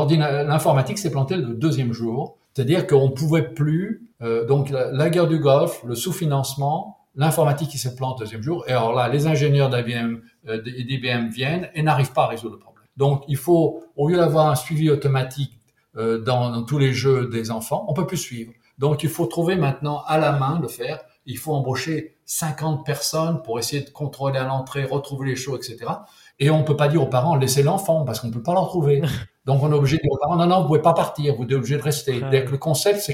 l'informatique 0.46 0.98
s'est 0.98 1.10
plantée 1.10 1.36
le 1.36 1.54
deuxième 1.54 1.92
jour. 1.92 2.36
C'est-à-dire 2.54 2.86
qu'on 2.86 3.10
pouvait 3.10 3.52
plus, 3.52 4.08
euh, 4.22 4.46
donc 4.46 4.70
la, 4.70 5.10
guerre 5.10 5.26
du 5.26 5.38
Golfe, 5.38 5.82
le 5.84 5.94
sous-financement, 5.94 6.98
l'informatique 7.16 7.70
qui 7.70 7.78
se 7.78 7.88
plante 7.88 8.20
le 8.20 8.24
deuxième 8.24 8.42
jour. 8.42 8.64
Et 8.68 8.70
alors 8.70 8.94
là, 8.94 9.08
les 9.08 9.26
ingénieurs 9.26 9.68
d'IBM 9.68 10.20
euh, 10.48 10.62
d'IBM 10.62 11.28
viennent 11.28 11.68
et 11.74 11.82
n'arrivent 11.82 12.12
pas 12.12 12.24
à 12.24 12.26
résoudre 12.28 12.54
le 12.54 12.60
problème. 12.60 12.84
Donc 12.96 13.24
il 13.28 13.36
faut, 13.36 13.82
au 13.96 14.08
lieu 14.08 14.16
d'avoir 14.16 14.48
un 14.48 14.54
suivi 14.54 14.88
automatique 14.88 15.60
euh, 15.96 16.18
dans, 16.18 16.50
dans, 16.50 16.62
tous 16.62 16.78
les 16.78 16.92
jeux 16.92 17.28
des 17.28 17.50
enfants, 17.50 17.84
on 17.88 17.92
peut 17.92 18.06
plus 18.06 18.16
suivre. 18.16 18.52
Donc 18.78 19.02
il 19.02 19.10
faut 19.10 19.26
trouver 19.26 19.56
maintenant 19.56 20.02
à 20.06 20.16
la 20.16 20.32
main 20.32 20.58
le 20.60 20.68
faire. 20.68 21.00
Il 21.26 21.38
faut 21.38 21.52
embaucher 21.52 22.16
50 22.24 22.86
personnes 22.86 23.42
pour 23.42 23.58
essayer 23.58 23.82
de 23.82 23.90
contrôler 23.90 24.38
à 24.38 24.44
l'entrée, 24.44 24.84
retrouver 24.84 25.28
les 25.28 25.36
choses, 25.36 25.58
etc. 25.68 25.90
Et 26.38 26.50
on 26.50 26.62
peut 26.62 26.76
pas 26.76 26.88
dire 26.88 27.02
aux 27.02 27.08
parents 27.08 27.36
laissez 27.36 27.62
l'enfant 27.62 28.04
parce 28.04 28.20
qu'on 28.20 28.30
peut 28.30 28.42
pas 28.42 28.52
le 28.52 28.60
retrouver. 28.60 29.02
Donc 29.46 29.62
on 29.62 29.70
est 29.70 29.74
obligé 29.74 29.96
de 29.96 30.02
dire 30.02 30.10
aux 30.12 30.18
parents 30.18 30.36
non 30.36 30.46
non 30.46 30.62
vous 30.62 30.66
pouvez 30.66 30.82
pas 30.82 30.92
partir, 30.92 31.36
vous 31.36 31.44
êtes 31.44 31.52
obligé 31.52 31.76
de 31.76 31.82
rester. 31.82 32.20
Ouais. 32.20 32.30
Dès 32.30 32.44
que 32.44 32.50
le 32.50 32.58
concept 32.58 33.10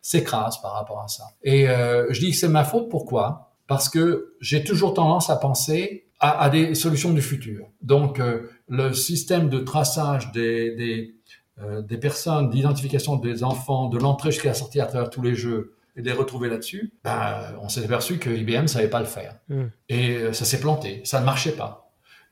s'écrase 0.00 0.60
par 0.60 0.72
rapport 0.72 1.00
à 1.00 1.08
ça. 1.08 1.24
Et 1.42 1.68
euh, 1.68 2.06
je 2.10 2.20
dis 2.20 2.30
que 2.30 2.36
c'est 2.36 2.48
ma 2.48 2.64
faute. 2.64 2.88
Pourquoi? 2.88 3.52
Parce 3.66 3.88
que 3.88 4.34
j'ai 4.40 4.64
toujours 4.64 4.94
tendance 4.94 5.30
à 5.30 5.36
penser 5.36 6.06
à, 6.20 6.42
à, 6.42 6.48
des 6.48 6.74
solutions 6.74 7.12
du 7.12 7.20
futur. 7.20 7.66
Donc 7.82 8.18
euh, 8.18 8.48
le 8.68 8.94
système 8.94 9.50
de 9.50 9.58
traçage 9.58 10.32
des 10.32 10.74
des, 10.74 11.14
euh, 11.62 11.82
des 11.82 11.98
personnes, 11.98 12.48
d'identification 12.48 13.16
des 13.16 13.44
enfants, 13.44 13.88
de 13.88 13.98
l'entrée 13.98 14.30
jusqu'à 14.30 14.48
la 14.48 14.54
sortie 14.54 14.80
à 14.80 14.86
travers 14.86 15.10
tous 15.10 15.22
les 15.22 15.34
jeux 15.34 15.74
et 15.96 16.02
de 16.02 16.06
les 16.06 16.12
retrouver 16.12 16.48
là-dessus, 16.48 16.92
ben, 17.04 17.54
on 17.62 17.68
s'est 17.68 17.84
aperçu 17.84 18.18
que 18.18 18.28
IBM 18.28 18.66
savait 18.66 18.88
pas 18.88 19.00
le 19.00 19.06
faire. 19.06 19.36
Mm. 19.48 19.64
Et 19.90 20.32
ça 20.32 20.44
s'est 20.44 20.58
planté, 20.58 21.02
ça 21.04 21.20
ne 21.20 21.24
marchait 21.24 21.52
pas. 21.52 21.83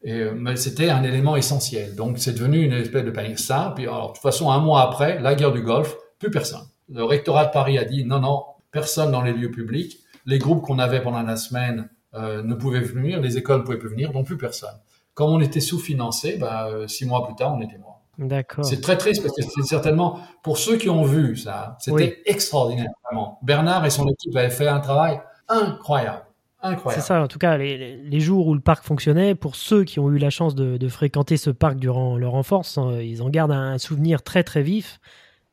Et, 0.04 0.24
mais 0.34 0.56
c'était 0.56 0.90
un 0.90 1.02
élément 1.04 1.36
essentiel. 1.36 1.94
Donc 1.94 2.18
c'est 2.18 2.32
devenu 2.32 2.62
une 2.62 2.72
espèce 2.72 3.04
de 3.04 3.10
panique. 3.10 3.38
Ça, 3.38 3.72
puis 3.76 3.84
alors, 3.84 4.08
de 4.08 4.12
toute 4.14 4.22
façon, 4.22 4.50
un 4.50 4.58
mois 4.58 4.82
après, 4.82 5.20
la 5.20 5.34
guerre 5.34 5.52
du 5.52 5.62
Golfe, 5.62 5.96
plus 6.18 6.30
personne. 6.30 6.66
Le 6.88 7.04
rectorat 7.04 7.46
de 7.46 7.50
Paris 7.52 7.78
a 7.78 7.84
dit 7.84 8.04
non, 8.04 8.20
non, 8.20 8.44
personne 8.70 9.10
dans 9.12 9.22
les 9.22 9.32
lieux 9.32 9.50
publics. 9.50 9.98
Les 10.26 10.38
groupes 10.38 10.62
qu'on 10.62 10.78
avait 10.78 11.00
pendant 11.02 11.22
la 11.22 11.36
semaine 11.36 11.88
euh, 12.14 12.42
ne 12.42 12.54
pouvaient 12.54 12.80
venir, 12.80 13.20
les 13.20 13.38
écoles 13.38 13.58
ne 13.60 13.64
pouvaient 13.64 13.78
plus 13.78 13.88
venir, 13.88 14.12
donc 14.12 14.26
plus 14.26 14.36
personne. 14.36 14.74
Comme 15.14 15.30
on 15.30 15.40
était 15.40 15.60
sous-financé, 15.60 16.36
bah, 16.38 16.66
euh, 16.68 16.86
six 16.86 17.06
mois 17.06 17.24
plus 17.26 17.34
tard, 17.34 17.54
on 17.54 17.60
était 17.60 17.78
mort. 17.78 18.00
D'accord. 18.18 18.64
C'est 18.64 18.80
très 18.80 18.96
triste 18.98 19.22
parce 19.22 19.34
que 19.34 19.42
c'est 19.42 19.62
certainement, 19.66 20.18
pour 20.42 20.58
ceux 20.58 20.76
qui 20.76 20.90
ont 20.90 21.02
vu 21.02 21.36
ça, 21.36 21.76
c'était 21.80 21.92
Oui. 21.94 22.14
extraordinaire, 22.26 22.90
vraiment. 23.04 23.38
Bernard 23.42 23.84
et 23.86 23.90
son 23.90 24.06
équipe 24.08 24.36
avaient 24.36 24.50
fait 24.50 24.68
un 24.68 24.80
travail 24.80 25.20
incroyable. 25.48 26.24
Incroyable. 26.62 27.02
C'est 27.02 27.06
ça, 27.06 27.22
en 27.22 27.28
tout 27.28 27.38
cas, 27.38 27.56
les, 27.56 27.96
les 27.96 28.20
jours 28.20 28.46
où 28.46 28.54
le 28.54 28.60
parc 28.60 28.84
fonctionnait, 28.84 29.34
pour 29.34 29.56
ceux 29.56 29.84
qui 29.84 29.98
ont 29.98 30.10
eu 30.10 30.18
la 30.18 30.30
chance 30.30 30.54
de, 30.54 30.76
de 30.76 30.88
fréquenter 30.88 31.36
ce 31.36 31.50
parc 31.50 31.76
durant 31.76 32.16
leur 32.16 32.34
enfance, 32.34 32.78
euh, 32.78 33.02
ils 33.02 33.22
en 33.22 33.30
gardent 33.30 33.52
un 33.52 33.78
souvenir 33.78 34.22
très 34.22 34.44
très 34.44 34.62
vif. 34.62 35.00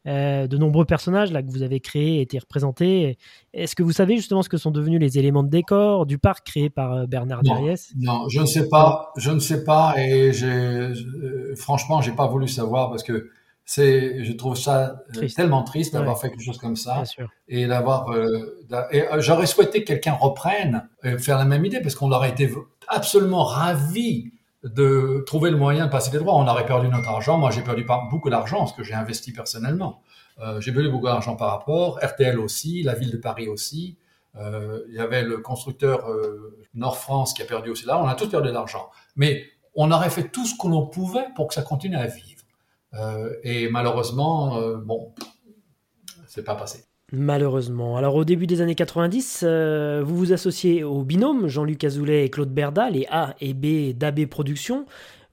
Euh, 0.07 0.47
de 0.47 0.57
nombreux 0.57 0.85
personnages 0.85 1.29
là 1.33 1.43
que 1.43 1.51
vous 1.51 1.61
avez 1.61 1.81
créés 1.81 2.21
étaient 2.21 2.39
représentés. 2.39 3.17
Est-ce 3.53 3.75
que 3.75 3.83
vous 3.83 3.91
savez 3.91 4.15
justement 4.15 4.41
ce 4.41 4.47
que 4.47 4.55
sont 4.55 4.71
devenus 4.71 4.97
les 4.97 5.19
éléments 5.19 5.43
de 5.43 5.49
décor 5.49 6.05
du 6.05 6.17
parc 6.17 6.47
créé 6.47 6.69
par 6.69 6.93
euh, 6.93 7.05
Bernard 7.05 7.43
Non. 7.43 7.55
Dariès? 7.55 7.91
Non, 7.97 8.29
je 8.29 8.39
ne 8.39 8.45
sais 8.45 8.69
pas, 8.69 9.11
je 9.17 9.29
ne 9.29 9.39
sais 9.39 9.65
pas, 9.65 9.95
et 9.97 10.31
j'ai, 10.31 10.47
euh, 10.47 11.53
franchement, 11.57 12.01
j'ai 12.01 12.13
pas 12.13 12.27
voulu 12.27 12.47
savoir 12.47 12.89
parce 12.89 13.03
que 13.03 13.29
c'est, 13.71 14.23
je 14.23 14.33
trouve 14.33 14.55
ça 14.57 14.77
euh, 15.09 15.13
Triste. 15.13 15.35
tellement 15.37 15.61
triste 15.61 15.93
d'avoir 15.93 16.15
Ouais. 16.15 16.21
fait 16.21 16.29
quelque 16.31 16.41
chose 16.43 16.57
comme 16.57 16.75
ça 16.75 17.03
et 17.47 17.67
d'avoir, 17.67 18.09
euh, 18.11 18.57
et 18.91 19.03
euh, 19.03 19.21
j'aurais 19.21 19.45
souhaité 19.45 19.83
que 19.83 19.89
quelqu'un 19.89 20.13
reprenne, 20.13 20.89
euh, 21.05 21.19
faire 21.19 21.37
la 21.37 21.45
même 21.45 21.63
idée 21.63 21.79
parce 21.79 21.93
qu'on 21.93 22.11
aurait 22.11 22.31
été 22.31 22.51
absolument 22.87 23.43
ravis 23.43 24.31
de 24.63 25.23
trouver 25.27 25.51
le 25.51 25.57
moyen 25.57 25.85
de 25.85 25.91
passer 25.91 26.09
des 26.09 26.17
droits. 26.17 26.33
On 26.33 26.47
aurait 26.47 26.65
perdu 26.65 26.87
notre 26.87 27.07
argent. 27.09 27.37
Moi, 27.37 27.51
j'ai 27.51 27.61
perdu 27.61 27.85
beaucoup 28.09 28.31
d'argent 28.31 28.57
parce 28.57 28.73
que 28.73 28.83
j'ai 28.83 28.95
investi 28.95 29.31
personnellement. 29.33 30.01
Euh, 30.41 30.59
j'ai 30.59 30.71
perdu 30.71 30.89
beaucoup 30.89 31.05
d'argent 31.05 31.35
par 31.35 31.51
rapport. 31.51 31.99
RTL 32.01 32.39
aussi, 32.39 32.81
la 32.81 32.95
ville 32.95 33.11
de 33.11 33.17
Paris 33.17 33.47
aussi. 33.49 33.97
Il 34.35 34.93
y 34.95 34.99
avait 34.99 35.21
le 35.23 35.37
constructeur 35.39 36.07
Nord 36.73 36.97
France 36.97 37.33
qui 37.33 37.41
a 37.41 37.45
perdu 37.45 37.69
aussi 37.71 37.85
là. 37.85 38.01
On 38.01 38.07
a 38.07 38.15
tous 38.15 38.29
perdu 38.29 38.47
de 38.49 38.53
l'argent. 38.53 38.89
Mais 39.15 39.43
on 39.75 39.91
aurait 39.91 40.09
fait 40.09 40.29
tout 40.29 40.45
ce 40.45 40.55
que 40.59 40.67
l'on 40.67 40.87
pouvait 40.87 41.27
pour 41.35 41.47
que 41.49 41.53
ça 41.53 41.61
continue 41.61 41.97
à 41.97 42.07
vivre. 42.07 42.38
Euh, 42.93 43.33
et 43.43 43.69
malheureusement, 43.69 44.57
euh, 44.57 44.77
bon, 44.77 45.13
c'est 46.27 46.43
pas 46.43 46.55
passé. 46.55 46.85
Malheureusement. 47.11 47.97
Alors 47.97 48.15
au 48.15 48.23
début 48.23 48.45
des 48.45 48.61
années 48.61 48.75
90, 48.75 49.41
euh, 49.43 50.03
vous 50.05 50.15
vous 50.15 50.33
associez 50.33 50.83
au 50.83 51.03
binôme 51.03 51.47
Jean-Luc 51.47 51.83
Azoulay 51.83 52.25
et 52.25 52.29
Claude 52.29 52.53
Berda, 52.53 52.89
les 52.89 53.07
A 53.09 53.35
et 53.41 53.53
B 53.53 53.97
d'AB 53.97 54.25
Productions. 54.27 54.85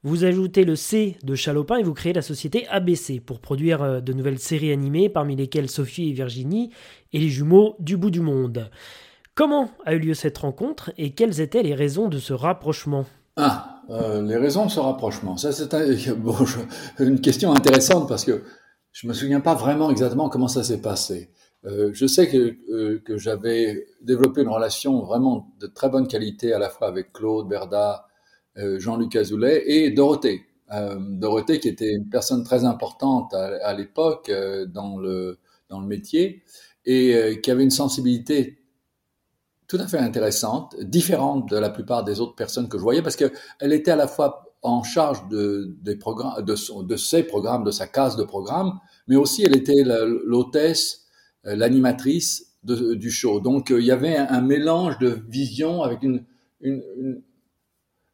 Vous 0.03 0.23
ajoutez 0.23 0.63
le 0.63 0.75
C 0.75 1.17
de 1.23 1.35
Chalopin 1.35 1.77
et 1.77 1.83
vous 1.83 1.93
créez 1.93 2.13
la 2.13 2.21
société 2.21 2.67
ABC 2.67 3.19
pour 3.19 3.41
produire 3.41 4.01
de 4.01 4.13
nouvelles 4.13 4.39
séries 4.39 4.71
animées, 4.71 5.09
parmi 5.09 5.35
lesquelles 5.35 5.69
Sophie 5.69 6.09
et 6.09 6.13
Virginie 6.13 6.71
et 7.13 7.19
les 7.19 7.29
jumeaux 7.29 7.75
du 7.79 7.97
bout 7.97 8.11
du 8.11 8.21
monde. 8.21 8.69
Comment 9.35 9.69
a 9.85 9.93
eu 9.93 9.99
lieu 9.99 10.13
cette 10.13 10.37
rencontre 10.37 10.91
et 10.97 11.11
quelles 11.11 11.41
étaient 11.41 11.61
les 11.61 11.75
raisons 11.75 12.07
de 12.07 12.17
ce 12.17 12.33
rapprochement? 12.33 13.05
Ah, 13.37 13.83
euh, 13.89 14.21
les 14.21 14.35
raisons 14.37 14.65
de 14.65 14.71
ce 14.71 14.79
rapprochement. 14.79 15.37
Ça, 15.37 15.51
c'est 15.51 15.73
un- 15.73 15.85
bon, 16.15 16.35
une 16.99 17.21
question 17.21 17.53
intéressante 17.53 18.07
parce 18.09 18.25
que 18.25 18.43
je 18.91 19.07
me 19.07 19.13
souviens 19.13 19.41
pas 19.41 19.53
vraiment 19.53 19.91
exactement 19.91 20.29
comment 20.29 20.47
ça 20.47 20.63
s'est 20.63 20.81
passé. 20.81 21.29
Euh, 21.65 21.91
je 21.93 22.05
sais 22.07 22.27
que, 22.27 22.55
euh, 22.71 22.99
que 23.05 23.17
j'avais 23.17 23.87
développé 24.01 24.41
une 24.41 24.49
relation 24.49 25.01
vraiment 25.03 25.53
de 25.59 25.67
très 25.67 25.89
bonne 25.89 26.07
qualité 26.07 26.53
à 26.53 26.59
la 26.59 26.69
fois 26.69 26.87
avec 26.87 27.13
Claude 27.13 27.47
Berda, 27.47 28.07
euh, 28.57 28.79
Jean-Luc 28.79 29.15
Azoulay 29.15 29.63
et 29.67 29.91
Dorothée. 29.91 30.41
Euh, 30.73 30.97
Dorothée 30.99 31.59
qui 31.59 31.67
était 31.69 31.93
une 31.93 32.09
personne 32.09 32.43
très 32.43 32.65
importante 32.65 33.33
à, 33.33 33.57
à 33.65 33.73
l'époque 33.73 34.29
euh, 34.29 34.65
dans, 34.65 34.97
le, 34.97 35.37
dans 35.69 35.79
le 35.79 35.87
métier 35.87 36.43
et 36.85 37.41
qui 37.43 37.51
avait 37.51 37.63
une 37.65 37.69
sensibilité 37.69 38.59
tout 39.67 39.77
à 39.77 39.87
fait 39.87 39.97
intéressante, 39.97 40.75
différente 40.81 41.49
de 41.49 41.57
la 41.57 41.69
plupart 41.69 42.03
des 42.03 42.21
autres 42.21 42.35
personnes 42.35 42.69
que 42.69 42.77
je 42.77 42.83
voyais, 42.83 43.01
parce 43.01 43.15
qu'elle 43.15 43.73
était 43.73 43.91
à 43.91 43.95
la 43.95 44.07
fois 44.07 44.47
en 44.61 44.83
charge 44.83 45.27
de, 45.29 45.75
ses 46.97 47.23
programmes, 47.23 47.63
de 47.63 47.71
sa 47.71 47.87
case 47.87 48.15
de 48.15 48.23
programmes, 48.23 48.79
mais 49.07 49.15
aussi 49.15 49.43
elle 49.43 49.55
était 49.55 49.83
l'hôtesse, 49.83 51.05
euh, 51.45 51.55
l'animatrice 51.55 52.55
du 52.63 53.11
show. 53.11 53.39
Donc 53.39 53.71
euh, 53.71 53.79
il 53.79 53.85
y 53.85 53.91
avait 53.91 54.17
un, 54.17 54.41
mélange 54.41 54.97
de 54.99 55.19
vision 55.29 55.83
avec 55.83 56.03
une, 56.03 56.25
une, 56.59 56.83
une 56.97 57.21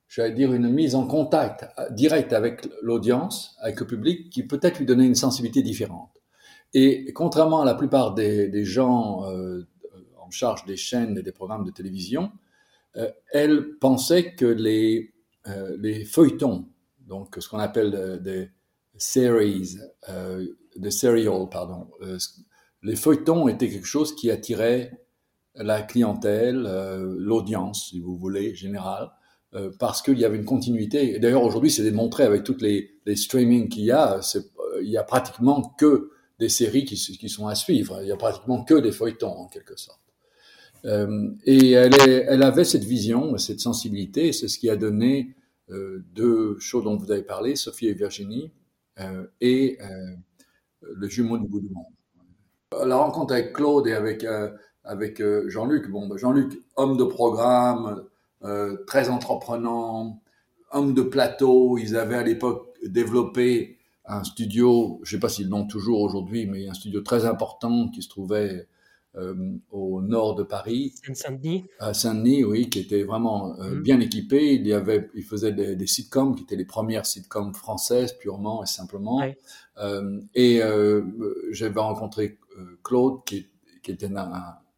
j'allais 0.07 0.33
dire 0.33 0.53
une 0.53 0.69
mise 0.69 0.93
en 0.95 1.07
contact 1.07 1.65
euh, 1.79 1.89
direct 1.89 2.33
avec 2.33 2.67
l'audience, 2.81 3.55
avec 3.61 3.79
le 3.79 3.87
public, 3.87 4.29
qui 4.29 4.43
peut-être 4.43 4.79
lui 4.79 4.85
donnait 4.85 5.07
une 5.07 5.15
sensibilité 5.15 5.61
différente. 5.61 6.11
Et 6.75 7.13
contrairement 7.13 7.61
à 7.61 7.65
la 7.65 7.75
plupart 7.75 8.13
des, 8.15 8.65
gens 8.65 9.23
en 10.25 10.31
charge 10.31 10.65
des 10.65 10.77
chaînes 10.77 11.17
et 11.17 11.23
des 11.23 11.31
programmes 11.31 11.65
de 11.65 11.71
télévision, 11.71 12.31
euh, 12.95 13.09
elle 13.31 13.77
pensait 13.79 14.35
que 14.35 14.45
les, 14.45 15.13
euh, 15.47 15.75
les 15.79 16.05
feuilletons, 16.05 16.67
donc 17.07 17.35
ce 17.39 17.49
qu'on 17.49 17.59
appelle 17.59 18.21
des 18.21 18.49
series, 18.97 19.77
des 20.77 20.91
serial, 20.91 21.49
pardon, 21.51 21.87
les 22.81 22.95
feuilletons 22.95 23.47
étaient 23.47 23.69
quelque 23.69 23.87
chose 23.87 24.15
qui 24.15 24.31
attirait 24.31 25.05
la 25.55 25.81
clientèle, 25.81 26.61
l'audience, 27.17 27.89
si 27.89 27.99
vous 27.99 28.15
voulez, 28.15 28.55
générale, 28.55 29.11
parce 29.79 30.01
qu'il 30.01 30.17
y 30.17 30.25
avait 30.25 30.37
une 30.37 30.45
continuité. 30.45 31.19
D'ailleurs, 31.19 31.43
aujourd'hui, 31.43 31.71
c'est 31.71 31.83
démontré 31.83 32.23
avec 32.23 32.43
toutes 32.43 32.61
les, 32.61 32.93
les 33.05 33.15
streamings 33.15 33.67
qu'il 33.67 33.83
y 33.83 33.91
a, 33.91 34.21
il 34.81 34.89
y 34.89 34.97
a 34.97 35.03
pratiquement 35.03 35.61
que 35.77 36.11
des 36.39 36.49
séries 36.49 36.85
qui, 36.85 36.95
qui, 36.95 37.29
sont 37.29 37.47
à 37.47 37.55
suivre. 37.55 37.99
Il 38.01 38.07
y 38.07 38.11
a 38.11 38.17
pratiquement 38.17 38.63
que 38.63 38.75
des 38.75 38.91
feuilletons, 38.91 39.31
en 39.31 39.47
quelque 39.47 39.77
sorte. 39.77 39.99
Euh, 40.85 41.31
et 41.45 41.71
elle, 41.71 42.43
avait 42.43 42.65
cette 42.65 42.83
vision, 42.83 43.37
cette 43.37 43.59
sensibilité, 43.59 44.33
c'est 44.33 44.47
ce 44.47 44.59
qui 44.59 44.69
a 44.69 44.75
donné 44.75 45.35
euh, 45.69 46.03
deux 46.13 46.59
shows 46.59 46.81
dont 46.81 46.97
vous 46.97 47.11
avez 47.11 47.23
parlé, 47.23 47.55
Sophie 47.55 47.87
et 47.87 47.93
Virginie, 47.93 48.51
euh, 48.99 49.25
et 49.41 49.77
Le 50.81 51.07
jumeau 51.07 51.37
du 51.37 51.47
bout 51.47 51.61
du 51.61 51.69
monde. 51.69 52.85
La 52.85 52.97
rencontre 52.97 53.33
avec 53.33 53.53
Claude 53.53 53.87
et 53.87 53.93
avec, 53.93 54.25
avec 54.83 55.21
Jean-Luc, 55.47 55.89
bon, 55.89 56.07
ben, 56.07 56.17
Jean-Luc, 56.17 56.61
homme 56.75 56.97
de 56.97 57.05
programme, 57.05 58.03
très 58.87 59.09
entreprenant, 59.09 60.21
homme 60.71 60.93
de 60.93 61.03
plateau, 61.03 61.77
ils 61.77 61.95
avaient 61.95 62.17
à 62.17 62.23
l'époque 62.23 62.75
développé 62.85 63.77
un 64.05 64.23
studio, 64.25 64.99
je 65.03 65.15
ne 65.15 65.17
sais 65.17 65.21
pas 65.21 65.29
s'ils 65.29 65.47
l'ont 65.47 65.65
toujours 65.65 66.01
aujourd'hui, 66.01 66.45
mais 66.47 66.67
un 66.67 66.73
studio 66.73 66.99
très 67.01 67.25
important 67.25 67.87
qui 67.87 68.01
se 68.01 68.09
trouvait 68.09 68.67
euh, 69.15 69.35
au 69.69 70.01
nord 70.01 70.33
de 70.33 70.41
Paris. 70.41 70.95
Saint-Denis. 71.13 71.65
À 71.77 71.93
Saint-Denis, 71.93 72.43
oui, 72.43 72.71
qui 72.71 72.79
était 72.79 73.03
vraiment 73.03 73.55
euh, 73.59 73.75
mmh. 73.75 73.81
bien 73.83 73.99
équipé. 73.99 74.55
Il 74.55 74.65
y 74.65 74.73
avait, 74.73 75.07
il 75.13 75.23
faisait 75.23 75.51
des, 75.51 75.75
des, 75.75 75.85
sitcoms 75.85 76.33
qui 76.33 76.41
étaient 76.41 76.55
les 76.55 76.65
premières 76.65 77.05
sitcoms 77.05 77.53
françaises 77.53 78.13
purement 78.13 78.63
et 78.63 78.65
simplement. 78.65 79.17
Ouais. 79.17 79.37
Euh, 79.77 80.19
et 80.33 80.61
j'avais 81.51 81.79
rencontré 81.79 82.39
Claude, 82.83 83.23
qui, 83.25 83.45
qui 83.83 83.91
était 83.91 84.09
un, 84.15 84.31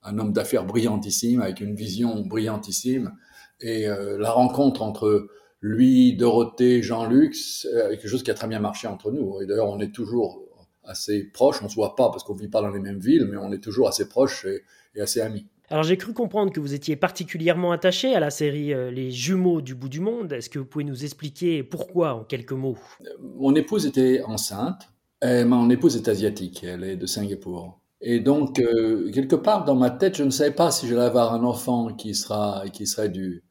un 0.04 0.20
homme 0.20 0.34
d'affaires 0.34 0.66
brillantissime, 0.66 1.42
avec 1.42 1.62
une 1.62 1.76
vision 1.76 2.20
brillantissime. 2.20 3.16
Et 3.62 3.88
la 3.88 4.32
rencontre 4.32 4.82
entre 4.82 5.30
lui, 5.62 6.18
Dorothée, 6.18 6.82
Jean-Luc, 6.82 7.36
quelque 7.64 8.08
chose 8.08 8.22
qui 8.22 8.32
a 8.32 8.34
très 8.34 8.48
bien 8.48 8.60
marché 8.60 8.88
entre 8.88 9.12
nous. 9.12 9.42
Et 9.42 9.46
d'ailleurs, 9.46 9.70
on 9.70 9.80
est 9.80 9.94
toujours 9.94 10.45
assez 10.86 11.24
proches. 11.24 11.62
On 11.64 11.70
se 11.70 11.76
voit 11.76 11.96
pas 11.96 12.10
parce 12.10 12.24
qu'on 12.24 12.34
vit 12.34 12.48
pas 12.48 12.62
dans 12.62 12.70
les 12.70 12.80
mêmes 12.80 13.00
villes, 13.00 13.28
mais 13.30 13.38
on 13.38 13.52
est 13.52 13.64
toujours 13.64 13.88
assez 13.88 14.08
proches 14.08 14.46
et, 14.46 14.64
et 14.96 15.02
assez 15.02 15.22
amis. 15.22 15.48
Alors 15.70 15.84
j'ai 15.84 15.98
cru 15.98 16.14
comprendre 16.14 16.52
que 16.52 16.60
vous 16.60 16.74
étiez 16.74 16.96
particulièrement 16.96 17.72
attaché 17.72 18.14
à 18.14 18.20
la 18.20 18.30
série 18.30 18.74
euh, 18.74 18.92
Les 18.92 19.10
Jumeaux 19.10 19.62
du 19.62 19.74
bout 19.74 19.90
du 19.90 20.00
monde. 20.00 20.32
Est-ce 20.34 20.50
que 20.50 20.60
vous 20.60 20.66
pouvez 20.66 20.84
nous 20.84 21.04
expliquer 21.04 21.64
pourquoi 21.64 22.14
en 22.14 22.24
quelques 22.24 22.52
mots? 22.52 22.78
Mon 23.20 23.56
épouse 23.56 23.86
était 23.86 24.22
enceinte. 24.24 24.90
Et 25.24 25.44
mon 25.44 25.70
épouse 25.70 25.96
est 25.96 26.08
asiatique. 26.08 26.64
Elle 26.64 26.84
est 26.84 26.98
de 26.98 27.06
Singapour. 27.08 27.80
Et 28.02 28.20
donc 28.20 28.60
euh, 28.60 29.10
quelque 29.12 29.36
part 29.36 29.66
dans 29.66 29.76
ma 29.76 29.90
tête, 29.90 30.18
je 30.18 30.24
ne 30.24 30.30
savais 30.30 30.52
pas 30.52 30.70
si 30.70 30.88
j'allais 30.88 31.02
avoir 31.02 31.34
un 31.34 31.44
enfant 31.44 31.94
qui 31.94 32.14
sera 32.14 32.66
qui 32.72 32.86
serait 32.86 33.10
du 33.10 33.44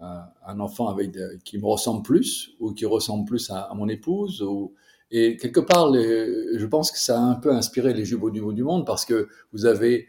un 0.00 0.60
enfant 0.60 0.88
avec 0.88 1.12
de, 1.12 1.38
qui 1.46 1.56
me 1.56 1.64
ressemble 1.64 2.02
plus 2.02 2.50
ou 2.60 2.72
qui 2.74 2.84
ressemble 2.84 3.24
plus 3.24 3.48
à, 3.48 3.60
à 3.60 3.74
mon 3.74 3.88
épouse 3.88 4.42
ou 4.42 4.74
et 5.10 5.36
quelque 5.36 5.60
part 5.60 5.92
je 5.92 6.66
pense 6.66 6.90
que 6.90 6.98
ça 6.98 7.18
a 7.18 7.22
un 7.22 7.34
peu 7.34 7.52
inspiré 7.52 7.94
les 7.94 8.04
jumeaux 8.04 8.30
du 8.30 8.40
bout 8.40 8.52
du 8.52 8.62
monde 8.62 8.86
parce 8.86 9.04
que 9.04 9.28
vous 9.52 9.66
avez 9.66 10.08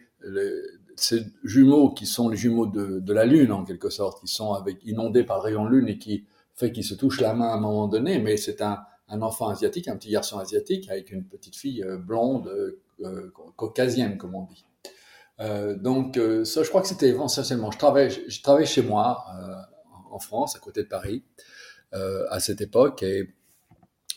ces 0.96 1.22
jumeaux 1.44 1.94
qui 1.94 2.06
sont 2.06 2.30
les 2.30 2.38
jumeaux 2.38 2.68
de, 2.68 3.14
la 3.14 3.26
lune 3.26 3.52
en 3.52 3.64
quelque 3.64 3.90
sorte 3.90 4.22
qui 4.22 4.28
sont 4.28 4.56
inondés 4.84 5.24
par 5.24 5.46
le 5.46 5.52
de 5.52 5.70
lune 5.70 5.88
et 5.90 5.98
qui 5.98 6.26
fait 6.54 6.72
qu'ils 6.72 6.86
se 6.86 6.96
touchent 6.96 7.22
la 7.22 7.34
main 7.34 7.50
à 7.50 7.56
un 7.56 7.60
moment 7.60 7.88
donné 7.88 8.20
mais 8.20 8.38
c'est 8.38 8.62
un, 8.62 8.80
enfant 9.10 9.50
asiatique 9.50 9.88
un 9.88 9.98
petit 9.98 10.10
garçon 10.10 10.40
asiatique 10.40 10.90
avec 10.90 11.12
une 11.12 11.26
petite 11.26 11.56
fille 11.56 11.84
euh, 11.84 11.98
blonde 11.98 12.48
euh, 13.02 13.32
caucasienne 13.56 14.18
comme 14.18 14.34
on 14.36 14.44
dit 14.44 14.66
euh, 15.42 15.76
donc 15.76 16.18
euh, 16.18 16.46
ça 16.46 16.64
je 16.64 16.70
crois 16.70 16.82
que 16.82 16.88
c'était 16.88 17.10
essentiellement 17.10 17.70
je 17.70 17.78
travaillais 17.78 18.10
je 18.10 18.42
travaillais 18.42 18.66
chez 18.66 18.82
moi 18.82 19.26
euh, 19.38 19.54
en 20.16 20.20
France, 20.20 20.56
à 20.56 20.60
côté 20.60 20.82
de 20.84 20.88
Paris, 20.88 21.24
euh, 21.94 22.26
à 22.32 22.40
cette 22.40 22.62
époque. 22.62 23.04
Et 23.04 23.30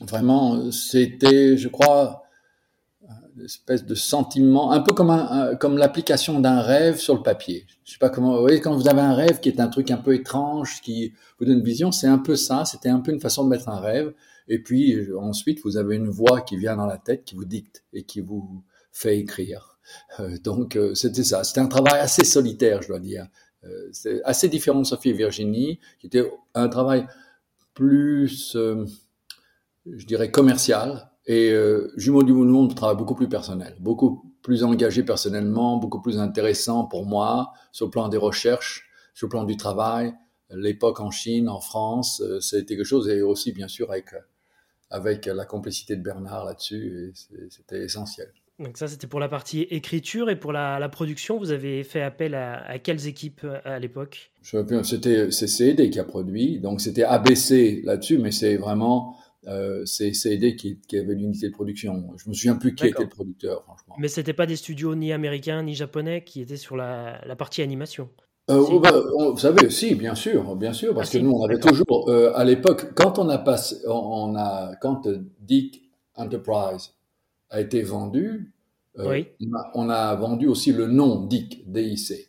vraiment, 0.01 0.71
c'était, 0.71 1.57
je 1.57 1.69
crois, 1.69 2.23
une 3.37 3.45
espèce 3.45 3.85
de 3.85 3.95
sentiment, 3.95 4.73
un 4.73 4.81
peu 4.81 4.93
comme, 4.93 5.57
comme 5.61 5.79
l'application 5.79 6.41
d'un 6.41 6.61
rêve 6.61 6.99
sur 6.99 7.15
le 7.15 7.23
papier. 7.23 7.67
Je 7.85 7.93
sais 7.93 7.99
pas 7.99 8.11
comment, 8.11 8.35
vous 8.35 8.41
voyez, 8.41 8.61
quand 8.61 8.75
vous 8.75 8.89
avez 8.89 9.01
un 9.01 9.15
rêve 9.15 9.41
qui 9.41 9.49
est 9.49 9.61
un 9.61 9.69
truc 9.69 9.91
un 9.91 9.97
peu 9.97 10.15
étrange, 10.15 10.81
qui 10.83 11.13
vous 11.39 11.47
donne 11.47 11.59
une 11.59 11.65
vision, 11.65 11.93
c'est 11.93 12.09
un 12.09 12.19
peu 12.19 12.37
ça, 12.37 12.65
c'était 12.65 12.89
un 12.89 13.01
peu 13.01 13.13
une 13.13 13.21
façon 13.21 13.45
de 13.45 13.49
mettre 13.49 13.69
un 13.69 13.81
rêve. 13.81 14.13
Et 14.49 14.59
puis 14.59 14.97
ensuite, 15.17 15.61
vous 15.63 15.77
avez 15.77 15.97
une 15.97 16.09
voix 16.09 16.41
qui 16.41 16.57
vient 16.57 16.77
dans 16.77 16.87
la 16.87 16.99
tête, 16.99 17.25
qui 17.25 17.35
vous 17.35 17.45
dicte 17.45 17.85
et 17.93 18.03
qui 18.03 18.21
vous 18.21 18.63
fait 18.93 19.19
écrire. 19.19 19.79
Euh, 20.21 20.39
donc 20.39 20.77
euh, 20.77 20.95
c'était 20.95 21.25
ça. 21.25 21.45
C'était 21.45 21.61
un 21.61 21.67
travail 21.67 22.01
assez 22.01 22.25
solitaire, 22.25 22.83
je 22.83 22.89
dois 22.89 23.01
dire. 23.01 23.27
Euh, 23.65 23.89
c'est 23.93 24.23
assez 24.25 24.49
différent 24.49 24.81
de 24.81 24.87
Sophie 24.87 25.11
et 25.11 25.15
Virginie, 25.15 25.79
qui 25.99 26.07
était 26.07 26.31
un 26.55 26.69
travail 26.69 27.07
plus, 27.75 28.55
euh, 28.57 28.85
je 29.97 30.07
dirais, 30.07 30.31
commercial. 30.31 31.11
Et 31.27 31.51
euh, 31.51 31.93
Jumeaux 31.97 32.23
du 32.23 32.33
Monde 32.33 32.75
travaille 32.75 32.97
beaucoup 32.97 33.15
plus 33.15 33.29
personnel, 33.29 33.77
beaucoup 33.81 34.35
plus 34.43 34.65
engagé 34.65 35.03
personnellement, 35.03 35.77
beaucoup 35.77 36.01
plus 36.01 36.19
intéressant 36.19 36.87
pour 36.87 37.05
moi 37.07 37.53
sur 37.71 37.87
le 37.87 37.91
plan 37.91 38.09
des 38.09 38.17
recherches, 38.17 38.89
sur 39.15 39.27
le 39.27 39.31
plan 39.31 39.45
du 39.45 39.57
travail. 39.57 40.15
L'époque 40.51 41.01
en 41.01 41.11
Chine, 41.11 41.49
en 41.49 41.61
France, 41.61 42.23
euh, 42.23 42.41
c'était 42.41 42.77
quelque 42.77 42.85
chose, 42.85 43.09
et 43.09 43.21
aussi 43.21 43.53
bien 43.53 43.69
sûr 43.69 43.91
avec, 43.91 44.15
avec 44.91 45.27
la 45.27 45.45
complicité 45.45 45.97
de 45.97 46.03
Bernard 46.03 46.47
là-dessus, 46.47 47.13
c'était 47.51 47.83
essentiel. 47.83 48.33
Donc 48.59 48.77
ça, 48.77 48.89
c'était 48.89 49.07
pour 49.07 49.21
la 49.21 49.29
partie 49.29 49.63
écriture 49.71 50.31
et 50.31 50.37
pour 50.37 50.53
la, 50.53 50.81
la 50.81 50.89
production, 50.89 51.39
vous 51.39 51.53
avez 51.53 51.85
fait 51.85 52.03
appel 52.03 52.35
à, 52.35 52.65
à 52.69 52.79
quelles 52.79 53.07
équipes 53.07 53.43
euh, 53.45 53.61
à, 53.65 53.79
l'époque? 53.79 54.33
C'était 54.43 55.31
CCD 55.31 55.91
qui 55.91 56.01
a 56.01 56.05
produit, 56.05 56.59
donc 56.59 56.81
c'était 56.81 57.05
ABC 57.05 57.83
là-dessus, 57.85 58.19
mais 58.19 58.33
c'est 58.33 58.57
vraiment 58.57 59.17
euh, 59.49 59.83
c'est 59.87 60.13
CCD 60.13 60.57
qui, 60.57 60.79
qui 60.87 60.99
avait 60.99 61.15
l'unité 61.15 61.49
de 61.49 61.55
production. 61.55 62.11
Je 62.17 62.29
me 62.29 62.35
souviens 62.35 62.57
plus 62.57 62.75
qui 62.75 62.87
était 62.87 63.03
le 63.03 63.09
producteur, 63.09 63.63
franchement. 63.65 63.95
Mais 63.99 64.09
c'était 64.09 64.35
pas 64.35 64.47
des 64.47 64.57
studios 64.57 64.95
ni 64.95 65.13
américains 65.13 65.63
ni 65.63 65.75
japonais 65.75 66.23
qui 66.23 66.43
étaient 66.43 66.59
sur 66.59 66.77
la, 66.77 67.21
la 67.25 67.35
partie 67.35 67.63
animation. 67.63 68.11
Euh, 68.51 68.65
si. 68.65 68.79
bah, 68.79 68.93
on, 69.17 69.31
vous 69.33 69.39
savez, 69.39 69.71
si, 69.71 69.95
bien 69.95 70.15
sûr, 70.15 70.55
bien 70.55 70.73
sûr, 70.73 70.95
parce 70.95 71.09
ah, 71.09 71.13
que 71.13 71.19
si. 71.19 71.25
nous, 71.25 71.33
on 71.33 71.45
avait 71.45 71.61
toujours, 71.61 72.11
euh, 72.11 72.33
à 72.35 72.45
l'époque, 72.45 72.95
quand 72.95 73.19
on 73.19 73.29
a 73.31 73.39
passé, 73.39 73.77
on, 73.87 73.93
on 73.93 74.37
a, 74.37 74.75
quand 74.83 75.09
Dick 75.41 75.83
Enterprise 76.15 76.93
a 77.51 77.61
été 77.61 77.83
vendu, 77.83 78.53
oui. 78.99 79.29
on, 79.41 79.55
a, 79.55 79.71
on, 79.75 79.89
a, 79.89 80.15
vendu 80.15 80.47
aussi 80.47 80.73
le 80.73 80.89
nom 80.89 81.25
DIC, 81.25 81.71
DIC. 81.71 82.29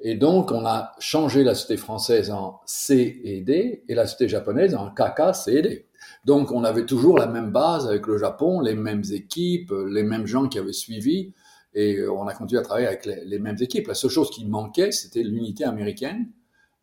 Et 0.00 0.16
donc, 0.16 0.52
on 0.52 0.64
a 0.66 0.92
changé 0.98 1.42
la 1.42 1.54
société 1.54 1.76
française 1.76 2.30
en 2.30 2.60
C 2.66 3.20
et 3.24 3.40
D 3.40 3.84
et 3.88 3.94
la 3.94 4.06
société 4.06 4.28
japonaise 4.28 4.74
en 4.74 4.90
KK, 4.90 5.34
C 5.34 5.54
et 5.54 5.62
D. 5.62 5.86
Donc, 6.24 6.52
on 6.52 6.64
avait 6.64 6.86
toujours 6.86 7.18
la 7.18 7.26
même 7.26 7.50
base 7.50 7.86
avec 7.86 8.06
le 8.06 8.18
Japon, 8.18 8.60
les 8.60 8.74
mêmes 8.74 9.02
équipes, 9.12 9.72
les 9.88 10.02
mêmes 10.02 10.26
gens 10.26 10.48
qui 10.48 10.58
avaient 10.58 10.72
suivi, 10.72 11.32
et 11.74 12.06
on 12.06 12.26
a 12.26 12.34
continué 12.34 12.60
à 12.60 12.64
travailler 12.64 12.86
avec 12.86 13.06
les, 13.06 13.38
mêmes 13.38 13.56
équipes. 13.60 13.88
La 13.88 13.94
seule 13.94 14.10
chose 14.10 14.30
qui 14.30 14.44
manquait, 14.44 14.92
c'était 14.92 15.22
l'unité 15.22 15.64
américaine, 15.64 16.28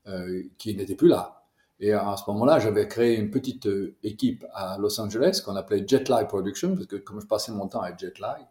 euh, 0.08 0.44
qui 0.58 0.76
n'était 0.76 0.96
plus 0.96 1.08
là. 1.08 1.40
Et 1.80 1.94
à 1.94 2.16
ce 2.18 2.30
moment-là, 2.32 2.60
j'avais 2.60 2.88
créé 2.88 3.18
une 3.18 3.32
petite 3.32 3.68
euh, 3.68 3.96
équipe 4.04 4.46
à 4.54 4.78
Los 4.80 5.00
Angeles 5.00 5.42
qu'on 5.46 5.56
appelait 5.56 5.88
Jetlag 5.88 6.28
Production, 6.28 6.76
parce 6.76 6.88
que 6.88 6.98
comme 6.98 7.22
je 7.22 7.28
passais 7.28 7.54
mon 7.54 7.68
temps 7.68 7.82
à 7.82 7.96
Jetlag, 7.96 8.42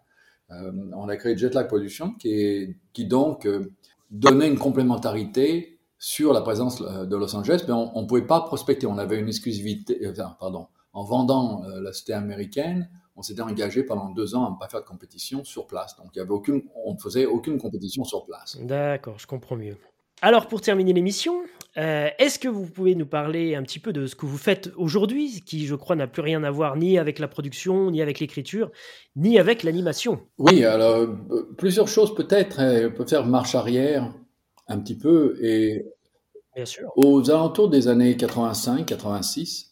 euh, 0.51 0.73
on 0.95 1.09
a 1.09 1.17
créé 1.17 1.37
Jetlag 1.37 1.67
Production 1.69 2.15
qui, 2.15 2.75
donc 2.97 3.47
euh, 3.47 3.71
donnait 4.11 4.49
une 4.49 4.59
complémentarité 4.59 5.78
sur 5.99 6.33
la 6.33 6.41
présence 6.41 6.81
euh, 6.81 7.05
de 7.07 7.17
Los 7.17 7.35
Angeles, 7.35 7.65
mais 7.67 7.75
on 7.75 8.03
ne 8.03 8.07
pouvait 8.07 8.27
pas 8.27 8.41
prospecter. 8.41 8.87
On 8.87 8.99
avait 8.99 9.19
une 9.19 9.29
exclusivité, 9.29 10.07
euh, 10.07 10.13
pardon, 10.39 10.69
en 10.93 11.05
vendant 11.05 11.65
euh, 11.65 11.81
la 11.81 11.93
société 11.93 12.13
américaine, 12.13 12.89
on 13.17 13.23
s'était 13.23 13.43
engagé 13.43 13.83
pendant 13.83 14.11
deux 14.11 14.35
ans 14.35 14.47
à 14.47 14.51
ne 14.51 14.57
pas 14.57 14.69
faire 14.69 14.81
de 14.81 14.87
compétition 14.87 15.45
sur 15.45 15.67
place. 15.67 15.97
Donc, 15.97 16.11
il 16.15 16.19
y 16.19 16.23
avait 16.23 16.31
aucune, 16.31 16.63
on 16.85 16.95
ne 16.95 16.99
faisait 16.99 17.27
aucune 17.27 17.59
compétition 17.59 18.05
sur 18.05 18.25
place. 18.25 18.57
D'accord, 18.63 19.19
je 19.19 19.27
comprends 19.27 19.57
mieux. 19.57 19.77
Alors 20.21 20.49
pour 20.49 20.61
terminer 20.61 20.93
l'émission, 20.93 21.43
euh, 21.77 22.09
est-ce 22.19 22.41
que 22.41 22.49
vous 22.49 22.67
pouvez 22.67 22.97
nous 22.97 23.07
parler 23.07 23.55
un 23.55 23.63
petit 23.63 23.79
peu 23.79 23.93
de 23.93 24.07
ce 24.09 24.17
que 24.17 24.27
vous 24.27 24.37
faites 24.37 24.73
aujourd'hui, 24.77 25.43
qui 25.47 25.65
je 25.67 25.77
crois 25.77 25.95
n'a 25.95 26.09
plus 26.09 26.23
rien 26.23 26.43
à 26.43 26.51
voir 26.51 26.77
ni 26.77 26.99
avec 26.99 27.21
la 27.21 27.29
production, 27.29 27.93
ni 27.93 28.03
avec 28.03 28.19
l'écriture, 28.19 28.73
ni 29.15 29.39
avec 29.39 29.63
l'animation? 29.63 30.21
Oui, 30.39 30.65
alors 30.65 30.97
euh, 30.97 31.55
plusieurs 31.57 31.87
choses 31.87 32.17
peut-être. 32.17 32.59
On 32.61 32.91
peut 32.91 33.07
faire 33.07 33.27
marche 33.27 33.55
arrière 33.55 34.13
un 34.69 34.79
petit 34.79 34.97
peu 34.97 35.37
et 35.43 35.87
Bien 36.55 36.65
sûr. 36.65 36.93
aux 36.97 37.31
alentours 37.31 37.69
des 37.69 37.89
années 37.89 38.15
85-86, 38.15 39.71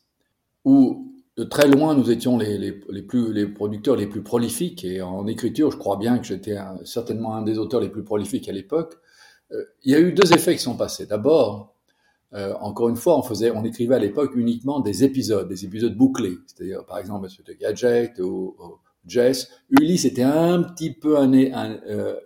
où 0.64 1.12
de 1.36 1.44
très 1.44 1.68
loin 1.68 1.94
nous 1.94 2.10
étions 2.10 2.38
les, 2.38 2.56
les, 2.56 2.80
les, 2.88 3.02
plus, 3.02 3.32
les 3.32 3.46
producteurs 3.46 3.96
les 3.96 4.06
plus 4.06 4.22
prolifiques 4.22 4.84
et 4.84 5.02
en 5.02 5.26
écriture, 5.26 5.70
je 5.70 5.76
crois 5.76 5.96
bien 5.96 6.18
que 6.18 6.24
j'étais 6.24 6.56
certainement 6.84 7.34
un 7.34 7.42
des 7.42 7.58
auteurs 7.58 7.80
les 7.80 7.90
plus 7.90 8.04
prolifiques 8.04 8.48
à 8.48 8.52
l'époque. 8.52 8.96
Euh, 9.52 9.62
il 9.84 9.92
y 9.92 9.94
a 9.94 10.00
eu 10.00 10.12
deux 10.12 10.32
effets 10.32 10.54
qui 10.54 10.62
sont 10.62 10.76
passés. 10.76 11.06
D'abord, 11.06 11.74
euh, 12.32 12.54
encore 12.60 12.88
une 12.88 12.96
fois, 12.96 13.18
on 13.18 13.22
faisait, 13.22 13.50
on 13.50 13.64
écrivait 13.64 13.94
à 13.94 13.98
l'époque 13.98 14.32
uniquement 14.34 14.80
des 14.80 15.04
épisodes, 15.04 15.46
des 15.46 15.64
épisodes 15.64 15.94
bouclés. 15.94 16.36
C'est-à-dire, 16.46 16.84
par 16.84 16.98
exemple, 16.98 17.24
Monsieur 17.24 17.44
de 17.44 17.52
Gadget 17.52 18.18
ou, 18.18 18.56
ou, 18.58 18.78
Jess. 19.06 19.50
Ulysse 19.70 20.04
était 20.04 20.22
un 20.22 20.62
petit 20.62 20.90
peu 20.90 21.16
un, 21.16 21.32
un, 21.32 21.78
euh, 21.88 22.16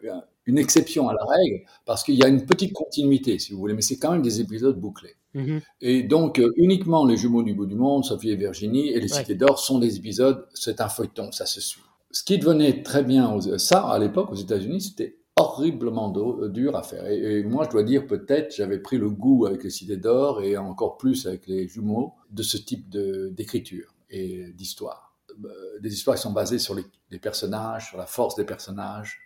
une 0.51 0.59
exception 0.59 1.09
à 1.09 1.14
la 1.14 1.24
règle 1.24 1.64
parce 1.86 2.05
qu'il 2.05 2.14
y 2.16 2.22
a 2.22 2.28
une 2.28 2.44
petite 2.44 2.72
continuité, 2.72 3.38
si 3.38 3.53
vous 3.53 3.59
voulez, 3.59 3.74
mais 3.74 3.82
c'est 3.82 3.98
quand 3.98 4.12
même 4.12 4.22
des 4.22 4.40
épisodes 4.40 4.78
bouclés. 4.78 5.16
Mhm. 5.34 5.61
Et 5.80 6.03
donc, 6.03 6.38
euh, 6.38 6.51
uniquement 6.57 7.07
les 7.07 7.16
jumeaux 7.16 7.42
du 7.42 7.55
bout 7.55 7.66
du 7.66 7.76
monde, 7.76 8.05
Sophie 8.05 8.30
et 8.30 8.36
Virginie, 8.36 8.88
et 8.90 9.01
les 9.01 9.11
Ouais. 9.12 9.20
Cités 9.20 9.34
d'Or 9.36 9.59
sont 9.59 9.78
des 9.78 9.96
épisodes, 9.96 10.46
c'est 10.55 10.80
un 10.80 10.88
feuilleton, 10.88 11.32
ça 11.32 11.46
se 11.46 11.61
suit. 11.61 11.82
Ce 12.11 12.22
qui 12.24 12.38
devenait 12.38 12.82
très 12.82 13.05
bien, 13.05 13.32
aux- 13.32 13.59
ça, 13.59 13.80
à 13.88 13.98
l'époque, 13.98 14.30
aux 14.32 14.34
États-Unis, 14.46 14.80
c'était 14.80 15.16
horriblement 15.36 16.09
do- 16.11 16.48
dur 16.48 16.74
à 16.76 16.82
faire. 16.82 17.07
Et, 17.07 17.38
et 17.38 17.44
moi, 17.44 17.64
je 17.64 17.70
dois 17.70 17.84
dire, 17.84 18.07
peut-être, 18.07 18.55
j'avais 18.55 18.78
pris 18.80 18.98
le 18.98 19.09
goût 19.09 19.46
avec 19.46 19.62
les 19.64 19.70
Cités 19.70 19.96
d'Or 19.96 20.42
et 20.42 20.57
encore 20.57 20.98
plus 20.98 21.26
avec 21.26 21.46
les 21.46 21.66
jumeaux 21.68 22.12
de 22.30 22.42
ce 22.42 22.57
type 22.57 22.90
d'écriture 22.90 23.94
et 24.11 24.53
d'histoire. 24.53 25.14
Euh, 25.44 25.78
Des 25.80 25.92
histoires 25.94 26.16
qui 26.16 26.22
sont 26.22 26.32
basées 26.32 26.59
sur 26.59 26.74
les, 26.74 26.84
les 27.12 27.18
personnages, 27.20 27.88
sur 27.90 27.96
la 27.98 28.07
force 28.07 28.34
des 28.34 28.44
personnages, 28.44 29.20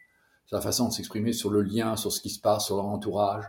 la 0.52 0.60
façon 0.60 0.88
de 0.88 0.92
s'exprimer, 0.92 1.32
sur 1.32 1.50
le 1.50 1.62
lien, 1.62 1.96
sur 1.96 2.12
ce 2.12 2.20
qui 2.20 2.30
se 2.30 2.40
passe, 2.40 2.66
sur 2.66 2.76
leur 2.76 2.86
entourage. 2.86 3.44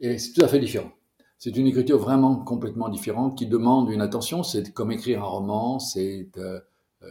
Et 0.00 0.18
c'est 0.18 0.32
tout 0.32 0.44
à 0.44 0.48
fait 0.48 0.58
différent. 0.60 0.90
C'est 1.38 1.56
une 1.56 1.66
écriture 1.66 1.98
vraiment 1.98 2.36
complètement 2.36 2.88
différente 2.88 3.36
qui 3.36 3.46
demande 3.46 3.90
une 3.90 4.00
attention. 4.00 4.42
C'est 4.42 4.72
comme 4.72 4.92
écrire 4.92 5.22
un 5.22 5.26
roman, 5.26 5.78
c'est 5.78 6.30
euh, 6.36 6.60
euh, 7.02 7.08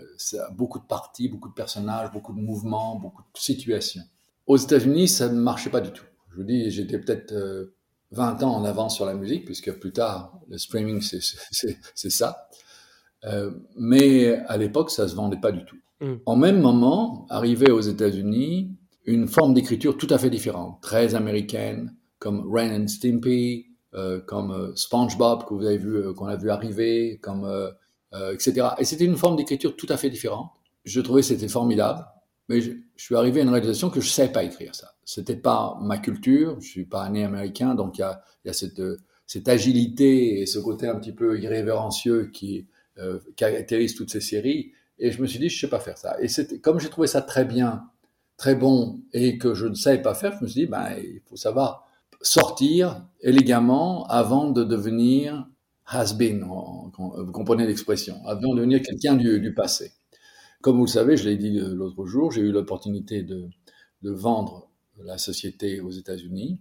beaucoup 0.51 0.80
de 0.80 0.86
parties, 0.86 1.30
beaucoup 1.30 1.49
de 1.49 1.53
personnages, 1.53 2.11
beaucoup 2.11 2.34
de 2.34 2.39
mouvements, 2.39 2.95
beaucoup 2.97 3.21
de 3.21 3.39
situations. 3.39 4.01
Aux 4.47 4.57
États-Unis, 4.57 5.07
ça 5.07 5.30
ne 5.30 5.39
marchait 5.39 5.69
pas 5.69 5.82
du 5.82 5.91
tout. 5.91 6.05
Je 6.32 6.38
vous 6.38 6.43
dis, 6.43 6.69
j'étais 6.71 6.99
peut-être 6.99 7.32
euh, 7.32 7.76
20 8.11 8.43
ans 8.43 8.55
en 8.55 8.65
avance 8.65 8.95
sur 8.95 9.05
la 9.05 9.13
musique, 9.13 9.45
puisque 9.45 9.71
plus 9.74 9.91
tard, 9.91 10.39
le 10.47 10.57
streaming, 10.57 11.01
c'est- 11.01 12.09
ça. 12.09 12.47
Euh, 13.26 13.51
mais 13.78 14.36
à 14.47 14.57
l'époque, 14.57 14.91
ça 14.91 15.07
se 15.07 15.15
vendait 15.15 15.39
pas 15.39 15.51
du 15.51 15.63
tout. 15.65 15.78
Mm. 16.01 16.15
En 16.26 16.36
même 16.36 16.59
moment, 16.59 17.26
arrivait 17.30 17.71
aux 17.71 17.82
États-Unis 17.82 18.76
une 19.06 19.28
forme 19.28 19.54
d'écriture 19.54 19.97
tout 19.97 20.08
à 20.10 20.18
fait 20.18 20.30
différente, 20.30 20.82
très 20.82 21.16
américaine, 21.16 21.95
comme 22.20 22.49
Ren 22.51 22.84
and 22.84 22.88
Stimpy, 22.88 23.68
euh, 23.93 24.20
comme 24.22 24.51
euh, 24.51 24.76
SpongeBob 24.76 25.45
que 25.45 25.54
vous 25.54 25.66
avez 25.66 25.78
vu, 25.78 25.95
euh, 25.95 26.14
qu'on 26.14 26.26
a 26.26 26.36
vu 26.36 26.49
arriver, 26.49 27.20
comme 27.22 27.45
euh, 27.45 28.34
etc. 28.34 28.68
Et 28.78 28.86
c'était 28.86 29.06
une 29.06 29.18
forme 29.18 29.36
d'écriture 29.36 29.76
tout 29.76 29.88
à 29.89 29.97
fait 29.97 30.10
différente. 30.10 30.51
Je 30.86 31.01
trouvais 31.01 31.22
que 31.22 31.28
c'était 31.28 31.47
formidable, 31.47 32.06
mais 32.49 32.62
je, 32.62 32.72
suis 32.95 33.16
arrivé 33.16 33.41
à 33.41 33.43
une 33.43 33.49
réalisation 33.49 33.89
que 33.89 33.99
je 33.99 34.06
ne 34.06 34.12
savais 34.12 34.32
pas 34.32 34.43
écrire 34.43 34.76
ça. 34.76 34.91
C'était 35.04 35.36
pas 35.36 35.78
ma 35.82 35.97
culture, 35.97 36.60
je 36.62 36.68
suis 36.68 36.86
pas 36.86 37.10
né 37.10 37.24
américain, 37.24 37.76
donc 37.76 37.97
il 37.97 38.01
y 38.01 38.04
a, 38.04 38.22
y 38.45 38.49
a 38.49 38.54
cette, 38.54 38.82
cette 39.26 39.49
agilité 39.49 40.41
et 40.41 40.45
ce 40.45 40.60
côté 40.60 40.88
un 40.88 40.95
petit 40.95 41.12
peu 41.12 41.39
irrévérencieux 41.39 42.30
qui 42.32 42.68
euh, 42.99 43.20
caractérise 43.36 43.95
toutes 43.95 44.12
ces 44.12 44.22
séries. 44.22 44.74
Et 44.99 45.12
je 45.12 45.22
me 45.22 45.26
suis 45.26 45.39
dit, 45.39 45.49
je 45.49 45.60
sais 45.60 45.70
pas 45.70 45.80
faire 45.80 45.97
ça. 45.97 46.22
Et 46.22 46.28
c'était, 46.28 46.60
comme 46.60 46.80
j'ai 46.80 46.89
trouvé 46.89 47.08
ça 47.08 47.22
très 47.22 47.45
bien, 47.45 47.89
très 48.38 48.55
bon, 48.55 49.01
et 49.13 49.38
que 49.38 49.53
je 49.53 49.67
ne 49.67 49.75
savais 49.75 50.01
pas 50.01 50.15
faire, 50.15 50.34
je 50.39 50.43
me 50.43 50.49
suis 50.49 50.61
dit, 50.61 50.67
ben, 50.67 50.88
il 50.97 51.21
faut 51.29 51.36
savoir 51.36 51.88
sortir 52.21 53.05
élégamment 53.21 54.05
avant 54.07 54.51
de 54.51 54.63
devenir 54.63 55.47
has-been, 55.88 56.43
en- 56.43 56.91
en- 56.97 57.23
vous 57.23 57.31
comprenez 57.31 57.65
l'expression, 57.67 58.15
avant 58.25 58.53
de 58.53 58.57
devenir 58.59 58.81
quelqu'un 58.81 59.15
du, 59.15 59.39
du 59.39 59.53
passé. 59.53 59.91
Comme 60.61 60.77
vous 60.77 60.86
le 60.86 60.89
savez, 60.91 61.17
je 61.17 61.25
l'ai 61.29 61.38
dit 61.38 61.59
euh, 61.59 61.73
l'autre 61.75 62.05
jour, 62.05 62.31
j'ai 62.31 62.41
eu 62.41 62.51
l'opportunité 62.51 63.23
de, 63.23 63.49
de 64.03 64.11
vendre 64.11 64.69
la 65.03 65.17
société 65.17 65.81
aux 65.81 65.91
États-Unis. 65.91 66.59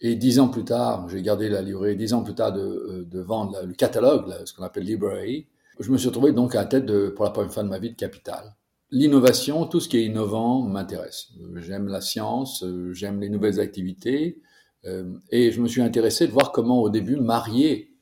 Et 0.00 0.16
dix 0.16 0.38
ans 0.40 0.48
plus 0.48 0.64
tard, 0.64 1.08
j'ai 1.08 1.22
gardé 1.22 1.48
la 1.48 1.62
livrée, 1.62 1.94
dix 1.96 2.12
ans 2.14 2.22
plus 2.22 2.34
tard 2.34 2.52
de, 2.52 2.60
euh, 2.60 3.04
de 3.10 3.20
vendre 3.20 3.60
le 3.64 3.74
catalogue, 3.74 4.32
ce 4.44 4.52
qu'on 4.52 4.62
appelle 4.64 4.84
library, 4.84 5.46
je 5.80 5.90
me 5.90 5.98
suis 5.98 6.08
retrouvé 6.08 6.32
donc 6.32 6.54
à 6.54 6.60
la 6.60 6.66
tête, 6.66 6.86
pour 7.14 7.24
la 7.24 7.30
première 7.32 7.52
fois 7.52 7.62
de 7.64 7.68
ma 7.68 7.78
vie, 7.78 7.90
de 7.90 7.96
Capital. 7.96 8.54
L'innovation, 8.94 9.66
tout 9.66 9.80
ce 9.80 9.88
qui 9.88 9.96
est 9.96 10.04
innovant 10.04 10.62
m'intéresse. 10.62 11.32
J'aime 11.56 11.88
la 11.88 12.00
science, 12.00 12.64
j'aime 12.92 13.20
les 13.20 13.28
nouvelles 13.28 13.58
activités, 13.58 14.40
euh, 14.86 15.18
et 15.30 15.50
je 15.50 15.60
me 15.60 15.66
suis 15.66 15.82
intéressé 15.82 16.28
de 16.28 16.32
voir 16.32 16.52
comment, 16.52 16.80
au 16.80 16.90
début, 16.90 17.16
marier 17.16 17.92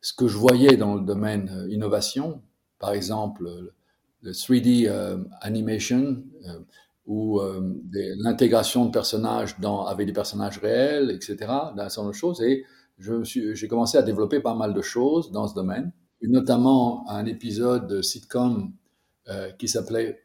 ce 0.00 0.12
que 0.12 0.26
je 0.26 0.36
voyais 0.36 0.76
dans 0.76 0.96
le 0.96 1.02
domaine 1.02 1.48
euh, 1.54 1.72
innovation, 1.72 2.42
par 2.80 2.94
exemple 2.94 3.48
le 4.22 4.32
3D 4.32 4.88
euh, 4.88 5.22
animation, 5.40 6.24
ou 7.06 7.40
l'intégration 8.18 8.86
de 8.86 8.90
personnages 8.90 9.58
dans, 9.60 9.86
avec 9.86 10.08
des 10.08 10.12
personnages 10.12 10.58
réels, 10.58 11.12
etc., 11.12 11.36
dans 11.76 11.82
un 11.82 11.88
certain 11.88 12.02
nombre 12.02 12.12
de 12.12 12.18
choses, 12.18 12.42
et 12.42 12.64
j'ai 12.98 13.68
commencé 13.68 13.98
à 13.98 14.02
développer 14.02 14.40
pas 14.40 14.54
mal 14.54 14.74
de 14.74 14.82
choses 14.82 15.30
dans 15.30 15.46
ce 15.46 15.54
domaine, 15.54 15.92
notamment 16.22 17.08
un 17.08 17.24
épisode 17.26 17.86
de 17.86 18.02
sitcom 18.02 18.72
qui 19.58 19.66
s'appelait 19.66 20.20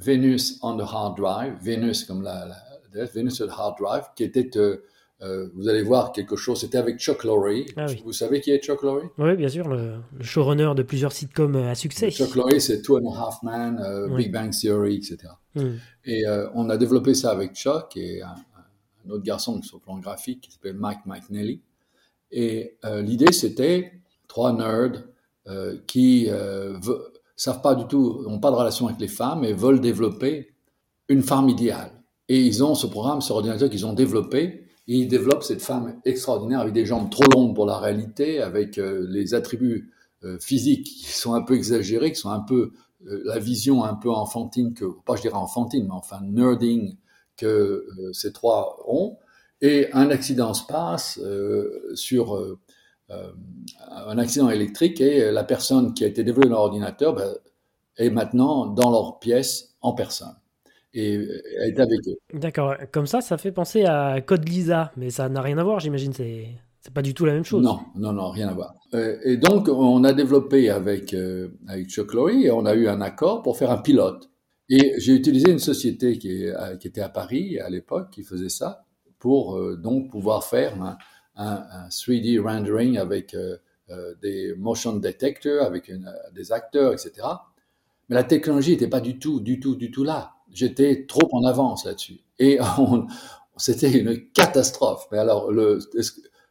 Venus 0.00 0.58
on 0.62 0.76
the 0.76 0.82
Hard 0.86 1.16
Drive, 1.16 1.54
Venus 1.62 2.04
comme 2.04 2.22
la, 2.22 2.46
la 2.94 3.04
Venus 3.06 3.34
sur 3.34 3.46
le 3.46 3.52
Hard 3.52 3.76
Drive, 3.78 4.04
qui 4.16 4.24
était, 4.24 4.50
euh, 4.56 4.82
euh, 5.22 5.48
vous 5.54 5.68
allez 5.68 5.82
voir 5.82 6.12
quelque 6.12 6.34
chose, 6.36 6.60
c'était 6.60 6.78
avec 6.78 6.98
Chuck 6.98 7.24
Lorre. 7.24 7.64
Ah 7.76 7.86
oui. 7.88 8.00
Vous 8.04 8.12
savez 8.12 8.40
qui 8.40 8.50
est 8.50 8.58
Chuck 8.62 8.82
Lorre? 8.82 9.02
Oui, 9.18 9.36
bien 9.36 9.48
sûr, 9.48 9.68
le, 9.68 9.96
le 10.16 10.24
showrunner 10.24 10.72
de 10.74 10.82
plusieurs 10.82 11.12
sitcoms 11.12 11.54
à 11.56 11.74
succès. 11.74 12.10
Chuck 12.10 12.34
Lorre, 12.34 12.58
c'est 12.60 12.80
Two 12.82 12.96
and 12.98 13.12
a 13.12 13.26
Half 13.26 13.42
Men, 13.42 13.78
euh, 13.78 14.08
Oui. 14.08 14.24
Big 14.24 14.32
Bang 14.32 14.50
Theory, 14.50 14.96
etc. 14.96 15.18
Mm. 15.54 15.62
Et 16.06 16.26
euh, 16.26 16.48
on 16.54 16.70
a 16.70 16.76
développé 16.76 17.14
ça 17.14 17.30
avec 17.30 17.54
Chuck 17.54 17.96
et 17.96 18.22
un, 18.22 18.34
un 19.06 19.10
autre 19.10 19.22
garçon 19.24 19.60
sur 19.62 19.76
le 19.76 19.82
plan 19.82 19.98
graphique 19.98 20.40
qui 20.40 20.52
s'appelle 20.52 20.74
Mike 20.76 21.04
McNally. 21.06 21.60
Et 22.32 22.76
euh, 22.84 23.02
l'idée, 23.02 23.32
c'était 23.32 23.92
trois 24.28 24.52
nerds 24.52 25.02
euh, 25.48 25.76
qui 25.86 26.28
euh, 26.30 26.78
ve- 26.78 27.09
savent 27.40 27.62
pas 27.62 27.74
du 27.74 27.86
tout, 27.86 28.22
n'ont 28.28 28.38
pas 28.38 28.50
de 28.50 28.56
relation 28.56 28.86
avec 28.86 29.00
les 29.00 29.08
femmes 29.08 29.44
et 29.44 29.54
veulent 29.54 29.80
développer 29.80 30.52
une 31.08 31.22
femme 31.22 31.48
idéale. 31.48 31.90
Et 32.28 32.38
ils 32.38 32.62
ont 32.62 32.74
ce 32.74 32.86
programme, 32.86 33.22
ce 33.22 33.32
ordinateur 33.32 33.70
qu'ils 33.70 33.86
ont 33.86 33.94
développé. 33.94 34.66
Ils 34.86 35.08
développent 35.08 35.42
cette 35.42 35.62
femme 35.62 36.00
extraordinaire 36.04 36.60
avec 36.60 36.74
des 36.74 36.84
jambes 36.84 37.10
trop 37.10 37.24
longues 37.32 37.54
pour 37.54 37.64
la 37.64 37.78
réalité, 37.78 38.40
avec 38.42 38.76
euh, 38.76 39.06
les 39.08 39.32
attributs 39.32 39.90
euh, 40.22 40.38
physiques 40.38 40.84
qui 40.84 41.12
sont 41.12 41.32
un 41.32 41.40
peu 41.40 41.54
exagérés, 41.54 42.12
qui 42.12 42.20
sont 42.20 42.30
un 42.30 42.40
peu 42.40 42.72
euh, 43.06 43.22
la 43.24 43.38
vision 43.38 43.84
un 43.84 43.94
peu 43.94 44.10
enfantine 44.10 44.74
que, 44.74 44.84
pas 45.06 45.16
je 45.16 45.22
dirais 45.22 45.34
enfantine, 45.34 45.84
mais 45.84 45.94
enfin 45.94 46.20
nerding 46.22 46.96
que 47.38 47.86
ces 48.12 48.32
trois 48.34 48.84
ont. 48.86 49.16
Et 49.62 49.90
un 49.94 50.10
accident 50.10 50.52
se 50.52 50.66
passe 50.66 51.18
sur 51.94 52.58
un 53.10 54.18
accident 54.18 54.50
électrique 54.50 55.00
et 55.00 55.30
la 55.30 55.44
personne 55.44 55.94
qui 55.94 56.04
a 56.04 56.06
été 56.06 56.22
développée 56.24 56.48
dans 56.48 56.56
l'ordinateur 56.56 57.14
ben, 57.14 57.34
est 57.96 58.10
maintenant 58.10 58.66
dans 58.66 58.90
leur 58.90 59.18
pièce 59.18 59.74
en 59.80 59.92
personne 59.92 60.34
et 60.94 61.14
est 61.14 61.78
avec 61.78 62.00
eux. 62.08 62.16
D'accord, 62.34 62.74
comme 62.92 63.06
ça, 63.06 63.20
ça 63.20 63.38
fait 63.38 63.52
penser 63.52 63.84
à 63.84 64.20
Code 64.20 64.48
Lisa, 64.48 64.92
mais 64.96 65.10
ça 65.10 65.28
n'a 65.28 65.40
rien 65.40 65.58
à 65.58 65.64
voir, 65.64 65.80
j'imagine, 65.80 66.12
c'est 66.12 66.48
c'est 66.80 66.94
pas 66.94 67.02
du 67.02 67.12
tout 67.12 67.26
la 67.26 67.34
même 67.34 67.44
chose. 67.44 67.62
Non, 67.62 67.80
non, 67.94 68.12
non, 68.12 68.30
rien 68.30 68.48
à 68.48 68.54
voir. 68.54 68.74
Euh, 68.94 69.18
et 69.22 69.36
donc, 69.36 69.68
on 69.68 70.02
a 70.02 70.14
développé 70.14 70.70
avec, 70.70 71.12
euh, 71.12 71.48
avec 71.68 71.88
Chuck 71.88 72.14
Lorre 72.14 72.30
et 72.30 72.50
on 72.50 72.64
a 72.64 72.74
eu 72.74 72.88
un 72.88 73.02
accord 73.02 73.42
pour 73.42 73.58
faire 73.58 73.70
un 73.70 73.78
pilote. 73.78 74.30
Et 74.70 74.94
j'ai 74.98 75.12
utilisé 75.12 75.50
une 75.50 75.58
société 75.58 76.16
qui, 76.16 76.44
est, 76.44 76.78
qui 76.78 76.88
était 76.88 77.02
à 77.02 77.10
Paris 77.10 77.58
à 77.58 77.68
l'époque, 77.68 78.10
qui 78.10 78.22
faisait 78.22 78.48
ça, 78.48 78.84
pour 79.18 79.58
euh, 79.58 79.76
donc 79.76 80.10
pouvoir 80.10 80.44
faire 80.44 80.80
un, 80.82 80.96
un- 81.40 81.64
un 81.86 81.88
3D 81.90 82.38
rendering 82.38 82.98
avec 82.98 83.34
euh, 83.34 83.56
euh, 83.90 84.14
des 84.22 84.54
motion 84.56 84.94
detectors, 84.96 85.64
avec 85.66 85.88
une- 85.88 86.06
euh, 86.08 86.30
des 86.34 86.52
acteurs, 86.52 86.92
etc. 86.94 87.44
Mais 88.08 88.16
la 88.16 88.24
technologie 88.24 88.72
n'était 88.72 88.88
pas 88.88 89.00
du 89.00 89.18
tout, 89.18 89.40
du 89.40 89.60
tout, 89.60 89.76
du 89.76 89.90
tout 89.90 90.04
là. 90.04 90.32
J'étais 90.52 91.06
trop 91.06 91.28
en 91.32 91.44
avance 91.44 91.84
là-dessus. 91.84 92.20
Et 92.38 92.58
c'était 93.56 93.90
une 93.92 94.30
catastrophe. 94.32 95.06
Mais 95.12 95.18
alors, 95.18 95.52
le, 95.52 95.78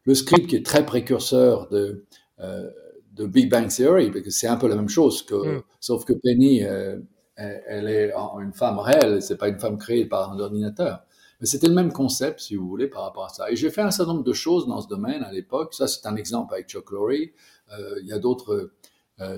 le 0.05 0.15
script 0.15 0.47
qui 0.47 0.55
est 0.55 0.65
très 0.65 0.85
précurseur 0.85 1.67
de, 1.69 2.05
euh, 2.39 2.69
de 3.13 3.25
Big 3.25 3.49
Bang 3.49 3.67
Theory, 3.69 4.11
parce 4.11 4.23
que 4.23 4.29
c'est 4.31 4.47
un 4.47 4.57
peu 4.57 4.67
la 4.67 4.75
même 4.75 4.89
chose, 4.89 5.23
que, 5.23 5.35
Mm. 5.57 5.61
sauf 5.79 6.05
que 6.05 6.13
Penny, 6.13 6.63
euh, 6.63 6.97
elle, 7.35 7.63
elle 7.67 7.87
est 7.89 8.13
une 8.41 8.53
femme 8.53 8.79
réelle, 8.79 9.21
c'est 9.21 9.37
pas 9.37 9.47
une 9.49 9.59
femme 9.59 9.77
créée 9.77 10.05
par 10.05 10.31
un 10.31 10.39
ordinateur. 10.39 11.03
Mais 11.39 11.47
c'était 11.47 11.67
le 11.67 11.73
même 11.73 11.93
concept, 11.93 12.41
si 12.41 12.55
vous 12.55 12.67
voulez, 12.67 12.87
par 12.87 13.03
rapport 13.03 13.25
à 13.25 13.29
ça. 13.29 13.49
Et 13.51 13.55
j'ai 13.55 13.69
fait 13.69 13.81
un 13.81 13.91
certain 13.91 14.13
nombre 14.13 14.25
de 14.25 14.33
choses 14.33 14.67
dans 14.67 14.81
ce 14.81 14.87
domaine 14.87 15.23
à 15.23 15.31
l'époque. 15.31 15.73
Ça, 15.73 15.87
c'est 15.87 16.05
un 16.05 16.15
exemple 16.15 16.53
avec 16.53 16.67
Chuck 16.67 16.91
Lorre. 16.91 17.11
il 17.13 18.05
y 18.05 18.11
a 18.11 18.19
d'autres 18.19 18.71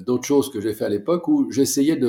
d'autres 0.02 0.26
choses 0.26 0.52
que 0.52 0.62
j'ai 0.62 0.74
fait 0.74 0.86
à 0.86 0.90
l'époque 0.90 1.28
où 1.28 1.52
j'essayais 1.52 2.00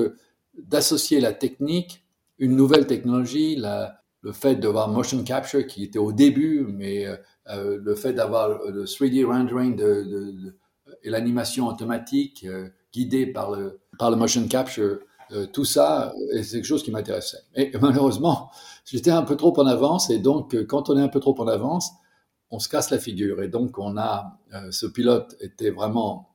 d'associer 0.54 1.20
la 1.20 1.32
technique, 1.32 2.04
une 2.38 2.54
nouvelle 2.54 2.86
technologie, 2.86 3.56
le 3.56 4.32
fait 4.32 4.56
d'avoir 4.56 4.88
motion 4.88 5.24
capture 5.24 5.66
qui 5.66 5.84
était 5.84 5.98
au 5.98 6.12
début, 6.12 6.66
mais 6.68 7.06
euh, 7.48 7.78
le 7.82 7.94
fait 7.94 8.12
d'avoir 8.12 8.48
le 8.70 8.84
3D 8.84 9.24
rendering 9.24 9.74
de, 9.74 9.84
de, 9.84 10.56
et 11.02 11.10
l'animation 11.10 11.66
automatique 11.66 12.44
euh, 12.44 12.68
guidée 12.92 13.26
par 13.26 13.50
le, 13.50 13.80
par 13.98 14.10
le 14.10 14.16
motion 14.16 14.46
capture, 14.46 15.00
euh, 15.32 15.46
tout 15.46 15.64
ça, 15.64 16.14
c'est 16.42 16.52
quelque 16.52 16.64
chose 16.64 16.82
qui 16.82 16.90
m'intéressait. 16.90 17.42
Et 17.54 17.72
malheureusement, 17.80 18.50
j'étais 18.84 19.10
un 19.10 19.22
peu 19.22 19.36
trop 19.36 19.58
en 19.58 19.66
avance, 19.66 20.10
et 20.10 20.18
donc 20.18 20.56
quand 20.66 20.90
on 20.90 20.98
est 20.98 21.02
un 21.02 21.08
peu 21.08 21.20
trop 21.20 21.34
en 21.40 21.48
avance, 21.48 21.90
on 22.50 22.58
se 22.58 22.68
casse 22.68 22.90
la 22.90 22.98
figure. 22.98 23.42
Et 23.42 23.48
donc 23.48 23.78
on 23.78 23.96
a, 23.96 24.38
ce 24.70 24.86
pilote 24.86 25.36
était 25.40 25.70
vraiment 25.70 26.32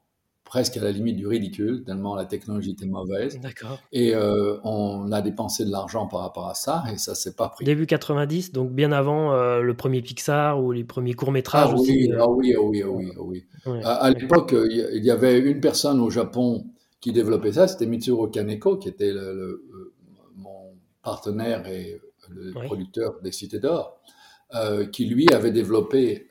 presque 0.48 0.78
à 0.78 0.82
la 0.82 0.91
limite 0.91 1.18
du 1.18 1.28
ridicule, 1.28 1.84
tellement 1.84 2.16
la 2.16 2.26
technologie 2.26 2.72
était 2.72 2.86
mauvaise. 2.86 3.39
D'accord. 3.41 3.80
Et 3.91 4.16
euh, 4.16 4.58
on 4.64 5.12
a 5.12 5.22
dépensé 5.22 5.66
de 5.66 5.72
l'argent 5.72 6.08
par 6.08 6.22
rapport 6.22 6.48
à 6.48 6.54
ça, 6.54 6.84
et 6.91 6.98
ça 6.98 7.16
s'est 7.16 7.36
pas 7.36 7.50
pris. 7.50 7.66
Début 7.66 7.86
90, 7.86 8.54
donc 8.54 8.72
bien 8.72 8.91
avant 8.91 9.34
euh, 9.34 9.62
le 9.62 9.74
premier 9.76 10.02
Pixar 10.02 10.64
ou 10.64 10.72
les 10.72 10.86
premiers 10.86 11.14
courts-métrages 11.14 11.70
ah, 11.72 11.76
aussi. 11.76 11.91
Oui, 11.91 12.12
euh. 12.12 12.22
ah 12.22 12.30
oui, 12.30 12.54
ah 12.56 12.62
oui, 12.62 12.82
ah 12.84 12.89
oui, 12.89 13.12
ah 13.66 13.70
oui. 13.70 13.82
À, 13.84 14.10
l'époque, 14.10 14.56
il 14.56 15.04
y 15.04 15.12
avait 15.12 15.38
une 15.39 15.60
personne 15.60 16.00
au 16.00 16.10
Japon 16.10 16.66
qui 17.08 17.14
développait 17.14 17.53
ça, 17.53 17.70
c'était 17.70 17.86
Mitsuru 17.86 18.30
Kaneko, 18.30 18.76
qui 18.76 18.89
était 18.89 19.14
le, 19.14 19.64
mon 20.36 20.76
partenaire 21.01 21.66
et 21.68 22.01
le 22.28 22.51
producteur 22.66 23.22
des 23.22 23.32
Cités 23.32 23.60
d'Or, 23.60 24.01
qui 24.91 25.05
lui 25.05 25.26
avait 25.32 25.51
développé 25.51 26.28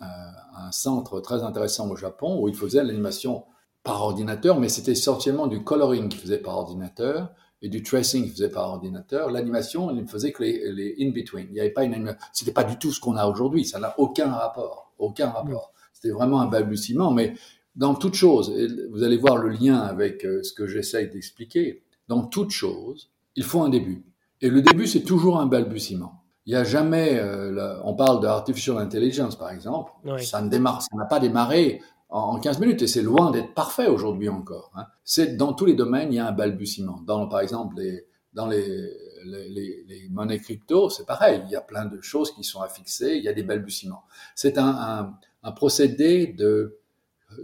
un 0.00 0.72
centre 0.72 1.20
très 1.20 1.44
intéressant 1.44 1.88
au 1.88 1.94
Japon 1.94 2.40
où 2.40 2.48
il 2.48 2.54
faisait 2.56 2.82
l'animation 2.82 3.44
par 3.84 4.02
ordinateur, 4.02 4.58
mais 4.58 4.68
c'était 4.68 4.90
essentiellement 4.90 5.46
du 5.46 5.62
coloring 5.62 6.08
qu'il 6.08 6.20
faisait 6.20 6.38
par 6.38 6.56
ordinateur 6.56 7.30
et 7.62 7.68
du 7.68 7.84
tracing 7.84 8.24
qu'il 8.24 8.32
faisait 8.32 8.50
par 8.50 8.70
ordinateur. 8.70 9.30
L'animation, 9.30 9.88
il 9.92 10.02
ne 10.02 10.06
faisait 10.08 10.32
que 10.32 10.42
les, 10.42 10.96
in-between. 10.98 11.46
Il 11.50 11.52
n'y 11.52 11.60
avait 11.60 11.70
pas 11.70 11.84
une 11.84 12.16
C'était 12.32 12.50
pas 12.50 12.64
du 12.64 12.76
tout 12.76 12.90
ce 12.90 12.98
qu'on 12.98 13.16
a 13.16 13.26
aujourd'hui. 13.26 13.64
Ça 13.64 13.78
n'a 13.78 13.94
aucun 14.00 14.32
rapport. 14.32 14.92
Aucun 14.98 15.30
rapport. 15.30 15.72
C'était 15.92 16.12
vraiment 16.12 16.40
un 16.40 16.46
balbutiement, 16.46 17.12
mais 17.12 17.34
dans 17.78 17.94
toute 17.94 18.14
chose, 18.14 18.52
et 18.56 18.66
vous 18.90 19.04
allez 19.04 19.16
voir 19.16 19.38
le 19.38 19.50
lien 19.50 19.78
avec 19.78 20.26
euh, 20.26 20.42
ce 20.42 20.52
que 20.52 20.66
j'essaye 20.66 21.08
d'expliquer, 21.08 21.84
dans 22.08 22.24
toute 22.24 22.50
chose, 22.50 23.10
il 23.36 23.44
faut 23.44 23.62
un 23.62 23.68
début. 23.68 24.04
Et 24.40 24.50
le 24.50 24.62
début, 24.62 24.86
c'est 24.86 25.02
toujours 25.02 25.38
un 25.38 25.46
balbutiement. 25.46 26.24
Il 26.44 26.50
n'y 26.50 26.56
a 26.56 26.64
jamais, 26.64 27.18
euh, 27.20 27.80
on 27.84 27.94
parle 27.94 28.20
de 28.20 28.26
artificial 28.26 28.78
intelligence 28.78 29.36
par 29.36 29.50
exemple, 29.50 29.92
ça 30.18 30.42
ne 30.42 30.48
démarre, 30.48 30.82
ça 30.82 30.96
n'a 30.96 31.04
pas 31.04 31.20
démarré 31.20 31.80
en, 32.08 32.40
15 32.40 32.58
minutes 32.58 32.82
et 32.82 32.86
c'est 32.86 33.02
loin 33.02 33.30
d'être 33.30 33.54
parfait 33.54 33.86
aujourd'hui 33.86 34.28
encore. 34.28 34.72
Hein. 34.74 34.86
C'est 35.04 35.36
dans 35.36 35.52
tous 35.52 35.66
les 35.66 35.74
domaines, 35.74 36.12
il 36.12 36.16
y 36.16 36.18
a 36.18 36.26
un 36.26 36.32
balbutiement. 36.32 37.00
Dans, 37.06 37.28
par 37.28 37.40
exemple, 37.40 37.76
les, 37.76 38.06
dans 38.32 38.46
les, 38.46 38.66
les, 39.24 39.84
les, 39.86 40.08
monnaies 40.10 40.38
crypto, 40.38 40.88
c'est 40.88 41.06
pareil. 41.06 41.42
Il 41.44 41.50
y 41.50 41.56
a 41.56 41.60
plein 41.60 41.84
de 41.84 42.00
choses 42.00 42.32
qui 42.32 42.42
sont 42.42 42.62
affixées, 42.62 43.16
il 43.18 43.22
y 43.22 43.28
a 43.28 43.34
des 43.34 43.42
balbutiements. 43.42 44.04
C'est 44.34 44.56
un, 44.56 44.68
un, 44.68 45.14
un 45.42 45.52
procédé 45.52 46.26
de 46.28 46.78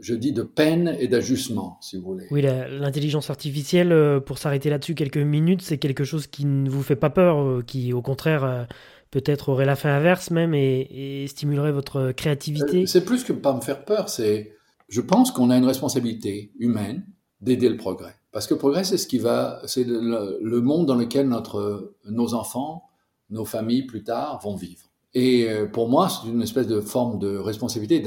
je 0.01 0.15
dis 0.15 0.33
de 0.33 0.43
peine 0.43 0.97
et 0.99 1.09
d'ajustement, 1.09 1.79
si 1.81 1.97
vous 1.97 2.05
voulez. 2.05 2.27
Oui, 2.31 2.43
l'intelligence 2.43 3.31
artificielle, 3.31 3.93
euh, 3.93 4.21
pour 4.21 4.39
s'arrêter 4.39 4.71
là-dessus 4.71 4.95
quelques 4.95 5.17
minutes, 5.17 5.63
c'est 5.63 5.79
quelque 5.79 6.05
chose 6.05 6.27
qui 6.27 6.47
ne 6.47 6.69
vous 6.71 6.83
fait 6.83 6.97
pas 6.97 7.11
peur, 7.11 7.41
euh, 7.41 7.63
qui 7.63 7.93
au 7.93 8.03
contraire 8.03 8.45
euh, 8.45 8.65
peut-être 9.11 9.51
aurait 9.51 9.67
la 9.67 9.77
fin 9.77 9.91
inverse 9.91 10.31
même 10.31 10.55
et, 10.55 11.27
stimulerait 11.29 11.73
votre 11.73 12.13
créativité. 12.13 12.87
C'est 12.87 13.05
plus 13.05 13.25
que 13.25 13.33
pas 13.33 13.55
me 13.55 13.61
faire 13.61 13.85
peur, 13.85 14.09
c'est 14.09 14.53
je 14.89 15.01
pense 15.01 15.31
qu'on 15.31 15.51
a 15.51 15.57
une 15.57 15.65
responsabilité 15.65 16.53
humaine 16.59 17.05
d'aider 17.41 17.69
le 17.69 17.77
progrès. 17.77 18.15
Parce 18.33 18.47
que 18.47 18.55
le 18.55 18.59
progrès, 18.59 18.85
c'est 18.85 18.99
ce 18.99 19.07
qui 19.07 19.19
va, 19.19 19.61
c'est 19.67 19.85
le, 19.87 20.61
monde 20.61 20.87
dans 20.87 20.97
lequel 20.97 21.29
notre, 21.29 21.95
nos 22.05 22.35
enfants, 22.35 22.85
nos 23.31 23.45
familles 23.45 23.87
plus 23.87 24.03
tard 24.03 24.41
vont 24.43 24.57
vivre. 24.57 24.91
Et 25.15 25.49
euh, 25.49 25.67
pour 25.67 25.89
moi, 25.89 26.09
c'est 26.09 26.29
une 26.29 26.43
espèce 26.43 26.67
de 26.67 26.81
forme 26.81 27.19
de 27.19 27.37
responsabilité, 27.37 28.05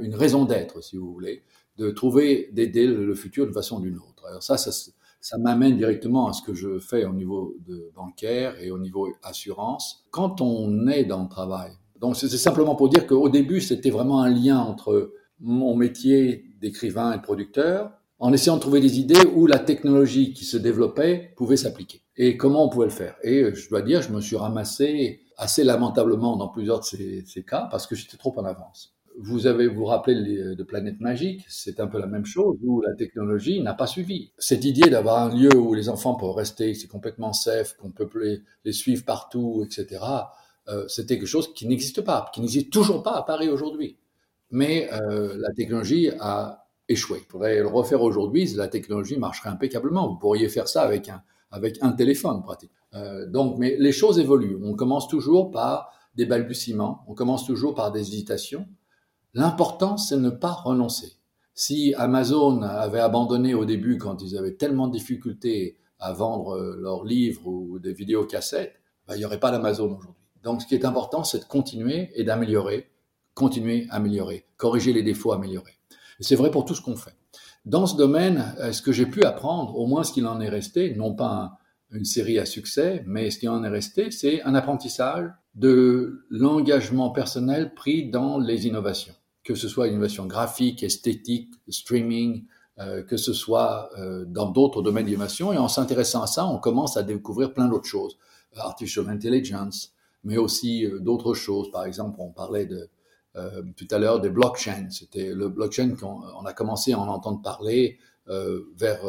une 0.00 0.14
raison 0.14 0.44
d'être, 0.44 0.82
si 0.82 0.96
vous 0.96 1.12
voulez, 1.12 1.42
de 1.78 1.90
trouver, 1.90 2.50
d'aider 2.52 2.86
le 2.86 3.14
futur 3.14 3.46
d'une 3.46 3.54
façon 3.54 3.78
ou 3.78 3.80
d'une 3.80 3.96
autre. 3.96 4.26
Alors 4.28 4.42
ça, 4.42 4.58
ça, 4.58 4.70
ça 5.20 5.38
m'amène 5.38 5.76
directement 5.76 6.28
à 6.28 6.32
ce 6.32 6.42
que 6.42 6.54
je 6.54 6.78
fais 6.78 7.04
au 7.04 7.12
niveau 7.12 7.56
de 7.66 7.90
bancaire 7.94 8.60
et 8.60 8.70
au 8.70 8.78
niveau 8.78 9.08
assurance. 9.22 10.04
Quand 10.10 10.40
on 10.40 10.86
est 10.86 11.04
dans 11.04 11.22
le 11.22 11.28
travail, 11.28 11.72
donc 12.00 12.16
c'est 12.16 12.28
simplement 12.28 12.74
pour 12.74 12.88
dire 12.88 13.06
qu'au 13.06 13.28
début, 13.28 13.60
c'était 13.60 13.90
vraiment 13.90 14.22
un 14.22 14.30
lien 14.30 14.58
entre 14.58 15.12
mon 15.38 15.74
métier 15.76 16.44
d'écrivain 16.60 17.12
et 17.12 17.16
de 17.18 17.22
producteur, 17.22 17.92
en 18.18 18.32
essayant 18.32 18.56
de 18.56 18.60
trouver 18.60 18.80
des 18.80 18.98
idées 18.98 19.24
où 19.34 19.46
la 19.46 19.58
technologie 19.58 20.34
qui 20.34 20.44
se 20.44 20.56
développait 20.56 21.32
pouvait 21.36 21.56
s'appliquer. 21.56 22.02
Et 22.22 22.36
comment 22.36 22.66
on 22.66 22.68
pouvait 22.68 22.84
le 22.84 22.92
faire? 22.92 23.16
Et 23.22 23.54
je 23.54 23.70
dois 23.70 23.80
dire, 23.80 24.02
je 24.02 24.12
me 24.12 24.20
suis 24.20 24.36
ramassé 24.36 25.22
assez 25.38 25.64
lamentablement 25.64 26.36
dans 26.36 26.48
plusieurs 26.48 26.80
de 26.80 26.84
ces, 26.84 27.44
cas 27.48 27.66
parce 27.70 27.86
que 27.86 27.94
j'étais 27.94 28.18
trop 28.18 28.34
en 28.36 28.44
avance. 28.44 28.94
Vous 29.18 29.46
avez 29.46 29.66
vous 29.66 29.86
rappelez 29.86 30.54
de 30.54 30.62
Planète 30.62 31.00
Magique, 31.00 31.46
c'est 31.48 31.80
un 31.80 31.86
peu 31.86 31.98
la 31.98 32.06
même 32.06 32.26
chose 32.26 32.58
où 32.62 32.82
la 32.82 32.94
technologie 32.94 33.62
n'a 33.62 33.72
pas 33.72 33.86
suivi. 33.86 34.32
Cette 34.36 34.66
idée 34.66 34.90
d'avoir 34.90 35.22
un 35.22 35.34
lieu 35.34 35.56
où 35.56 35.72
les 35.72 35.88
enfants 35.88 36.14
peuvent 36.14 36.32
rester, 36.32 36.74
c'est 36.74 36.88
complètement 36.88 37.32
safe, 37.32 37.74
qu'on 37.78 37.90
peut 37.90 38.06
les, 38.22 38.42
les, 38.66 38.72
suivre 38.74 39.02
partout, 39.02 39.64
etc. 39.64 40.04
Euh, 40.68 40.86
c'était 40.88 41.16
quelque 41.16 41.26
chose 41.26 41.54
qui 41.54 41.66
n'existe 41.66 42.02
pas, 42.02 42.30
qui 42.34 42.42
n'existe 42.42 42.70
toujours 42.70 43.02
pas 43.02 43.16
à 43.16 43.22
Paris 43.22 43.48
aujourd'hui. 43.48 43.96
Mais 44.50 44.90
euh, 44.92 45.38
la 45.38 45.54
technologie 45.54 46.10
a 46.20 46.66
échoué. 46.86 47.20
Il 47.26 47.30
faudrait 47.32 47.60
le 47.60 47.66
refaire 47.66 48.02
aujourd'hui, 48.02 48.44
la 48.56 48.68
technologie 48.68 49.16
marcherait 49.16 49.48
impeccablement. 49.48 50.06
Vous 50.06 50.18
pourriez 50.18 50.50
faire 50.50 50.68
ça 50.68 50.82
avec 50.82 51.08
un 51.08 51.22
avec 51.50 51.78
un 51.82 51.92
téléphone 51.92 52.42
pratique. 52.42 52.72
Euh, 52.94 53.26
donc, 53.26 53.58
mais 53.58 53.76
les 53.78 53.92
choses 53.92 54.18
évoluent. 54.18 54.58
On 54.62 54.74
commence 54.74 55.08
toujours 55.08 55.50
par 55.50 55.92
des 56.14 56.26
balbutiements, 56.26 57.04
on 57.06 57.14
commence 57.14 57.46
toujours 57.46 57.74
par 57.74 57.92
des 57.92 58.00
hésitations. 58.00 58.66
L'important, 59.34 59.96
c'est 59.96 60.16
ne 60.16 60.30
pas 60.30 60.52
renoncer. 60.52 61.12
Si 61.54 61.94
Amazon 61.94 62.62
avait 62.62 63.00
abandonné 63.00 63.54
au 63.54 63.64
début, 63.64 63.98
quand 63.98 64.22
ils 64.22 64.36
avaient 64.36 64.54
tellement 64.54 64.88
de 64.88 64.92
difficultés 64.92 65.78
à 65.98 66.12
vendre 66.12 66.58
leurs 66.58 67.04
livres 67.04 67.46
ou 67.46 67.78
des 67.78 67.92
vidéocassettes, 67.92 68.74
ben, 69.06 69.14
il 69.14 69.18
n'y 69.18 69.24
aurait 69.24 69.40
pas 69.40 69.50
d'Amazon 69.50 69.96
aujourd'hui. 69.96 70.24
Donc, 70.42 70.62
ce 70.62 70.66
qui 70.66 70.74
est 70.74 70.84
important, 70.84 71.22
c'est 71.22 71.40
de 71.40 71.44
continuer 71.44 72.10
et 72.14 72.24
d'améliorer, 72.24 72.90
continuer, 73.34 73.86
améliorer, 73.90 74.46
corriger 74.56 74.92
les 74.92 75.02
défauts, 75.02 75.32
améliorer. 75.32 75.78
C'est 76.20 76.36
vrai 76.36 76.50
pour 76.50 76.64
tout 76.64 76.74
ce 76.74 76.82
qu'on 76.82 76.96
fait. 76.96 77.14
Dans 77.64 77.86
ce 77.86 77.96
domaine, 77.96 78.54
ce 78.72 78.80
que 78.80 78.92
j'ai 78.92 79.06
pu 79.06 79.22
apprendre, 79.22 79.76
au 79.76 79.86
moins 79.86 80.02
ce 80.02 80.12
qu'il 80.12 80.26
en 80.26 80.40
est 80.40 80.48
resté, 80.48 80.94
non 80.94 81.14
pas 81.14 81.58
une 81.92 82.04
série 82.04 82.38
à 82.38 82.46
succès, 82.46 83.02
mais 83.06 83.30
ce 83.30 83.38
qui 83.38 83.48
en 83.48 83.64
est 83.64 83.68
resté, 83.68 84.10
c'est 84.10 84.42
un 84.42 84.54
apprentissage 84.54 85.30
de 85.54 86.24
l'engagement 86.30 87.10
personnel 87.10 87.74
pris 87.74 88.08
dans 88.08 88.38
les 88.38 88.66
innovations, 88.66 89.14
que 89.44 89.54
ce 89.54 89.68
soit 89.68 89.88
innovation 89.88 90.26
graphique, 90.26 90.82
esthétique, 90.82 91.52
streaming, 91.68 92.44
euh, 92.78 93.02
que 93.02 93.16
ce 93.16 93.32
soit 93.32 93.90
euh, 93.98 94.24
dans 94.24 94.50
d'autres 94.50 94.82
domaines 94.82 95.06
d'innovation. 95.06 95.52
Et 95.52 95.58
en 95.58 95.68
s'intéressant 95.68 96.22
à 96.22 96.26
ça, 96.26 96.46
on 96.46 96.58
commence 96.58 96.96
à 96.96 97.02
découvrir 97.02 97.52
plein 97.52 97.68
d'autres 97.68 97.88
choses. 97.88 98.16
Artificial 98.56 99.08
intelligence, 99.08 99.92
mais 100.24 100.36
aussi 100.36 100.86
euh, 100.86 101.00
d'autres 101.00 101.34
choses. 101.34 101.70
Par 101.70 101.84
exemple, 101.84 102.16
on 102.20 102.30
parlait 102.30 102.66
de, 102.66 102.88
euh, 103.36 103.62
tout 103.76 103.86
à 103.90 103.98
l'heure 103.98 104.20
des 104.20 104.30
blockchains. 104.30 104.88
C'était 104.90 105.32
le 105.32 105.48
blockchain 105.48 105.94
qu'on 105.98 106.22
on 106.38 106.44
a 106.44 106.52
commencé 106.52 106.92
à 106.92 106.98
en 106.98 107.08
entendre 107.08 107.42
parler 107.42 107.98
euh, 108.28 108.62
vers 108.76 109.00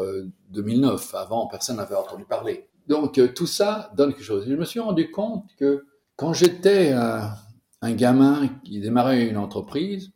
2009. 0.49 1.15
Avant, 1.15 1.47
personne 1.47 1.78
n'avait 1.78 1.95
entendu 1.95 2.26
parler. 2.26 2.67
Donc 2.88 3.19
tout 3.34 3.47
ça 3.47 3.91
donne 3.95 4.13
quelque 4.13 4.24
chose. 4.24 4.45
je 4.47 4.55
me 4.55 4.65
suis 4.65 4.80
rendu 4.80 5.11
compte 5.11 5.45
que 5.57 5.86
quand 6.15 6.34
j'étais 6.34 6.91
un, 6.91 7.32
un 7.82 7.93
gamin 7.93 8.47
qui 8.63 8.80
démarrait 8.80 9.28
une 9.28 9.38
entreprise, 9.38 10.11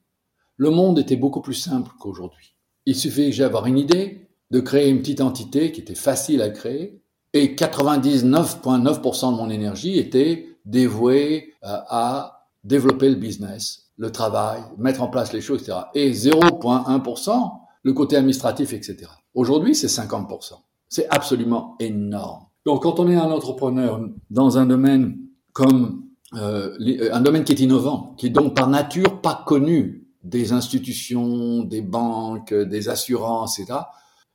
le 0.58 0.70
monde 0.70 1.00
était 1.00 1.16
beaucoup 1.16 1.42
plus 1.42 1.54
simple 1.54 1.92
qu'aujourd'hui. 2.00 2.56
Il 2.86 2.96
suffit 2.96 3.36
d'avoir 3.36 3.66
une 3.66 3.78
idée, 3.78 4.30
de 4.52 4.60
créer 4.60 4.90
une 4.90 5.00
petite 5.00 5.22
entité 5.22 5.72
qui 5.72 5.82
était 5.82 5.96
facile 5.96 6.42
à 6.42 6.50
créer, 6.50 7.02
et 7.34 7.56
99,9% 7.56 9.32
de 9.32 9.38
mon 9.38 9.50
énergie 9.50 9.98
était 9.98 10.48
dévouée 10.64 11.54
à 11.62 12.48
développer 12.64 13.10
le 13.10 13.16
business, 13.16 13.85
le 13.98 14.12
travail, 14.12 14.62
mettre 14.78 15.02
en 15.02 15.08
place 15.08 15.34
les 15.34 15.42
choses, 15.42 15.62
etc. 15.62 15.80
Et 15.94 16.12
0,1%, 16.12 17.52
le 17.84 17.94
côté 17.94 18.18
administratif, 18.18 18.74
etc. 18.74 19.08
Aujourd'hui, 19.34 19.76
c'est 19.76 19.88
50%. 19.88 20.54
C'est 20.90 21.08
absolument 21.10 21.76
énorme. 21.80 22.46
Donc, 22.66 22.84
quand 22.84 23.00
on 23.00 23.10
est 23.10 23.16
un 23.16 23.32
entrepreneur 23.32 24.02
dans 24.30 24.58
un 24.58 24.66
domaine 24.66 25.18
comme 25.54 26.04
euh, 26.34 27.10
un 27.14 27.22
domaine 27.22 27.44
qui 27.44 27.54
est 27.54 27.60
innovant, 27.60 28.16
qui 28.18 28.28
est 28.28 28.32
donc 28.32 28.56
par 28.56 28.68
nature 28.68 29.22
pas 29.22 29.44
connu 29.46 30.08
des 30.24 30.52
institutions, 30.52 31.64
des 31.64 31.82
banques, 31.82 32.54
des 32.54 32.90
assurances, 32.90 33.60
etc., 33.60 33.80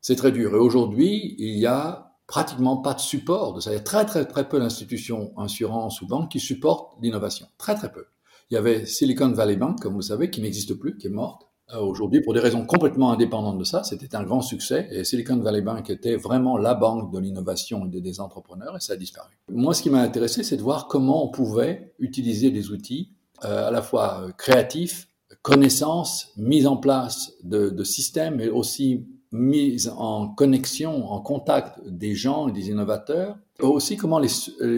c'est 0.01 0.17
très 0.17 0.33
dur. 0.33 0.55
Et 0.55 0.59
aujourd'hui, 0.59 1.35
il 1.39 1.59
y 1.59 1.67
a 1.67 2.15
pratiquement 2.27 2.77
pas 2.77 2.95
de 2.95 3.01
support 3.01 3.61
ça. 3.61 3.73
Il 3.73 3.75
y 3.75 3.77
a 3.77 3.83
très 3.83 4.07
très 4.07 4.25
très 4.25 4.49
peu 4.49 4.59
d'institutions, 4.61 5.33
assurances 5.37 6.01
ou 6.01 6.07
banques 6.07 6.31
qui 6.31 6.41
supportent 6.41 6.97
l'innovation. 7.03 7.47
Très 7.59 7.75
très 7.75 7.93
peu. 7.93 8.07
Il 8.51 8.55
y 8.55 8.57
avait 8.57 8.85
Silicon 8.85 9.31
Valley 9.31 9.57
Bank, 9.57 9.81
comme 9.81 9.95
vous 9.95 10.03
savez, 10.03 10.29
qui 10.29 10.41
n'existe 10.41 10.75
plus, 10.75 10.97
qui 10.97 11.07
est 11.07 11.11
morte. 11.11 11.47
Euh, 11.73 11.79
aujourd'hui, 11.79 12.21
pour 12.21 12.35
des 12.35 12.41
raisons 12.41 12.67
complètement 12.67 13.13
indépendantes 13.13 13.59
de 13.59 13.65
ça, 13.65 13.85
c'était 13.85 14.17
un 14.17 14.25
grand 14.25 14.41
succès 14.41 14.89
et 14.91 15.05
Silicon 15.05 15.37
Valley 15.37 15.63
Bank 15.63 15.89
était 15.89 16.17
vraiment 16.17 16.59
la 16.59 16.75
banque 16.75 17.13
de 17.13 17.19
l'innovation 17.21 17.87
et 17.87 18.01
des 18.01 18.21
entrepreneurs 18.21 18.77
et 18.77 18.81
ça 18.81 18.95
a 18.95 18.97
disparu. 18.97 19.39
Moi, 19.49 19.73
ce 19.73 19.83
qui 19.83 19.91
m'a 19.91 20.01
intéressé, 20.01 20.43
c'est 20.43 20.57
de 20.57 20.63
voir 20.63 20.89
comment 20.89 21.25
on 21.25 21.29
pouvait 21.29 21.95
utiliser 22.01 22.51
des 22.51 22.73
outils 22.73 23.13
euh, 23.45 23.69
à 23.69 23.71
la 23.71 23.83
fois 23.83 24.27
créatifs, 24.37 25.07
connaissances, 25.43 26.33
mise 26.37 26.67
en 26.67 26.77
place 26.77 27.35
de, 27.45 27.85
systèmes, 27.85 28.37
mais 28.37 28.49
aussi 28.49 29.07
mise 29.31 29.93
en 29.97 30.29
connexion, 30.29 31.09
en 31.09 31.21
contact 31.21 31.79
des 31.87 32.17
gens 32.17 32.49
et 32.49 32.53
des 32.53 32.69
innovateurs, 32.69 33.39
aussi 33.61 33.97
comment 33.97 34.19
les 34.19 34.29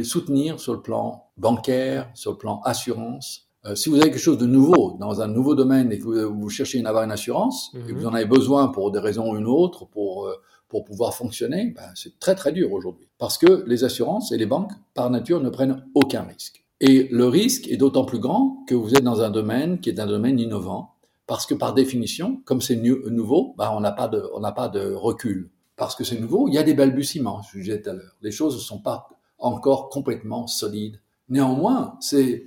soutenir 0.05 0.61
sur 0.61 0.75
le 0.75 0.83
plan 0.83 1.31
bancaire, 1.39 2.11
sur 2.15 2.33
le 2.33 2.37
plan 2.37 2.61
assurance, 2.65 3.49
euh, 3.65 3.75
si 3.77 3.89
vous 3.89 3.97
avez 3.97 4.11
quelque 4.11 4.19
chose 4.19 4.39
de 4.39 4.47
nouveau 4.47 4.97
dans 4.99 5.21
un 5.21 5.29
nouveau 5.29 5.55
domaine 5.55 5.93
et 5.93 5.99
que 5.99 6.25
vous, 6.25 6.49
cherchez 6.49 6.85
à 6.85 6.89
avoir 6.89 7.05
une 7.05 7.13
assurance 7.13 7.71
et 7.75 7.79
que 7.87 7.93
mhm. 7.93 7.99
vous 7.99 8.07
en 8.07 8.15
avez 8.15 8.25
besoin 8.25 8.69
pour 8.69 8.91
des 8.91 8.99
raisons 8.99 9.31
ou 9.33 9.37
une 9.37 9.47
autre 9.47 9.87
pour 9.87 10.27
euh, 10.27 10.35
pour 10.69 10.85
pouvoir 10.85 11.15
fonctionner, 11.15 11.75
ben, 11.77 11.83
c'est 11.95 12.19
très 12.19 12.35
très 12.35 12.51
dur 12.51 12.73
aujourd'hui 12.73 13.07
parce 13.19 13.37
que 13.37 13.63
les 13.67 13.85
assurances 13.85 14.33
et 14.33 14.39
les 14.39 14.47
banques 14.47 14.73
par 14.95 15.11
nature 15.11 15.43
ne 15.43 15.51
prennent 15.51 15.85
aucun 15.95 16.23
risque. 16.23 16.65
Et 16.81 17.09
le 17.13 17.29
risque 17.29 17.69
est 17.69 17.77
d'autant 17.77 18.07
plus 18.07 18.19
grand 18.19 18.65
que 18.67 18.75
vous 18.75 18.95
êtes 18.95 19.05
dans 19.05 19.21
un 19.21 19.29
domaine 19.29 19.81
qui 19.81 19.91
est 19.91 20.01
un 20.01 20.07
domaine 20.07 20.41
innovant 20.41 20.95
parce 21.27 21.45
que 21.45 21.53
par 21.53 21.75
définition, 21.75 22.41
comme 22.47 22.63
c'est 22.63 22.77
nouveau, 22.77 23.55
ben, 23.59 23.71
on 23.75 23.81
n'a 23.81 23.93
pas 23.93 24.09
de 24.09 24.23
on 24.35 24.41
n'a 24.41 24.53
pas 24.53 24.69
de 24.69 24.95
recul 24.95 25.51
parce 25.77 25.95
que 25.95 26.05
c'est 26.05 26.19
nouveau. 26.19 26.49
Il 26.49 26.55
y 26.55 26.59
a 26.59 26.63
des 26.63 26.75
balbutiements, 26.75 27.43
je 27.53 27.59
disais 27.59 27.83
tout 27.83 27.91
à 27.91 27.93
l'heure. 27.93 28.17
Les 28.23 28.33
choses 28.33 28.55
ne 28.55 28.61
sont 28.61 28.81
pas 28.81 29.09
encore 29.39 29.91
complètement 29.91 30.47
solides. 30.47 31.01
Néanmoins, 31.29 31.97
c'est 32.01 32.45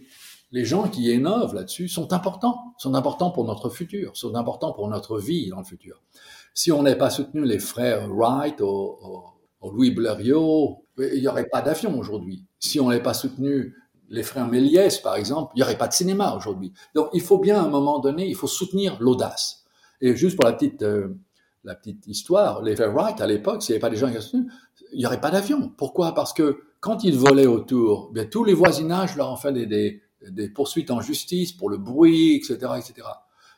les 0.56 0.64
gens 0.64 0.88
qui 0.88 1.12
innovent 1.12 1.54
là-dessus 1.54 1.90
sont 1.90 2.14
importants, 2.14 2.74
sont 2.78 2.94
importants 2.96 3.30
pour 3.30 3.44
notre 3.44 3.70
futur, 3.70 4.16
sont 4.16 4.36
importants 4.36 4.72
pour 4.72 4.88
notre 4.88 5.20
vie 5.20 5.50
dans 5.50 5.58
le 5.58 5.66
futur. 5.66 6.02
Si 6.54 6.72
on 6.72 6.82
n'avait 6.82 6.98
pas 6.98 7.10
soutenu 7.10 7.44
les 7.44 7.60
frères 7.60 8.08
Wright 8.10 8.62
ou, 8.62 8.96
Louis 9.62 9.92
Blériot, 9.92 10.86
il 10.98 11.20
n'y 11.20 11.28
aurait 11.28 11.50
pas 11.50 11.62
d'avion 11.62 12.00
aujourd'hui. 12.00 12.46
Si 12.58 12.80
on 12.80 12.88
n'avait 12.88 13.04
pas 13.04 13.14
soutenu 13.14 13.76
les 14.08 14.24
frères 14.24 14.48
Méliès, 14.48 14.98
par 15.00 15.18
exemple, 15.18 15.52
il 15.56 15.60
n'y 15.60 15.64
aurait 15.64 15.78
pas 15.78 15.90
de 15.90 15.94
cinéma 15.94 16.34
aujourd'hui. 16.38 16.72
Donc, 16.94 17.10
il 17.12 17.22
faut 17.22 17.40
bien, 17.40 17.62
à 17.62 17.66
un 17.66 17.70
moment 17.70 18.00
donné, 18.00 18.26
il 18.26 18.36
faut 18.36 18.48
soutenir 18.48 18.96
l'audace. 19.02 19.66
Et 20.00 20.16
juste 20.16 20.38
pour 20.38 20.46
la 20.46 20.54
petite, 20.54 20.84
euh, 20.84 21.18
la 21.66 21.76
petite 21.76 22.08
histoire, 22.08 22.62
les 22.62 22.78
frères 22.78 22.94
Wright, 22.94 23.20
à 23.20 23.28
l'époque, 23.28 23.62
s'il 23.62 23.74
n'y 23.74 23.76
avait 23.76 23.82
pas 23.82 23.90
des 23.90 23.98
gens 23.98 24.10
qui 24.10 24.22
soutenu, 24.22 24.50
il 24.94 25.00
n'y 25.00 25.06
aurait 25.06 25.20
pas 25.20 25.32
d'avion. 25.32 25.74
Pourquoi? 25.76 26.14
Parce 26.14 26.32
que 26.32 26.62
quand 26.80 27.04
ils 27.04 27.18
volaient 27.18 27.46
autour, 27.46 28.10
bien, 28.14 28.24
tous 28.24 28.46
les 28.46 28.54
voisinages 28.54 29.18
leur 29.18 29.30
ont 29.34 29.36
fait 29.36 29.52
des, 29.52 29.66
des 29.66 30.05
poursuites 30.54 30.92
en 30.92 31.02
justice 31.02 31.52
pour 31.52 31.70
le 31.70 31.78
bruit, 31.78 32.36
etc., 32.36 32.58
etc. 32.78 33.08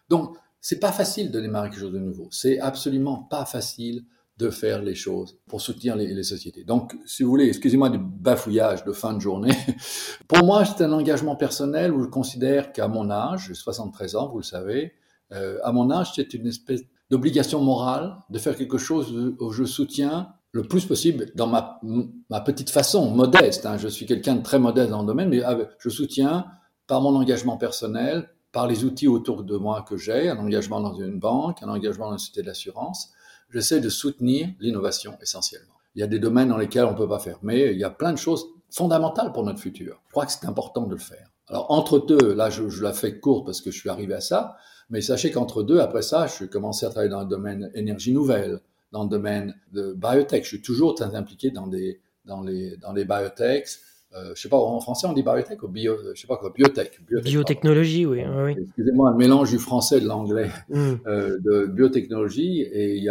Donc, 0.10 0.38
c'est 0.62 0.80
pas 0.80 0.92
facile 0.92 1.32
de 1.32 1.40
démarrer 1.40 1.70
quelque 1.70 1.80
chose 1.80 1.94
de 1.94 2.00
nouveau. 2.00 2.28
C'est 2.32 2.60
absolument 2.60 3.24
pas 3.24 3.46
facile 3.46 4.06
de 4.38 4.50
faire 4.52 4.84
les 4.84 4.96
choses 4.96 5.40
pour 5.48 5.62
soutenir 5.62 5.96
les, 5.96 6.24
sociétés. 6.24 6.64
Donc, 6.64 6.96
si 7.06 7.24
vous 7.24 7.30
voulez, 7.30 7.48
excusez-moi 7.48 7.90
du 7.90 7.98
bafouillage 7.98 8.84
de 8.84 8.92
fin 8.92 9.14
de 9.14 9.20
journée. 9.20 9.54
pour 10.28 10.44
moi, 10.46 10.64
c'est 10.64 10.84
un 10.84 10.92
engagement 10.94 11.36
personnel 11.36 11.92
où 11.92 12.04
je 12.04 12.08
considère 12.08 12.72
qu'à 12.72 12.88
mon 12.88 13.10
âge, 13.10 13.46
j'ai 13.48 13.56
73 13.56 14.16
ans, 14.16 14.30
vous 14.30 14.38
le 14.38 14.44
savez, 14.44 14.94
euh, 15.32 15.58
à 15.64 15.72
mon 15.72 15.90
âge, 15.90 16.12
c'est 16.16 16.34
une 16.36 16.46
espèce 16.46 16.82
d'obligation 17.10 17.62
morale 17.62 18.16
de 18.30 18.38
faire 18.38 18.56
quelque 18.56 18.78
chose 18.78 19.36
où 19.40 19.52
je 19.52 19.64
soutiens 19.64 20.34
le 20.58 20.64
plus 20.64 20.86
possible 20.86 21.32
dans 21.36 21.46
ma, 21.46 21.80
petite 22.42 22.72
façon 22.72 23.12
modeste. 23.12 23.68
Hein. 23.68 23.78
Je 23.78 23.88
suis 23.88 24.08
quelqu'un 24.08 24.36
de 24.36 24.42
très 24.42 24.58
modeste 24.58 24.90
dans 24.90 25.02
le 25.02 25.08
domaine, 25.08 25.30
mais 25.30 25.42
je 25.78 25.90
soutiens 25.90 26.48
par 26.88 27.02
mon 27.02 27.16
engagement 27.16 27.58
personnel, 27.58 28.30
par 28.52 28.66
les 28.66 28.84
outils 28.84 29.08
autour 29.08 29.44
de 29.44 29.56
moi 29.56 29.86
que 29.88 29.98
j'ai, 29.98 30.30
un 30.30 30.38
engagement 30.40 30.82
dans 30.82 30.96
une 30.96 31.20
banque, 31.20 31.62
un 31.62 31.70
engagement 31.70 32.08
dans 32.08 32.14
une 32.14 32.18
société 32.18 32.42
d'assurance, 32.42 33.12
j'essaie 33.52 33.80
de 33.80 33.90
soutenir 33.90 34.50
l'innovation 34.60 35.16
essentiellement. 35.22 35.76
Il 35.94 36.00
y 36.00 36.04
a 36.04 36.08
des 36.08 36.18
domaines 36.18 36.50
dans 36.50 36.58
lesquels 36.58 36.86
on 36.86 36.94
ne 36.94 36.98
peut 36.98 37.08
pas 37.08 37.20
faire, 37.20 37.38
mais 37.44 37.72
il 37.74 37.78
y 37.78 37.84
a 37.84 37.92
plein 37.92 38.12
de 38.12 38.18
choses 38.18 38.48
fondamentales 38.72 39.34
pour 39.34 39.44
notre 39.44 39.60
futur. 39.60 40.02
Je 40.08 40.12
crois 40.12 40.26
que 40.26 40.32
c'est 40.32 40.48
important 40.48 40.88
de 40.88 40.96
le 40.96 41.00
faire. 41.00 41.30
Alors 41.50 41.70
entre 41.70 42.00
deux, 42.00 42.34
là 42.34 42.50
je, 42.50 42.68
je 42.68 42.82
la 42.82 42.94
fais 42.94 43.20
courte 43.20 43.46
parce 43.46 43.62
que 43.62 43.70
je 43.70 43.80
suis 43.80 43.90
arrivé 43.90 44.16
à 44.16 44.22
ça, 44.22 44.58
mais 44.90 45.02
sachez 45.02 45.30
qu'entre 45.30 45.62
deux, 45.62 45.80
après 45.80 46.02
ça, 46.02 46.26
je 46.26 46.34
suis 46.34 46.50
commencé 46.50 46.86
à 46.86 46.90
travailler 46.90 47.12
dans 47.12 47.22
le 47.22 47.28
domaine 47.28 47.70
énergie 47.76 48.14
nouvelle, 48.14 48.62
dans 48.92 49.04
le 49.04 49.10
domaine 49.10 49.56
de 49.74 49.94
biotech. 49.94 50.44
Je 50.44 50.50
suis 50.50 50.62
toujours 50.62 50.96
très 50.96 51.16
impliqué 51.16 51.52
dans, 51.52 51.68
des, 51.68 52.00
dans, 52.26 52.42
les, 52.42 52.78
dans 52.78 52.94
les 52.94 53.06
biotechs, 53.06 53.80
euh, 54.16 54.32
je 54.36 54.42
sais 54.42 54.50
pas, 54.50 54.58
en 54.58 54.80
français 54.80 55.06
on 55.06 55.14
dit 55.14 55.22
biotech 55.22 55.62
ou 55.64 55.68
bio, 55.68 55.98
je 56.14 56.20
sais 56.20 56.28
pas 56.28 56.38
quoi, 56.38 56.52
biotech. 56.52 57.02
Biotechnologie, 57.24 58.06
oui. 58.06 58.24
oui. 58.26 58.56
Excusez-moi, 58.58 59.12
le 59.12 59.18
mélange 59.18 59.52
du 59.52 59.60
français 59.60 59.98
et 59.98 60.02
de 60.02 60.08
l'anglais, 60.08 60.50
mm. 60.70 60.94
euh, 61.08 61.38
de 61.40 61.66
biotechnologie, 61.66 62.62
et 62.62 63.06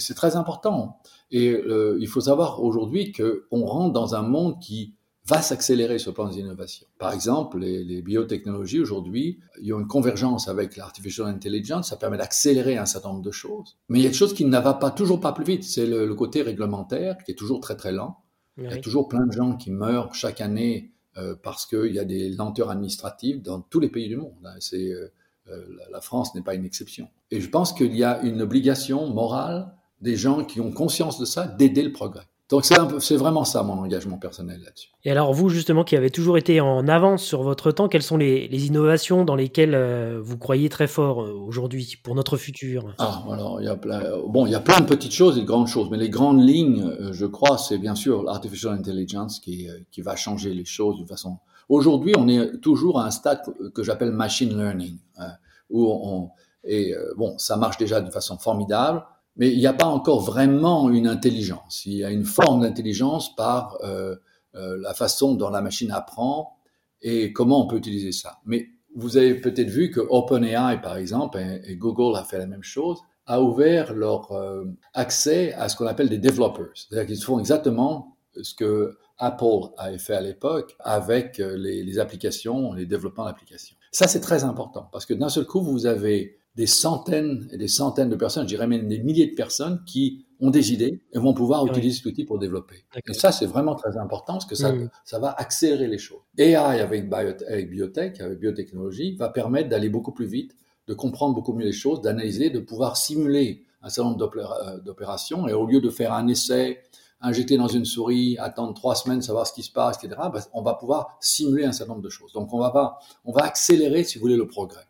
c'est 0.00 0.14
très 0.14 0.34
important. 0.34 0.98
Et 1.30 1.52
euh, 1.52 1.96
il 2.00 2.08
faut 2.08 2.20
savoir 2.20 2.62
aujourd'hui 2.62 3.12
qu'on 3.12 3.64
rentre 3.64 3.92
dans 3.92 4.14
un 4.14 4.22
monde 4.22 4.60
qui 4.60 4.94
va 5.26 5.40
s'accélérer 5.40 5.98
sur 5.98 6.10
le 6.10 6.14
plan 6.14 6.28
des 6.28 6.38
innovations. 6.38 6.86
Par 6.98 7.12
exemple, 7.12 7.58
les, 7.58 7.82
les 7.82 8.02
biotechnologies 8.02 8.80
aujourd'hui, 8.80 9.40
il 9.60 9.66
y 9.66 9.72
a 9.72 9.78
une 9.78 9.86
convergence 9.86 10.48
avec 10.48 10.76
l'artificial 10.76 11.26
intelligence, 11.28 11.88
ça 11.88 11.96
permet 11.96 12.18
d'accélérer 12.18 12.76
un 12.76 12.86
certain 12.86 13.08
nombre 13.08 13.22
de 13.22 13.30
choses. 13.30 13.78
Mais 13.88 14.00
il 14.00 14.02
y 14.02 14.06
a 14.06 14.10
des 14.10 14.14
choses 14.14 14.34
qui 14.34 14.44
ne 14.44 14.58
va 14.58 14.74
pas 14.74 14.90
toujours 14.90 15.20
pas 15.20 15.32
plus 15.32 15.44
vite, 15.44 15.64
c'est 15.64 15.86
le, 15.86 16.06
le 16.06 16.14
côté 16.14 16.42
réglementaire 16.42 17.16
qui 17.24 17.32
est 17.32 17.36
toujours 17.36 17.60
très 17.60 17.76
très 17.76 17.92
lent. 17.92 18.20
Il 18.56 18.64
y 18.64 18.68
a 18.68 18.76
toujours 18.76 19.08
plein 19.08 19.26
de 19.26 19.32
gens 19.32 19.56
qui 19.56 19.72
meurent 19.72 20.14
chaque 20.14 20.40
année 20.40 20.92
euh, 21.16 21.34
parce 21.42 21.66
qu'il 21.66 21.92
y 21.92 21.98
a 21.98 22.04
des 22.04 22.28
lenteurs 22.30 22.70
administratives 22.70 23.42
dans 23.42 23.60
tous 23.60 23.80
les 23.80 23.88
pays 23.88 24.08
du 24.08 24.16
monde. 24.16 24.34
Hein. 24.44 24.54
C'est, 24.60 24.90
euh, 24.90 25.12
euh, 25.48 25.66
la 25.90 26.00
France 26.00 26.34
n'est 26.34 26.42
pas 26.42 26.54
une 26.54 26.64
exception. 26.64 27.08
Et 27.30 27.40
je 27.40 27.48
pense 27.48 27.72
qu'il 27.72 27.96
y 27.96 28.04
a 28.04 28.20
une 28.22 28.42
obligation 28.42 29.08
morale 29.12 29.74
des 30.00 30.16
gens 30.16 30.44
qui 30.44 30.60
ont 30.60 30.70
conscience 30.70 31.18
de 31.18 31.24
ça 31.24 31.46
d'aider 31.46 31.82
le 31.82 31.92
progrès. 31.92 32.26
Donc 32.50 32.66
c'est 32.66 33.16
vraiment 33.16 33.44
ça 33.44 33.62
mon 33.62 33.78
engagement 33.78 34.18
personnel 34.18 34.60
là-dessus. 34.62 34.90
Et 35.04 35.10
alors 35.10 35.32
vous 35.32 35.48
justement 35.48 35.82
qui 35.82 35.96
avez 35.96 36.10
toujours 36.10 36.36
été 36.36 36.60
en 36.60 36.86
avance 36.88 37.22
sur 37.22 37.42
votre 37.42 37.72
temps, 37.72 37.88
quelles 37.88 38.02
sont 38.02 38.18
les, 38.18 38.66
innovations 38.66 39.24
dans 39.24 39.34
lesquelles 39.34 39.74
euh, 39.74 40.20
vous 40.22 40.36
croyez 40.36 40.68
très 40.68 40.86
fort 40.86 41.22
euh, 41.22 41.32
aujourd'hui 41.32 41.98
pour 42.02 42.14
notre 42.14 42.36
futur? 42.36 42.94
Ah 42.98 43.22
alors 43.30 43.62
il 43.62 43.64
y 43.64 43.68
a 43.68 43.76
plein, 43.76 44.02
bon 44.28 44.44
il 44.44 44.52
y 44.52 44.54
a 44.54 44.60
plein 44.60 44.80
de 44.80 44.86
petites 44.86 45.12
choses 45.12 45.38
et 45.38 45.40
de 45.40 45.46
grandes 45.46 45.68
choses, 45.68 45.88
mais 45.90 45.96
les 45.96 46.10
grandes 46.10 46.42
lignes, 46.46 46.82
euh, 46.82 47.12
je 47.14 47.24
crois, 47.24 47.56
c'est 47.56 47.78
bien 47.78 47.94
sûr 47.94 48.22
l'artificial 48.22 48.74
intelligence 48.74 49.40
qui 49.40 49.66
qui 49.90 50.02
va 50.02 50.14
changer 50.14 50.52
les 50.52 50.66
choses 50.66 51.00
de 51.00 51.06
façon. 51.06 51.38
Aujourd'hui 51.70 52.12
on 52.18 52.28
est 52.28 52.60
toujours 52.60 53.00
à 53.00 53.06
un 53.06 53.10
stade 53.10 53.40
que 53.74 53.82
j'appelle 53.82 54.12
machine 54.12 54.54
learning 54.54 54.98
hein, 55.16 55.32
où 55.70 55.86
on 55.90 56.28
et 56.62 56.94
bon 57.16 57.38
ça 57.38 57.56
marche 57.56 57.78
déjà 57.78 58.02
de 58.02 58.10
façon 58.10 58.36
formidable 58.36 59.02
mais 59.36 59.52
il 59.52 59.58
n'y 59.58 59.66
a 59.66 59.72
pas 59.72 59.86
encore 59.86 60.20
vraiment 60.20 60.90
une 60.90 61.06
intelligence. 61.06 61.82
Il 61.86 61.94
y 61.94 62.04
a 62.04 62.10
une 62.10 62.24
forme 62.24 62.62
d'intelligence 62.62 63.34
par 63.34 63.78
euh, 63.82 64.16
euh, 64.54 64.76
la 64.80 64.94
façon 64.94 65.34
dont 65.34 65.50
la 65.50 65.60
machine 65.60 65.90
apprend 65.90 66.56
et 67.02 67.32
comment 67.32 67.64
on 67.64 67.66
peut 67.66 67.76
utiliser 67.76 68.12
ça. 68.12 68.38
Mais 68.44 68.68
vous 68.94 69.16
avez 69.16 69.34
peut-être 69.34 69.68
vu 69.68 69.90
que 69.90 70.00
OpenAI, 70.00 70.80
par 70.80 70.96
exemple, 70.96 71.38
et, 71.38 71.76
Google 71.76 72.16
a 72.16 72.22
fait 72.22 72.38
la 72.38 72.46
même 72.46 72.62
chose, 72.62 72.98
a 73.26 73.42
ouvert 73.42 73.92
leur 73.92 74.30
euh, 74.32 74.64
accès 74.92 75.52
à 75.54 75.68
ce 75.68 75.76
qu'on 75.76 75.86
appelle 75.86 76.08
des 76.08 76.18
developers. 76.18 76.70
C'est-à-dire 76.74 77.06
qu'ils 77.06 77.22
font 77.22 77.38
exactement 77.38 78.16
ce 78.40 78.54
que 78.54 78.96
Apple 79.18 79.70
avait 79.78 79.98
fait 79.98 80.14
à 80.14 80.20
l'époque 80.20 80.76
avec 80.80 81.38
les, 81.38 81.82
les 81.82 81.98
applications, 81.98 82.72
les 82.72 82.86
développements 82.86 83.24
d'applications. 83.24 83.76
Ça, 83.92 84.08
c'est 84.08 84.20
très 84.20 84.42
important 84.42 84.88
parce 84.92 85.06
que 85.06 85.14
d'un 85.14 85.28
seul 85.28 85.46
coup, 85.46 85.60
vous 85.60 85.86
avez 85.86 86.36
des 86.56 86.66
centaines 86.66 87.48
et 87.50 87.58
des 87.58 87.68
centaines 87.68 88.08
de 88.08 88.16
personnes, 88.16 88.44
je 88.44 88.54
dirais 88.54 88.66
même 88.66 88.86
des 88.86 89.00
milliers 89.00 89.26
de 89.26 89.34
personnes 89.34 89.82
qui 89.86 90.24
ont 90.40 90.50
des 90.50 90.72
idées 90.72 91.02
et 91.12 91.18
vont 91.18 91.34
pouvoir 91.34 91.66
utiliser 91.66 91.96
cet 91.96 92.06
outil 92.06 92.24
pour 92.24 92.38
développer. 92.38 92.84
Et 93.06 93.14
ça, 93.14 93.32
c'est 93.32 93.46
vraiment 93.46 93.74
très 93.74 93.96
important 93.96 94.34
parce 94.34 94.46
que 94.46 94.54
ça, 94.54 94.72
ça 95.04 95.18
va 95.18 95.32
accélérer 95.32 95.88
les 95.88 95.98
choses. 95.98 96.20
AI 96.38 96.54
avec, 96.54 97.12
avec 97.12 97.70
biotech, 97.70 98.20
avec 98.20 98.38
biotechnologie, 98.38 99.16
va 99.16 99.30
permettre 99.30 99.68
d'aller 99.68 99.88
beaucoup 99.88 100.12
plus 100.12 100.26
vite, 100.26 100.54
de 100.86 100.94
comprendre 100.94 101.34
beaucoup 101.34 101.54
mieux 101.54 101.64
les 101.64 101.72
choses, 101.72 102.02
d'analyser, 102.02 102.50
de 102.50 102.60
pouvoir 102.60 102.96
simuler 102.96 103.64
un 103.82 103.88
certain 103.88 104.10
nombre 104.10 104.30
euh, 104.36 104.80
d'opérations 104.80 105.48
et 105.48 105.52
au 105.52 105.66
lieu 105.66 105.80
de 105.80 105.90
faire 105.90 106.12
un 106.12 106.26
essai, 106.28 106.82
injecter 107.20 107.56
dans 107.56 107.68
une 107.68 107.84
souris, 107.84 108.36
attendre 108.38 108.74
trois 108.74 108.94
semaines, 108.94 109.22
savoir 109.22 109.46
ce 109.46 109.52
qui 109.52 109.62
se 109.62 109.72
passe, 109.72 110.02
etc., 110.02 110.20
ben, 110.32 110.40
on 110.52 110.62
va 110.62 110.74
pouvoir 110.74 111.16
simuler 111.20 111.64
un 111.64 111.72
certain 111.72 111.94
nombre 111.94 112.04
de 112.04 112.10
choses. 112.10 112.32
Donc 112.32 112.52
on 112.52 112.58
va, 112.58 112.70
pas, 112.70 112.98
on 113.24 113.32
va 113.32 113.42
accélérer, 113.42 114.04
si 114.04 114.18
vous 114.18 114.22
voulez, 114.22 114.36
le 114.36 114.46
progrès. 114.46 114.86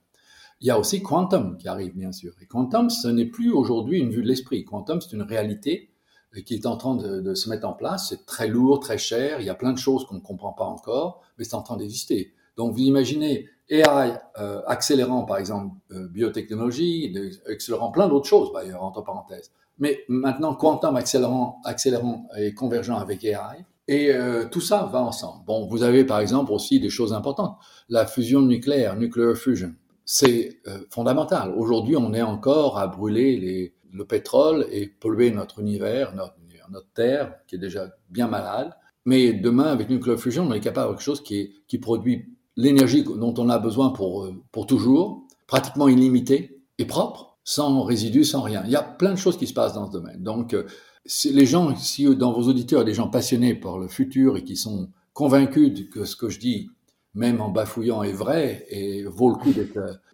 Il 0.61 0.67
y 0.67 0.71
a 0.71 0.79
aussi 0.79 1.03
Quantum 1.03 1.57
qui 1.59 1.69
arrive, 1.69 1.95
bien 1.97 2.13
sûr. 2.13 2.33
Et 2.41 2.47
Quantum, 2.47 2.91
ce 2.91 3.09
n'est 3.09 3.27
plus 3.27 3.53
aujourd'hui 3.53 3.99
une 3.99 4.11
vue 4.11 4.23
de 4.23 4.29
l'esprit. 4.29 4.65
Quantum, 4.65 5.01
c'est 5.01 5.13
une 5.15 5.23
réalité 5.23 5.91
euh, 6.37 6.41
qui 6.41 6.55
est 6.55 6.67
en 6.67 6.77
train 6.77 6.97
de, 6.97 7.35
se 7.35 7.49
mettre 7.49 7.67
en 7.67 7.73
place. 7.73 8.09
C'est 8.09 8.27
très 8.27 8.49
lourd, 8.49 8.81
très 8.81 8.99
cher. 8.99 9.41
Il 9.41 9.47
y 9.47 9.51
a 9.51 9.55
plein 9.55 9.73
de 9.73 9.79
choses 9.79 10.05
qu'on 10.07 10.17
ne 10.17 10.21
comprend 10.21 10.53
pas 10.53 10.65
encore, 10.65 11.23
mais 11.39 11.45
c'est 11.45 11.55
en 11.55 11.63
train 11.63 11.77
d'exister. 11.77 12.33
Donc 12.57 12.73
vous 12.73 12.81
imaginez 12.81 13.49
AI 13.69 14.15
euh, 14.39 14.63
accélérant 14.67 15.25
par 15.25 15.39
exemple 15.39 15.75
euh, 15.91 16.07
biotechnologie, 16.09 17.15
accélérant 17.51 17.91
plein 17.91 18.09
d'autres 18.09 18.29
choses 18.29 18.53
d'ailleurs 18.53 18.83
entre 18.83 19.03
parenthèses. 19.03 19.51
Mais 19.79 20.05
maintenant 20.09 20.55
quantum 20.55 20.97
accélérant, 20.97 21.61
accélérant 21.65 22.29
et 22.39 22.55
convergent 22.55 22.97
avec 22.97 23.25
AI. 23.25 23.65
Et 23.87 24.13
tout 24.51 24.63
ça 24.63 24.89
va 24.91 25.03
ensemble. 25.03 25.45
Bon, 25.45 25.67
vous 25.67 25.83
avez 25.83 26.07
par 26.07 26.21
exemple 26.21 26.53
aussi 26.53 26.81
des 26.81 26.89
choses 26.89 27.13
importantes. 27.13 27.59
La 27.91 28.07
fusion 28.07 28.41
nucléaire, 28.41 28.97
nuclear 28.97 29.37
fusion, 29.37 29.75
c'est 30.05 30.61
euh, 30.67 30.81
fondamental. 30.91 31.55
Aujourd'hui, 31.57 31.97
on 31.97 32.13
est 32.13 32.23
encore 32.23 32.79
à 32.79 32.87
brûler 32.87 33.75
le 33.93 34.05
pétrole 34.05 34.67
et 34.71 34.87
polluer 34.87 35.31
notre 35.31 35.61
univers, 35.61 36.15
notre, 36.15 36.35
Terre, 36.95 37.35
qui 37.47 37.57
est 37.57 37.59
déjà 37.59 37.91
bien 38.11 38.27
malade. 38.27 38.73
Mais 39.05 39.33
demain, 39.33 39.65
avec 39.65 39.89
fusion, 40.17 40.47
on 40.49 40.53
est 40.53 40.61
capable 40.61 40.89
de 40.89 40.95
quelque 40.95 41.05
chose 41.05 41.23
qui, 41.23 41.79
produit 41.81 42.35
l'énergie 42.57 43.05
dont 43.05 43.35
on 43.37 43.49
a 43.49 43.59
besoin 43.59 43.91
pour, 43.91 44.25
euh, 44.25 44.35
pour 44.51 44.67
toujours, 44.67 45.27
pratiquement 45.47 45.89
illimitée 45.89 46.63
et 46.79 46.87
propre, 46.87 47.37
sans 47.45 47.83
résidus, 47.83 48.25
sans 48.25 48.43
rien. 48.43 48.63
Il 48.65 48.71
y 48.71 48.77
a 48.77 48.83
plein 48.83 49.13
de 49.13 49.19
choses 49.19 49.37
qui 49.37 49.47
se 49.47 49.53
passent 49.53 49.75
dans 49.75 49.87
ce 49.87 49.93
domaine. 49.93 50.23
Donc, 50.23 50.57
les 51.25 51.47
gens, 51.47 51.77
si 51.77 52.17
dans 52.17 52.33
vos 52.33 52.49
auditeurs, 52.49 52.85
des 52.85 52.95
gens 52.95 53.09
passionnés 53.09 53.55
par 53.55 53.79
le 53.79 53.89
futur 53.89 54.37
et 54.37 54.45
qui 54.45 54.57
sont 54.57 54.89
convaincus 55.13 55.89
que 55.93 56.05
ce 56.05 56.17
que 56.17 56.29
je 56.29 56.39
dis, 56.39 56.71
même 57.15 57.41
en 57.41 57.49
bafouillant, 57.51 58.03
est 58.03 58.13
vrai 58.13 58.67
et 58.69 59.05
vaut 59.05 59.31
le 59.31 59.37
coup 59.37 59.53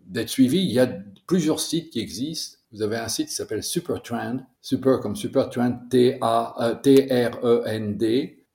d'être 0.07 0.29
suivi, 0.29 0.59
il 0.59 0.71
y 0.73 0.79
a 0.79 0.89
plusieurs 1.27 1.61
sites 1.61 1.91
qui 1.91 2.01
existent. 2.01 2.59
Vous 2.73 2.83
avez 2.83 2.97
un 2.97 3.09
site 3.09 3.29
qui 3.29 3.35
s'appelle 3.35 3.63
Supertrend, 3.63 4.39
super 4.61 5.01
comme 5.01 5.17
Supertrend, 5.17 5.81
T-A-T-R-E-N-D, 5.91 6.87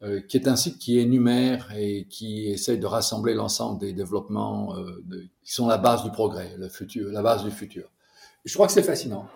euh, 0.04 0.22
qui 0.22 0.38
est 0.38 0.48
un 0.48 0.56
site 0.56 0.78
qui 0.78 1.00
énumère 1.00 1.74
et 1.76 2.06
qui 2.10 2.48
essaie 2.48 2.78
de 2.78 2.86
rassembler 2.86 3.34
l'ensemble 3.34 3.80
des 3.80 3.94
développements 3.94 4.76
euh, 4.78 5.04
qui 5.44 5.54
sont 5.54 5.68
la 5.68 5.78
base 5.78 6.04
du 6.04 6.12
progrès, 6.12 6.56
la 6.58 7.22
base 7.22 7.44
du 7.44 7.52
futur. 7.52 7.90
Je 8.46 8.54
crois 8.54 8.68
que 8.68 8.74
c'est 8.74 8.84
fascinant. 8.84 9.28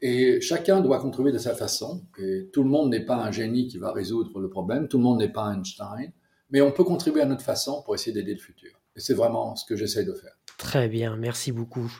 Et 0.00 0.40
chacun 0.40 0.80
doit 0.80 0.98
contribuer 1.00 1.32
de 1.32 1.38
sa 1.38 1.54
façon. 1.54 2.02
Et 2.18 2.50
tout 2.52 2.62
le 2.62 2.68
monde 2.68 2.90
n'est 2.90 3.04
pas 3.04 3.16
un 3.16 3.30
génie 3.30 3.68
qui 3.68 3.78
va 3.78 3.92
résoudre 3.92 4.38
le 4.38 4.48
problème. 4.48 4.88
Tout 4.88 4.98
le 4.98 5.02
monde 5.02 5.18
n'est 5.18 5.32
pas 5.32 5.52
Einstein. 5.52 6.12
Mais 6.54 6.60
on 6.60 6.70
peut 6.70 6.84
contribuer 6.84 7.20
à 7.20 7.26
notre 7.26 7.42
façon 7.42 7.82
pour 7.84 7.96
essayer 7.96 8.12
d'aider 8.12 8.32
le 8.32 8.38
futur. 8.38 8.70
Et 8.94 9.00
c'est 9.00 9.12
vraiment 9.12 9.56
ce 9.56 9.66
que 9.66 9.74
j'essaie 9.74 10.04
de 10.04 10.12
faire. 10.12 10.30
Très 10.56 10.88
bien, 10.88 11.16
merci 11.16 11.50
beaucoup. 11.50 11.92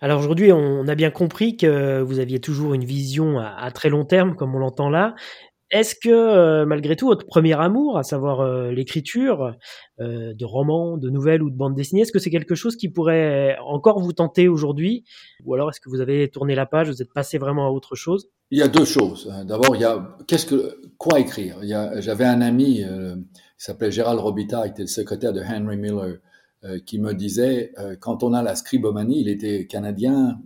Alors 0.00 0.20
aujourd'hui, 0.20 0.52
on 0.52 0.88
a 0.88 0.94
bien 0.94 1.10
compris 1.10 1.58
que 1.58 2.00
vous 2.00 2.18
aviez 2.18 2.40
toujours 2.40 2.72
une 2.72 2.86
vision 2.86 3.38
à, 3.38 3.70
très 3.72 3.90
long 3.90 4.06
terme, 4.06 4.36
comme 4.36 4.54
on 4.54 4.58
l'entend 4.58 4.88
là, 4.88 5.14
est-ce 5.70 5.94
que 5.94 6.08
euh, 6.08 6.66
malgré 6.66 6.96
tout 6.96 7.06
votre 7.06 7.26
premier 7.26 7.52
amour, 7.52 7.96
à 7.96 8.02
savoir 8.02 8.40
euh, 8.40 8.72
l'écriture 8.72 9.54
euh, 10.00 10.32
de 10.34 10.44
romans, 10.44 10.96
de 10.96 11.10
nouvelles 11.10 11.42
ou 11.42 11.50
de 11.50 11.56
bandes 11.56 11.76
dessinées, 11.76 12.00
est-ce 12.00 12.10
que 12.10 12.18
c'est 12.18 12.30
quelque 12.30 12.56
chose 12.56 12.76
qui 12.76 12.88
pourrait 12.88 13.56
encore 13.64 14.00
vous 14.00 14.12
tenter 14.12 14.48
aujourd'hui? 14.48 15.04
Ou 15.44 15.54
alors 15.54 15.68
est-ce 15.68 15.80
que 15.80 15.88
vous 15.88 16.00
avez 16.00 16.28
tourné 16.28 16.54
la 16.54 16.66
page, 16.66 16.88
vous 16.88 17.02
êtes 17.02 17.12
passé 17.12 17.38
vraiment 17.38 17.66
à 17.66 17.70
autre 17.70 17.94
chose? 17.94 18.30
Il 18.50 18.58
y 18.58 18.62
a 18.62 18.68
deux 18.68 18.84
choses. 18.84 19.32
D'abord, 19.46 19.76
il 19.76 19.82
y 19.82 19.84
a 19.84 20.16
qu'est-ce 20.26 20.46
que 20.46 20.80
quoi 20.98 21.20
écrire? 21.20 21.58
J'avais 21.62 22.24
un 22.24 22.40
ami, 22.40 22.82
il 23.60 23.64
s'appelait 23.64 23.92
Gérald 23.92 24.18
Robita, 24.18 24.62
qui 24.64 24.70
était 24.70 24.82
le 24.82 24.88
secrétaire 24.88 25.32
de 25.32 25.42
Henry 25.42 25.76
Miller, 25.76 26.18
qui 26.86 26.98
me 26.98 27.12
disait 27.14 27.72
quand 28.00 28.22
on 28.22 28.32
a 28.32 28.42
la 28.42 28.56
scribomanie, 28.56 29.20
il 29.20 29.28
était 29.28 29.66
canadien, 29.66 30.40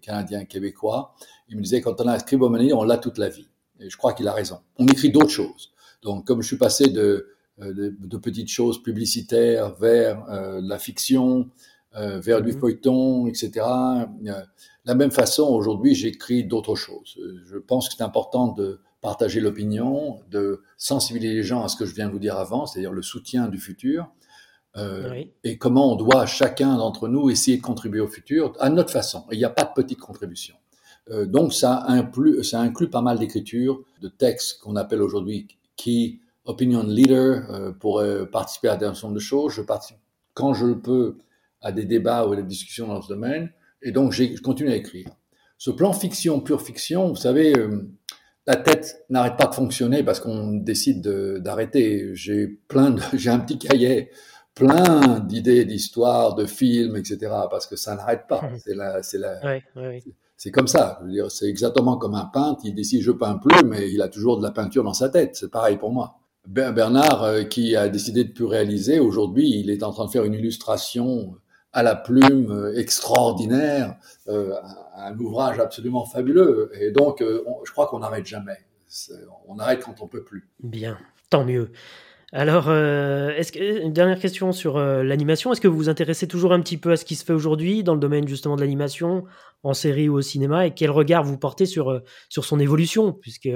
canadien 0.00 0.44
québécois, 0.46 1.14
il 1.48 1.56
me 1.56 1.62
disait 1.62 1.80
quand 1.80 2.00
on 2.00 2.04
a 2.04 2.12
la 2.12 2.18
scribomanie, 2.18 2.72
on 2.72 2.84
l'a 2.84 2.98
toute 2.98 3.18
la 3.18 3.28
vie. 3.28 3.48
Et 3.80 3.90
je 3.90 3.96
crois 3.96 4.12
qu'il 4.12 4.28
a 4.28 4.32
raison. 4.32 4.58
On 4.78 4.86
écrit 4.86 5.10
d'autres 5.10 5.30
choses. 5.30 5.72
Donc, 6.02 6.26
comme 6.26 6.42
je 6.42 6.46
suis 6.46 6.56
passé 6.56 6.88
de, 6.88 7.28
euh, 7.62 7.92
de, 7.98 8.16
petites 8.16 8.48
choses 8.48 8.82
publicitaires 8.82 9.74
vers 9.74 10.24
euh, 10.30 10.60
la 10.62 10.78
fiction, 10.78 11.50
euh, 11.96 12.20
vers 12.20 12.42
du 12.42 12.52
mhm. 12.52 12.60
feuilleton, 12.60 13.26
etc. 13.26 13.50
De 14.22 14.32
la 14.84 14.94
même 14.94 15.10
façon, 15.10 15.44
aujourd'hui, 15.44 15.94
j'écris 15.94 16.44
d'autres 16.44 16.74
choses. 16.74 17.18
Je 17.46 17.58
pense 17.58 17.88
que 17.88 17.94
c'est 17.96 18.02
important 18.02 18.48
de 18.48 18.80
partager 19.00 19.40
l'opinion, 19.40 20.20
de 20.30 20.62
sensibiliser 20.76 21.34
les 21.34 21.42
gens 21.42 21.64
à 21.64 21.68
ce 21.68 21.76
que 21.76 21.86
je 21.86 21.94
viens 21.94 22.06
de 22.06 22.12
vous 22.12 22.18
dire 22.18 22.36
avant, 22.36 22.66
c'est-à-dire 22.66 22.92
le 22.92 23.02
soutien 23.02 23.48
du 23.48 23.58
futur, 23.58 24.08
euh, 24.76 25.24
et 25.42 25.58
comment 25.58 25.92
on 25.92 25.96
doit 25.96 26.26
chacun 26.26 26.76
d'entre 26.76 27.08
nous 27.08 27.30
essayer 27.30 27.56
de 27.56 27.62
contribuer 27.62 28.00
au 28.00 28.08
futur 28.08 28.52
à 28.60 28.70
notre 28.70 28.90
façon. 28.90 29.24
il 29.32 29.38
n'y 29.38 29.44
a 29.44 29.50
pas 29.50 29.64
de 29.64 29.72
petite 29.74 29.98
contribution. 29.98 30.54
Euh, 31.10 31.26
donc 31.26 31.52
ça 31.52 31.84
inclut, 31.88 32.44
ça 32.44 32.60
inclut 32.60 32.88
pas 32.88 33.02
mal 33.02 33.18
d'écritures, 33.18 33.82
de 34.00 34.08
textes 34.08 34.60
qu'on 34.60 34.76
appelle 34.76 35.02
aujourd'hui 35.02 35.48
key 35.76 36.20
opinion 36.44 36.82
leader 36.84 37.50
euh, 37.50 37.72
pour 37.72 38.00
euh, 38.00 38.24
participer 38.26 38.68
à 38.68 38.74
un 38.74 38.94
certain 38.94 39.10
de 39.10 39.18
choses. 39.18 39.54
Je 39.54 39.62
participe 39.62 39.98
quand 40.34 40.54
je 40.54 40.66
le 40.66 40.78
peux 40.78 41.18
à 41.62 41.72
des 41.72 41.84
débats 41.84 42.26
ou 42.26 42.32
à 42.32 42.36
des 42.36 42.42
discussions 42.42 42.86
dans 42.86 43.02
ce 43.02 43.08
domaine, 43.08 43.52
et 43.82 43.92
donc 43.92 44.12
je 44.12 44.40
continue 44.40 44.70
à 44.70 44.76
écrire. 44.76 45.08
Ce 45.58 45.70
plan 45.70 45.92
fiction, 45.92 46.40
pure 46.40 46.62
fiction, 46.62 47.08
vous 47.08 47.16
savez, 47.16 47.52
la 48.50 48.56
tête 48.56 49.04
n'arrête 49.10 49.36
pas 49.36 49.46
de 49.46 49.54
fonctionner 49.54 50.02
parce 50.02 50.18
qu'on 50.18 50.54
décide 50.54 51.06
d'arrêter. 51.38 52.10
J'ai 52.14 52.48
plein 52.48 52.90
de, 52.90 53.00
j'ai 53.14 53.30
un 53.30 53.38
petit 53.38 53.58
cahier 53.58 54.10
plein 54.56 55.20
d'idées, 55.20 55.64
d'histoires, 55.64 56.34
de 56.34 56.46
films, 56.46 56.96
etc. 56.96 57.18
Parce 57.48 57.68
que 57.68 57.76
ça 57.76 57.94
n'arrête 57.94 58.26
pas. 58.28 58.42
C'est 58.64 58.74
la, 58.74 59.02
c'est 59.02 59.18
la, 59.18 59.40
c'est 60.36 60.50
comme 60.50 60.66
ça. 60.66 61.00
C'est 61.28 61.48
exactement 61.48 61.96
comme 61.96 62.14
un 62.14 62.24
peintre. 62.24 62.62
Il 62.64 62.74
décide 62.74 63.02
je 63.02 63.12
peins 63.12 63.36
plus, 63.36 63.62
mais 63.64 63.90
il 63.90 64.02
a 64.02 64.08
toujours 64.08 64.38
de 64.38 64.42
la 64.42 64.50
peinture 64.50 64.82
dans 64.82 64.94
sa 64.94 65.10
tête. 65.10 65.36
C'est 65.36 65.50
pareil 65.50 65.76
pour 65.76 65.92
moi. 65.92 66.16
Bernard, 66.46 67.22
euh, 67.22 67.42
qui 67.44 67.76
a 67.76 67.88
décidé 67.88 68.24
de 68.24 68.32
plus 68.32 68.46
réaliser, 68.46 68.98
aujourd'hui, 68.98 69.60
il 69.60 69.70
est 69.70 69.82
en 69.82 69.92
train 69.92 70.06
de 70.06 70.10
faire 70.10 70.24
une 70.24 70.32
illustration 70.32 71.34
à 71.72 71.82
la 71.82 71.94
plume 71.94 72.50
euh, 72.50 72.78
extraordinaire, 72.78 73.96
euh, 74.28 74.54
un 74.96 75.16
ouvrage 75.18 75.58
absolument 75.58 76.04
fabuleux. 76.04 76.70
Et 76.80 76.90
donc, 76.90 77.22
je 77.22 77.72
crois 77.72 77.86
qu'on 77.86 78.00
n'arrête 78.00 78.26
jamais. 78.26 78.58
On 79.46 79.58
arrête 79.58 79.80
quand 79.84 80.00
on 80.00 80.08
peut 80.08 80.24
plus. 80.24 80.48
Bien, 80.62 80.98
tant 81.30 81.44
mieux. 81.44 81.70
Alors, 82.32 82.68
euh, 82.68 83.30
est-ce 83.30 83.58
une 83.58 83.92
dernière 83.92 84.20
question 84.20 84.52
sur 84.52 84.76
euh, 84.76 85.02
l'animation. 85.02 85.52
Est-ce 85.52 85.60
que 85.60 85.66
vous 85.66 85.76
vous 85.76 85.88
intéressez 85.88 86.28
toujours 86.28 86.52
un 86.52 86.60
petit 86.60 86.76
peu 86.76 86.92
à 86.92 86.96
ce 86.96 87.04
qui 87.04 87.16
se 87.16 87.24
fait 87.24 87.32
aujourd'hui 87.32 87.82
dans 87.82 87.94
le 87.94 88.00
domaine 88.00 88.28
justement 88.28 88.54
de 88.54 88.60
l'animation, 88.60 89.24
en 89.64 89.74
série 89.74 90.08
ou 90.08 90.14
au 90.14 90.22
cinéma, 90.22 90.66
et 90.66 90.70
quel 90.72 90.90
regard 90.90 91.24
vous 91.24 91.36
portez 91.38 91.66
sur, 91.66 91.90
euh, 91.90 92.00
sur 92.28 92.44
son 92.44 92.60
évolution, 92.60 93.12
puisque 93.12 93.48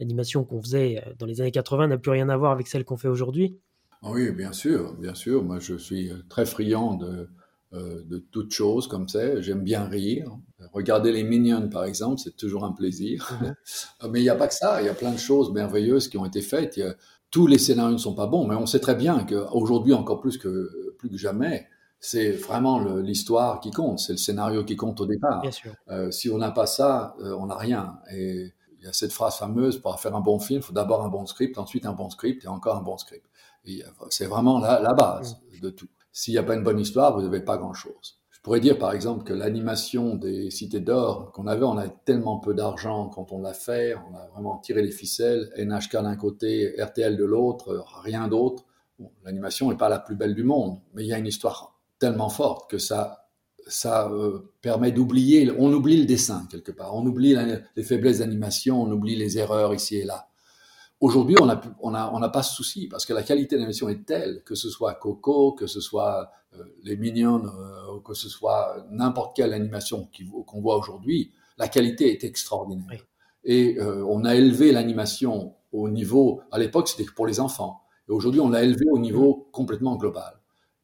l'animation 0.00 0.44
qu'on 0.44 0.62
faisait 0.62 1.04
dans 1.18 1.26
les 1.26 1.42
années 1.42 1.50
80 1.50 1.88
n'a 1.88 1.98
plus 1.98 2.10
rien 2.10 2.30
à 2.30 2.36
voir 2.36 2.52
avec 2.52 2.66
celle 2.66 2.84
qu'on 2.84 2.96
fait 2.96 3.08
aujourd'hui 3.08 3.58
Oui, 4.02 4.30
bien 4.32 4.52
sûr, 4.52 4.94
bien 4.94 5.14
sûr. 5.14 5.42
Moi, 5.44 5.58
je 5.60 5.76
suis 5.76 6.10
très 6.28 6.44
friand 6.44 6.94
de, 6.94 7.28
de 7.72 8.18
toutes 8.30 8.52
choses 8.52 8.88
comme 8.88 9.08
ça. 9.08 9.40
J'aime 9.40 9.62
bien 9.62 9.84
rire. 9.84 10.36
Regarder 10.72 11.12
les 11.12 11.22
Minions, 11.22 11.68
par 11.68 11.84
exemple, 11.84 12.20
c'est 12.22 12.36
toujours 12.36 12.64
un 12.64 12.72
plaisir. 12.72 13.30
Mais 14.10 14.20
il 14.20 14.24
n'y 14.24 14.28
a 14.28 14.34
pas 14.34 14.48
que 14.48 14.54
ça. 14.54 14.82
Il 14.82 14.86
y 14.86 14.90
a 14.90 14.94
plein 14.94 15.12
de 15.12 15.18
choses 15.18 15.52
merveilleuses 15.52 16.08
qui 16.08 16.18
ont 16.18 16.26
été 16.26 16.42
faites. 16.42 16.78
A, 16.78 16.94
tous 17.32 17.46
les 17.46 17.58
scénarios 17.58 17.94
ne 17.94 17.98
sont 17.98 18.14
pas 18.14 18.26
bons, 18.26 18.46
mais 18.46 18.54
on 18.54 18.66
sait 18.66 18.78
très 18.78 18.94
bien 18.94 19.24
qu'aujourd'hui, 19.24 19.94
encore 19.94 20.20
plus 20.20 20.36
que, 20.36 20.94
plus 20.98 21.08
que 21.08 21.16
jamais, 21.16 21.66
c'est 21.98 22.30
vraiment 22.30 22.80
l'histoire 22.96 23.58
qui 23.58 23.70
compte, 23.70 24.00
c'est 24.00 24.12
le 24.12 24.18
scénario 24.18 24.64
qui 24.64 24.76
compte 24.76 25.00
au 25.00 25.06
départ. 25.06 25.42
Euh, 25.88 26.10
si 26.10 26.28
on 26.28 26.36
n'a 26.36 26.50
pas 26.50 26.66
ça, 26.66 27.16
euh, 27.20 27.34
on 27.38 27.46
n'a 27.46 27.56
rien. 27.56 27.98
Et 28.12 28.52
il 28.78 28.84
y 28.84 28.86
a 28.86 28.92
cette 28.92 29.12
phrase 29.12 29.36
fameuse, 29.36 29.78
pour 29.78 29.98
faire 29.98 30.14
un 30.14 30.20
bon 30.20 30.38
film, 30.38 30.60
il 30.60 30.62
faut 30.62 30.74
d'abord 30.74 31.02
un 31.02 31.08
bon 31.08 31.24
script, 31.24 31.56
ensuite 31.56 31.86
un 31.86 31.94
bon 31.94 32.10
script 32.10 32.44
et 32.44 32.48
encore 32.48 32.76
un 32.76 32.82
bon 32.82 32.98
script. 32.98 33.24
C'est 34.10 34.26
vraiment 34.26 34.58
la, 34.58 34.80
la 34.80 34.92
base 34.92 35.40
mm. 35.52 35.60
de 35.60 35.70
tout. 35.70 35.88
S'il 36.12 36.34
n'y 36.34 36.38
a 36.38 36.42
pas 36.42 36.54
une 36.54 36.62
bonne 36.62 36.80
histoire, 36.80 37.16
vous 37.16 37.22
n'avez 37.22 37.40
pas 37.40 37.56
grand-chose. 37.56 38.18
Je 38.42 38.46
pourrais 38.46 38.58
dire 38.58 38.76
par 38.76 38.92
exemple 38.92 39.22
que 39.22 39.32
l'animation 39.32 40.16
des 40.16 40.50
cités 40.50 40.80
d'or 40.80 41.30
qu'on 41.30 41.46
avait, 41.46 41.64
on 41.64 41.78
a 41.78 41.86
tellement 41.86 42.40
peu 42.40 42.54
d'argent 42.54 43.08
quand 43.08 43.30
on 43.30 43.40
l'a 43.40 43.54
fait, 43.54 43.94
on 43.94 44.16
a 44.16 44.26
vraiment 44.32 44.58
tiré 44.58 44.82
les 44.82 44.90
ficelles, 44.90 45.48
NHK 45.56 46.02
d'un 46.02 46.16
côté, 46.16 46.74
RTL 46.76 47.16
de 47.16 47.24
l'autre, 47.24 47.84
rien 48.02 48.26
d'autre. 48.26 48.64
l'animation 49.24 49.70
n'est 49.70 49.76
pas 49.76 49.88
la 49.88 50.00
plus 50.00 50.16
belle 50.16 50.34
du 50.34 50.42
monde, 50.42 50.80
mais 50.92 51.04
il 51.04 51.06
y 51.06 51.12
a 51.12 51.18
une 51.18 51.26
histoire 51.28 51.78
tellement 52.00 52.30
forte 52.30 52.68
que 52.68 52.78
ça, 52.78 53.28
ça 53.68 54.10
euh, 54.10 54.52
permet 54.60 54.90
d'oublier, 54.90 55.48
on 55.56 55.72
oublie 55.72 55.98
le 55.98 56.04
dessin 56.04 56.48
quelque 56.50 56.72
part, 56.72 56.96
on 56.96 57.06
oublie 57.06 57.36
les 57.76 57.84
faiblesses 57.84 58.18
d'animation, 58.18 58.82
on 58.82 58.90
oublie 58.90 59.14
les 59.14 59.38
erreurs 59.38 59.72
ici 59.72 59.98
et 59.98 60.04
là. 60.04 60.31
Aujourd'hui, 61.02 61.34
on 61.40 61.46
n'a 61.46 61.60
on 61.80 61.94
a, 61.94 62.12
on 62.14 62.22
a 62.22 62.28
pas 62.28 62.44
ce 62.44 62.54
souci 62.54 62.86
parce 62.86 63.04
que 63.04 63.12
la 63.12 63.24
qualité 63.24 63.56
d'animation 63.56 63.88
est 63.88 64.06
telle, 64.06 64.44
que 64.44 64.54
ce 64.54 64.70
soit 64.70 64.94
Coco, 64.94 65.50
que 65.50 65.66
ce 65.66 65.80
soit 65.80 66.30
euh, 66.54 66.62
les 66.84 66.96
Minions, 66.96 67.44
euh, 67.44 67.98
que 68.04 68.14
ce 68.14 68.28
soit 68.28 68.86
n'importe 68.88 69.34
quelle 69.34 69.52
animation 69.52 70.08
qu'on 70.46 70.60
voit 70.60 70.76
aujourd'hui, 70.76 71.32
la 71.58 71.66
qualité 71.66 72.12
est 72.12 72.22
extraordinaire. 72.22 73.04
Et 73.42 73.80
euh, 73.80 74.06
on 74.08 74.24
a 74.24 74.36
élevé 74.36 74.70
l'animation 74.70 75.56
au 75.72 75.88
niveau, 75.88 76.40
à 76.52 76.60
l'époque 76.60 76.86
c'était 76.86 77.10
pour 77.16 77.26
les 77.26 77.40
enfants, 77.40 77.82
et 78.08 78.12
aujourd'hui 78.12 78.38
on 78.38 78.48
l'a 78.48 78.62
élevé 78.62 78.84
au 78.88 79.00
niveau 79.00 79.48
complètement 79.50 79.96
global. 79.96 80.34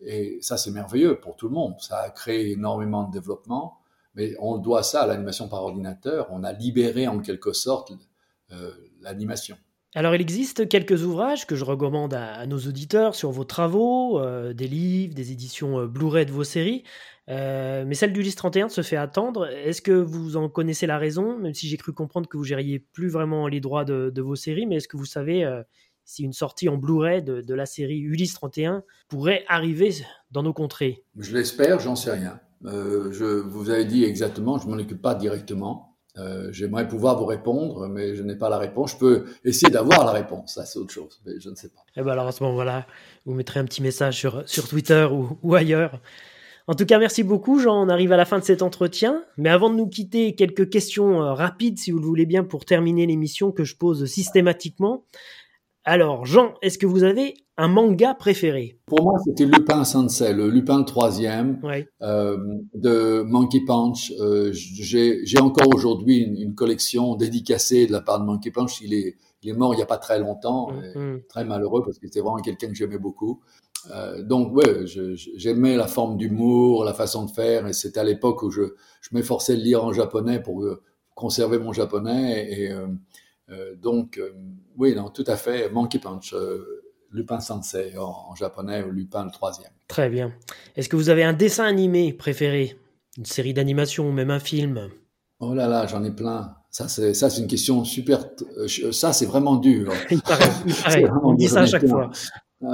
Et 0.01 0.39
ça 0.41 0.57
c'est 0.57 0.73
merveilleux 0.73 1.21
pour 1.21 1.37
tout 1.37 1.47
le 1.47 1.55
monde, 1.55 1.77
ça 1.79 1.99
a 1.99 2.11
créé 2.11 2.51
énormément 2.51 3.05
de 3.05 3.13
développement, 3.13 3.79
mais 4.17 4.35
on 4.41 4.59
doit 4.59 4.83
ça 4.83 5.03
à 5.03 5.07
l'animation 5.07 5.49
par 5.49 5.63
ordinateur, 5.63 6.27
on 6.33 6.43
a 6.43 6.53
libéré 6.53 7.07
en 7.07 7.21
quelque 7.21 7.53
sorte 7.53 7.93
l'animation. 9.01 9.57
Alors 9.95 10.15
il 10.15 10.21
existe 10.21 10.69
quelques 10.69 11.03
ouvrages 11.03 11.47
que 11.47 11.57
je 11.57 11.65
recommande 11.65 12.13
à, 12.13 12.47
nos 12.47 12.59
auditeurs 12.59 13.15
sur 13.15 13.31
vos 13.31 13.45
travaux, 13.45 14.21
euh, 14.21 14.53
des 14.53 14.69
livres, 14.69 15.15
des 15.15 15.33
éditions 15.33 15.81
euh, 15.81 15.87
Blu-ray 15.87 16.27
de 16.27 16.31
vos 16.31 16.45
séries, 16.45 16.85
euh, 17.31 17.85
mais 17.87 17.95
celle 17.95 18.13
d'Ulysse 18.13 18.37
31 18.37 18.69
se 18.69 18.83
fait 18.83 18.97
attendre. 18.97 19.47
Est-ce 19.47 19.81
que 19.81 19.93
vous 19.93 20.37
en 20.37 20.51
connaissez 20.51 20.87
la 20.87 20.99
raison, 20.99 21.39
même 21.39 21.55
si 21.55 21.69
j'ai 21.69 21.79
cru 21.79 21.95
comprendre 21.95 22.29
que 22.29 22.37
vous 22.37 22.45
gériez 22.45 22.79
plus 22.79 23.09
vraiment 23.09 23.49
les 23.49 23.61
droits 23.61 23.87
de, 23.87 24.21
vos 24.21 24.37
séries, 24.37 24.67
mais 24.67 24.77
est-ce 24.77 24.89
que 24.89 24.99
vous 24.99 25.07
savez 25.07 25.51
si 26.05 26.23
une 26.23 26.33
sortie 26.33 26.69
en 26.69 26.77
Blu-ray 26.77 27.23
de, 27.23 27.55
la 27.55 27.67
série 27.67 28.01
Ulysse 28.01 28.35
31 28.35 28.83
pourrait 29.09 29.45
arriver 29.49 29.95
dans 30.31 30.43
nos 30.43 30.53
contrées? 30.53 31.03
Je 31.19 31.35
l'espère, 31.35 31.81
j'en 31.81 31.97
sais 31.97 32.13
rien. 32.13 32.41
je 32.63 33.41
vous 33.41 33.71
avez 33.71 33.85
dit 33.85 34.05
exactement, 34.05 34.59
je 34.59 34.69
m'en 34.69 34.77
occupe 34.77 35.03
pas 35.03 35.15
directement. 35.15 35.88
Euh, 36.19 36.49
j'aimerais 36.53 36.89
pouvoir 36.89 37.19
vous 37.19 37.27
répondre, 37.27 37.89
mais 37.89 38.15
je 38.15 38.23
n'ai 38.23 38.37
pas 38.37 38.49
la 38.49 38.59
réponse. 38.59 38.93
Je 38.93 38.99
peux 38.99 39.25
essayer 39.45 39.71
d'avoir 39.73 40.05
la 40.05 40.13
réponse, 40.13 40.55
ça 40.55 40.65
c'est 40.65 40.79
autre 40.79 40.93
chose, 40.93 41.21
mais 41.25 41.33
je 41.39 41.51
ne 41.51 41.55
sais 41.55 41.69
pas. 41.69 41.81
Et 41.97 42.01
eh 42.01 42.03
ben 42.03 42.13
alors 42.13 42.27
à 42.27 42.33
ce 42.33 42.43
moment-là, 42.45 42.87
vous 43.27 43.35
mettrez 43.35 43.61
un 43.61 43.65
petit 43.65 43.83
message 43.83 44.17
sur, 44.19 44.43
sur 44.49 44.69
Twitter 44.69 45.07
ou, 45.11 45.39
ou 45.43 45.55
ailleurs. 45.55 46.01
En 46.69 46.75
tout 46.75 46.85
cas, 46.85 46.99
merci 46.99 47.23
beaucoup, 47.23 47.59
Jean. 47.61 47.83
On 47.83 47.89
arrive 47.89 48.13
à 48.13 48.19
la 48.19 48.27
fin 48.27 48.39
de 48.39 48.45
cet 48.45 48.61
entretien. 48.61 49.25
Mais 49.39 49.49
avant 49.49 49.71
de 49.71 49.77
nous 49.77 49.89
quitter, 49.89 50.35
quelques 50.35 50.69
questions 50.69 51.23
euh, 51.23 51.33
rapides, 51.33 51.79
si 51.79 51.91
vous 51.91 51.99
le 51.99 52.05
voulez 52.05 52.27
bien, 52.27 52.45
pour 52.45 52.67
terminer 52.67 53.07
l'émission 53.07 53.53
que 53.53 53.65
je 53.65 53.75
pose 53.75 54.05
systématiquement. 54.05 55.03
Alors, 55.91 56.27
Jean, 56.27 56.53
est-ce 56.61 56.77
que 56.77 56.85
vous 56.85 57.03
avez 57.03 57.33
un 57.57 57.67
manga 57.67 58.13
préféré? 58.13 58.79
Pour 58.85 59.03
moi, 59.03 59.15
c'était 59.25 59.47
Lupin 59.47 59.85
Sensei, 59.85 60.35
le 60.35 60.51
Lupin 60.51 60.83
troisième 60.83 61.63
euh, 62.03 62.37
de 62.75 63.23
Monkey 63.23 63.61
Punch. 63.67 64.13
Euh, 64.21 64.51
j'ai 64.53 65.41
encore 65.41 65.75
aujourd'hui 65.75 66.19
une, 66.19 66.55
collection 66.55 67.17
dédicacée 67.17 67.87
de 67.87 67.93
la 67.93 68.03
part 68.03 68.21
de 68.21 68.27
Monkey 68.27 68.51
Punch. 68.51 68.83
Il 68.83 68.93
est, 68.93 69.17
il 69.43 69.49
est 69.49 69.55
mort 69.55 69.73
il 69.73 69.79
n'y 69.79 69.83
a 69.83 69.87
pas 69.87 69.97
très 69.97 70.19
longtemps, 70.19 70.73
mm-hmm. 70.73 71.27
très 71.27 71.47
malheureux 71.47 71.81
parce 71.83 71.99
que 71.99 72.07
c'était 72.07 72.21
vraiment 72.21 72.43
quelqu'un 72.43 72.69
que 72.69 72.75
j'aimais 72.75 72.99
beaucoup. 72.99 73.41
Euh, 73.91 74.23
donc, 74.23 74.55
ouais, 74.55 74.85
j'aimais 75.37 75.75
la 75.75 75.87
forme 75.87 76.19
d'humour, 76.19 76.85
la 76.85 76.93
façon 76.93 77.25
de 77.25 77.31
faire, 77.31 77.67
et 77.67 77.73
c'était 77.73 78.01
à 78.01 78.05
l'époque 78.05 78.43
où 78.43 78.51
je, 78.51 78.75
je 79.01 79.09
m'efforçais 79.13 79.57
de 79.57 79.63
lire 79.63 79.83
en 79.83 79.95
japonais 79.95 80.39
pour 80.39 80.69
conserver 81.15 81.59
mon 81.59 81.73
japonais. 81.73 82.47
Et, 82.53 82.75
donc, 83.81 84.19
euh, 84.19 84.33
oui, 84.77 84.95
non, 84.95 85.09
tout 85.09 85.25
à 85.27 85.37
fait, 85.37 85.71
Monkey 85.71 85.99
Punch. 85.99 86.35
Euh, 86.35 86.83
Lupin 87.11 87.41
Sensei 87.41 87.97
en, 87.97 88.35
japonais 88.35 88.83
ou 88.83 88.91
Lupin 88.91 89.25
le 89.25 89.31
troisième. 89.31 89.71
Très 89.87 90.11
bien. 90.11 90.35
Est-ce 90.77 90.91
que 90.91 90.97
vous 90.97 91.09
avez 91.09 91.25
un 91.25 91.33
dessin 91.33 91.65
animé 91.65 92.13
préféré? 92.13 92.79
Une 93.17 93.25
série 93.25 93.55
d'animation 93.55 94.07
ou 94.09 94.13
même 94.13 94.31
un 94.31 94.39
film? 94.39 94.91
Oh 95.41 95.55
là 95.55 95.69
là, 95.69 95.87
j'en 95.87 96.05
ai 96.05 96.11
plein. 96.11 96.55
Ça, 96.71 96.87
c'est, 96.87 97.15
ça, 97.15 97.31
c'est 97.31 97.41
une 97.41 97.47
question 97.47 97.83
super. 97.85 98.27
Ça, 98.93 99.15
c'est 99.15 99.25
vraiment 99.25 99.57
dur. 99.57 99.91
il 100.11 100.21
On 101.23 101.33
dit 101.33 101.49
ça 101.49 101.63
à 101.63 101.67
chaque 101.67 101.87
fois. 101.87 102.11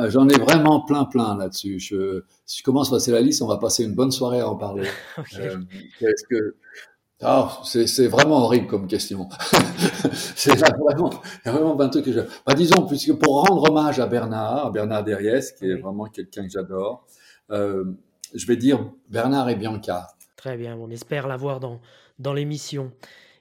J'en 0.08 0.28
ai 0.28 0.36
vraiment 0.36 0.80
plein, 0.80 1.04
plein 1.04 1.36
là-dessus. 1.36 1.78
Je, 1.78 2.24
si 2.44 2.58
je 2.58 2.62
commence 2.64 2.88
à 2.88 2.96
passer 2.96 3.12
la 3.12 3.20
liste, 3.20 3.40
on 3.40 3.46
va 3.46 3.58
passer 3.58 3.84
une 3.84 3.94
bonne 3.94 4.10
soirée 4.10 4.40
à 4.40 4.48
en 4.48 4.56
parler. 4.56 4.88
qu'est-ce 5.98 6.24
que 6.28 6.56
ah, 7.24 7.60
c'est 7.64 8.06
vraiment 8.06 8.44
horrible 8.44 8.66
comme 8.66 8.86
question. 8.86 9.28
c'est 10.36 10.54
vraiment, 10.56 11.10
vraiment 11.44 11.80
un 11.80 11.88
truc 11.88 12.04
que 12.04 12.12
je. 12.12 12.20
Bah, 12.46 12.54
disons, 12.54 12.86
puisque 12.86 13.14
pour 13.14 13.48
rendre 13.48 13.70
hommage 13.70 13.98
à 13.98 14.06
Bernard, 14.06 14.66
à 14.66 14.70
Bernard 14.70 15.04
Derriès, 15.04 15.52
qui 15.52 15.70
est 15.70 15.76
vraiment 15.76 16.04
quelqu'un 16.04 16.42
que 16.42 16.50
j'adore, 16.50 17.06
euh, 17.50 17.84
je 18.34 18.46
vais 18.46 18.56
dire 18.56 18.78
Bernard 19.08 19.48
et 19.48 19.56
Bianca. 19.56 20.08
Très 20.36 20.56
bien, 20.56 20.76
on 20.76 20.90
espère 20.90 21.26
l'avoir 21.26 21.60
dans, 21.60 21.80
dans 22.18 22.34
l'émission. 22.34 22.92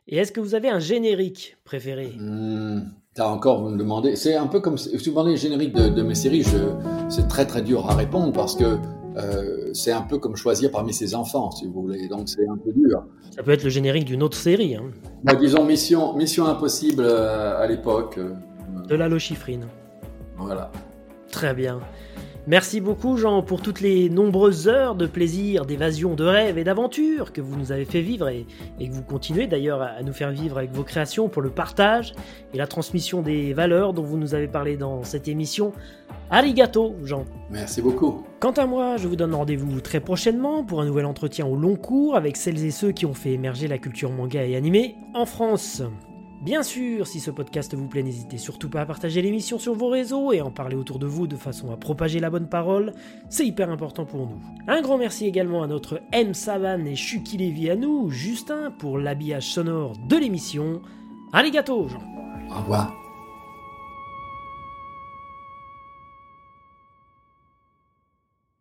Et 0.08 0.18
est-ce 0.18 0.32
que 0.32 0.40
vous 0.40 0.56
avez 0.56 0.70
un 0.70 0.80
générique 0.80 1.58
préféré? 1.66 2.14
Mmh, 2.18 2.84
T'as 3.14 3.28
encore, 3.28 3.62
vous 3.62 3.70
me 3.70 3.78
demandez. 3.78 4.16
C'est 4.16 4.36
un 4.36 4.48
peu 4.48 4.60
comme 4.60 4.78
si 4.78 4.96
vous 4.96 5.04
demandez 5.04 5.32
le 5.32 5.38
générique 5.38 5.74
de, 5.74 5.90
de 5.90 6.02
mes 6.02 6.16
séries, 6.16 6.46
c'est 7.10 7.28
très 7.28 7.46
très 7.46 7.62
dur 7.62 7.90
à 7.90 7.96
répondre 7.96 8.32
parce 8.34 8.56
que 8.56 8.80
euh, 9.18 9.70
c'est 9.74 9.92
un 9.92 10.02
peu 10.02 10.18
comme 10.18 10.36
choisir 10.36 10.72
parmi 10.72 10.94
ses 10.94 11.16
enfants, 11.16 11.52
si 11.52 11.68
vous 11.68 11.82
voulez. 11.82 12.08
Donc 12.08 12.30
c'est 12.30 12.48
un 12.48 12.58
peu 12.58 12.72
dur. 12.72 13.04
Ça 13.36 13.44
peut 13.44 13.52
être 13.52 13.64
le 13.64 13.70
générique 13.70 14.06
d'une 14.06 14.24
autre 14.24 14.38
série. 14.38 14.76
Hein. 14.76 14.86
Bah, 15.24 15.36
disons 15.36 15.66
Mission, 15.66 16.14
Mission 16.16 16.46
Impossible 16.46 17.04
euh, 17.06 17.62
à 17.62 17.68
l'époque. 17.68 18.18
Euh, 18.18 18.34
de 18.88 18.96
la 18.96 19.08
Lochifrine. 19.08 19.66
Voilà. 20.38 20.72
Très 21.32 21.54
bien. 21.54 21.80
Merci 22.46 22.82
beaucoup 22.82 23.16
Jean 23.16 23.42
pour 23.42 23.62
toutes 23.62 23.80
les 23.80 24.10
nombreuses 24.10 24.68
heures 24.68 24.96
de 24.96 25.08
plaisir, 25.08 25.66
d'évasion, 25.66 26.14
de 26.14 26.26
rêve 26.26 26.58
et 26.58 26.66
d'aventure 26.66 27.32
que 27.32 27.40
vous 27.40 27.56
nous 27.56 27.72
avez 27.72 27.86
fait 27.86 28.02
vivre 28.02 28.28
et, 28.28 28.46
que 28.80 28.92
vous 28.92 29.02
continuez 29.02 29.48
d'ailleurs 29.48 29.82
à 29.82 30.04
nous 30.04 30.12
faire 30.12 30.30
vivre 30.30 30.58
avec 30.58 30.74
vos 30.74 30.84
créations 30.84 31.30
pour 31.30 31.42
le 31.42 31.50
partage 31.50 32.14
et 32.54 32.58
la 32.58 32.68
transmission 32.68 33.22
des 33.22 33.54
valeurs 33.54 33.94
dont 33.94 34.04
vous 34.04 34.18
nous 34.18 34.36
avez 34.36 34.50
parlé 34.50 34.76
dans 34.76 35.04
cette 35.04 35.30
émission. 35.30 35.72
Arigato 36.30 36.96
Jean. 37.04 37.26
Merci 37.50 37.82
beaucoup. 37.82 38.24
Quant 38.40 38.52
à 38.52 38.66
moi, 38.66 38.98
je 38.98 39.08
vous 39.08 39.16
donne 39.16 39.34
rendez-vous 39.34 39.80
très 39.82 40.00
prochainement 40.00 40.64
pour 40.64 40.82
un 40.82 40.86
nouvel 40.86 41.06
entretien 41.06 41.46
au 41.46 41.56
long 41.56 41.76
cours 41.76 42.16
avec 42.16 42.38
celles 42.38 42.64
et 42.66 42.72
ceux 42.72 42.92
qui 42.92 43.06
ont 43.06 43.14
fait 43.14 43.32
émerger 43.32 43.68
la 43.68 43.78
culture 43.78 44.12
manga 44.12 44.44
et 44.46 44.56
animée 44.56 44.96
en 45.14 45.26
France. 45.26 45.84
Bien 46.44 46.62
sûr, 46.62 47.08
si 47.08 47.22
ce 47.22 47.32
podcast 47.32 47.74
vous 47.74 47.88
plaît, 47.88 48.04
n'hésitez 48.04 48.38
surtout 48.38 48.70
pas 48.70 48.82
à 48.82 48.86
partager 48.86 49.22
l'émission 49.22 49.60
sur 49.60 49.76
vos 49.76 49.88
réseaux 49.88 50.34
et 50.34 50.42
en 50.42 50.52
parler 50.52 50.76
autour 50.76 51.00
de 51.00 51.08
vous 51.08 51.26
de 51.26 51.38
façon 51.38 51.72
à 51.72 51.78
propager 51.78 52.20
la 52.20 52.30
bonne 52.30 52.50
parole. 52.50 52.92
C'est 53.30 53.46
hyper 53.46 53.70
important 53.70 54.04
pour 54.04 54.28
nous. 54.28 54.42
Un 54.68 54.82
grand 54.82 54.98
merci 54.98 55.26
également 55.26 55.64
à 55.64 55.68
notre 55.68 56.02
M 56.12 56.34
Savan 56.34 56.84
et 56.86 56.96
Chucky 56.96 57.38
Lévy 57.38 57.70
à 57.70 57.78
nous, 57.78 58.10
Justin, 58.10 58.72
pour 58.72 58.98
l'habillage 58.98 59.48
sonore 59.48 59.94
de 60.10 60.18
l'émission. 60.18 60.82
Allez 61.32 61.52
gâteau, 61.52 61.88
Jean. 61.88 62.04
Au 62.52 62.60
revoir. 62.60 63.03